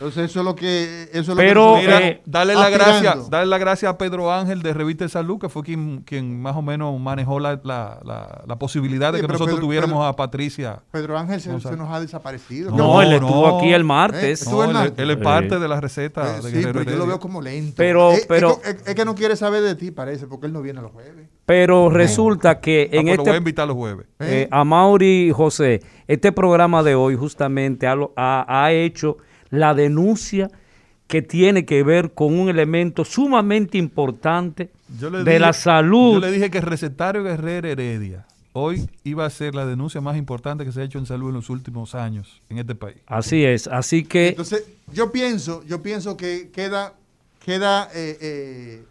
[0.00, 3.16] Entonces eso es lo que eso es lo Pero, que nosotros eh, Dale la gracia,
[3.28, 6.56] dale la gracia a Pedro Ángel de Revista de Salud, que fue quien, quien más
[6.56, 10.06] o menos manejó la, la, la, la posibilidad de Sí, que nosotros Pedro- tuviéramos Pedro-
[10.06, 10.82] a Patricia.
[10.90, 12.74] Pedro Ángel se, nos ha desaparecido.
[12.74, 13.58] No, él estuvo no.
[13.58, 14.40] aquí el martes.
[14.46, 15.22] Eh, el No, él, es Sí.
[15.22, 17.74] parte de la receta Eh, de sí, Guerrero pero yo lo veo como lento.
[17.76, 20.54] Pero- Eh, es, pero- es- es que no quiere saber de ti, parece, porque él
[20.54, 21.28] no viene los jueves.
[21.44, 24.06] Pero resulta que Ah, en pues lo voy a este invitar los jueves.
[24.20, 29.18] Eh, a Mauri José, este programa de hoy justamente ha, lo- ha- ha hecho
[29.50, 30.50] la denuncia
[31.06, 36.14] que tiene que ver con un elemento sumamente importante Yo le de dije- la salud.
[36.14, 40.16] Yo le dije que el recetario Guerrero Heredia hoy iba a ser la denuncia más
[40.16, 42.96] importante que se ha hecho en salud en los últimos años en este país.
[43.06, 46.94] Así es, así que Entonces, yo pienso, yo pienso que queda,
[47.44, 48.84] queda eh, eh,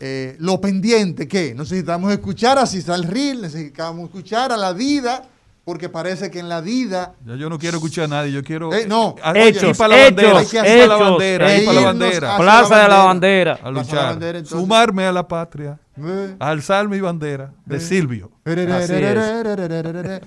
[0.00, 5.24] eh, lo pendiente que necesitamos escuchar a Cisal Ril, necesitamos escuchar a la Dida,
[5.64, 8.72] porque parece que en la Dida Ya yo no quiero escuchar a nadie, yo quiero
[8.74, 9.14] Eh, no.
[9.22, 11.84] a- Hechos, para la bandera, hechos, para la hechos, bandera, ir para la hechos.
[11.98, 13.52] bandera, Plaza de la Bandera.
[13.62, 14.60] a la luchar, Bandera, entonces.
[14.60, 16.36] sumarme a la patria, Eh.
[16.38, 18.30] a alzar mi bandera de Silvio.
[18.44, 18.92] Así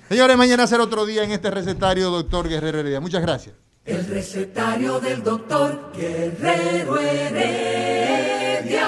[0.10, 3.00] Señores, mañana será otro día en este recetario, doctor Guerrero Heredia.
[3.00, 3.56] Muchas gracias.
[3.86, 8.88] El recetario del doctor Guerrero Heredia.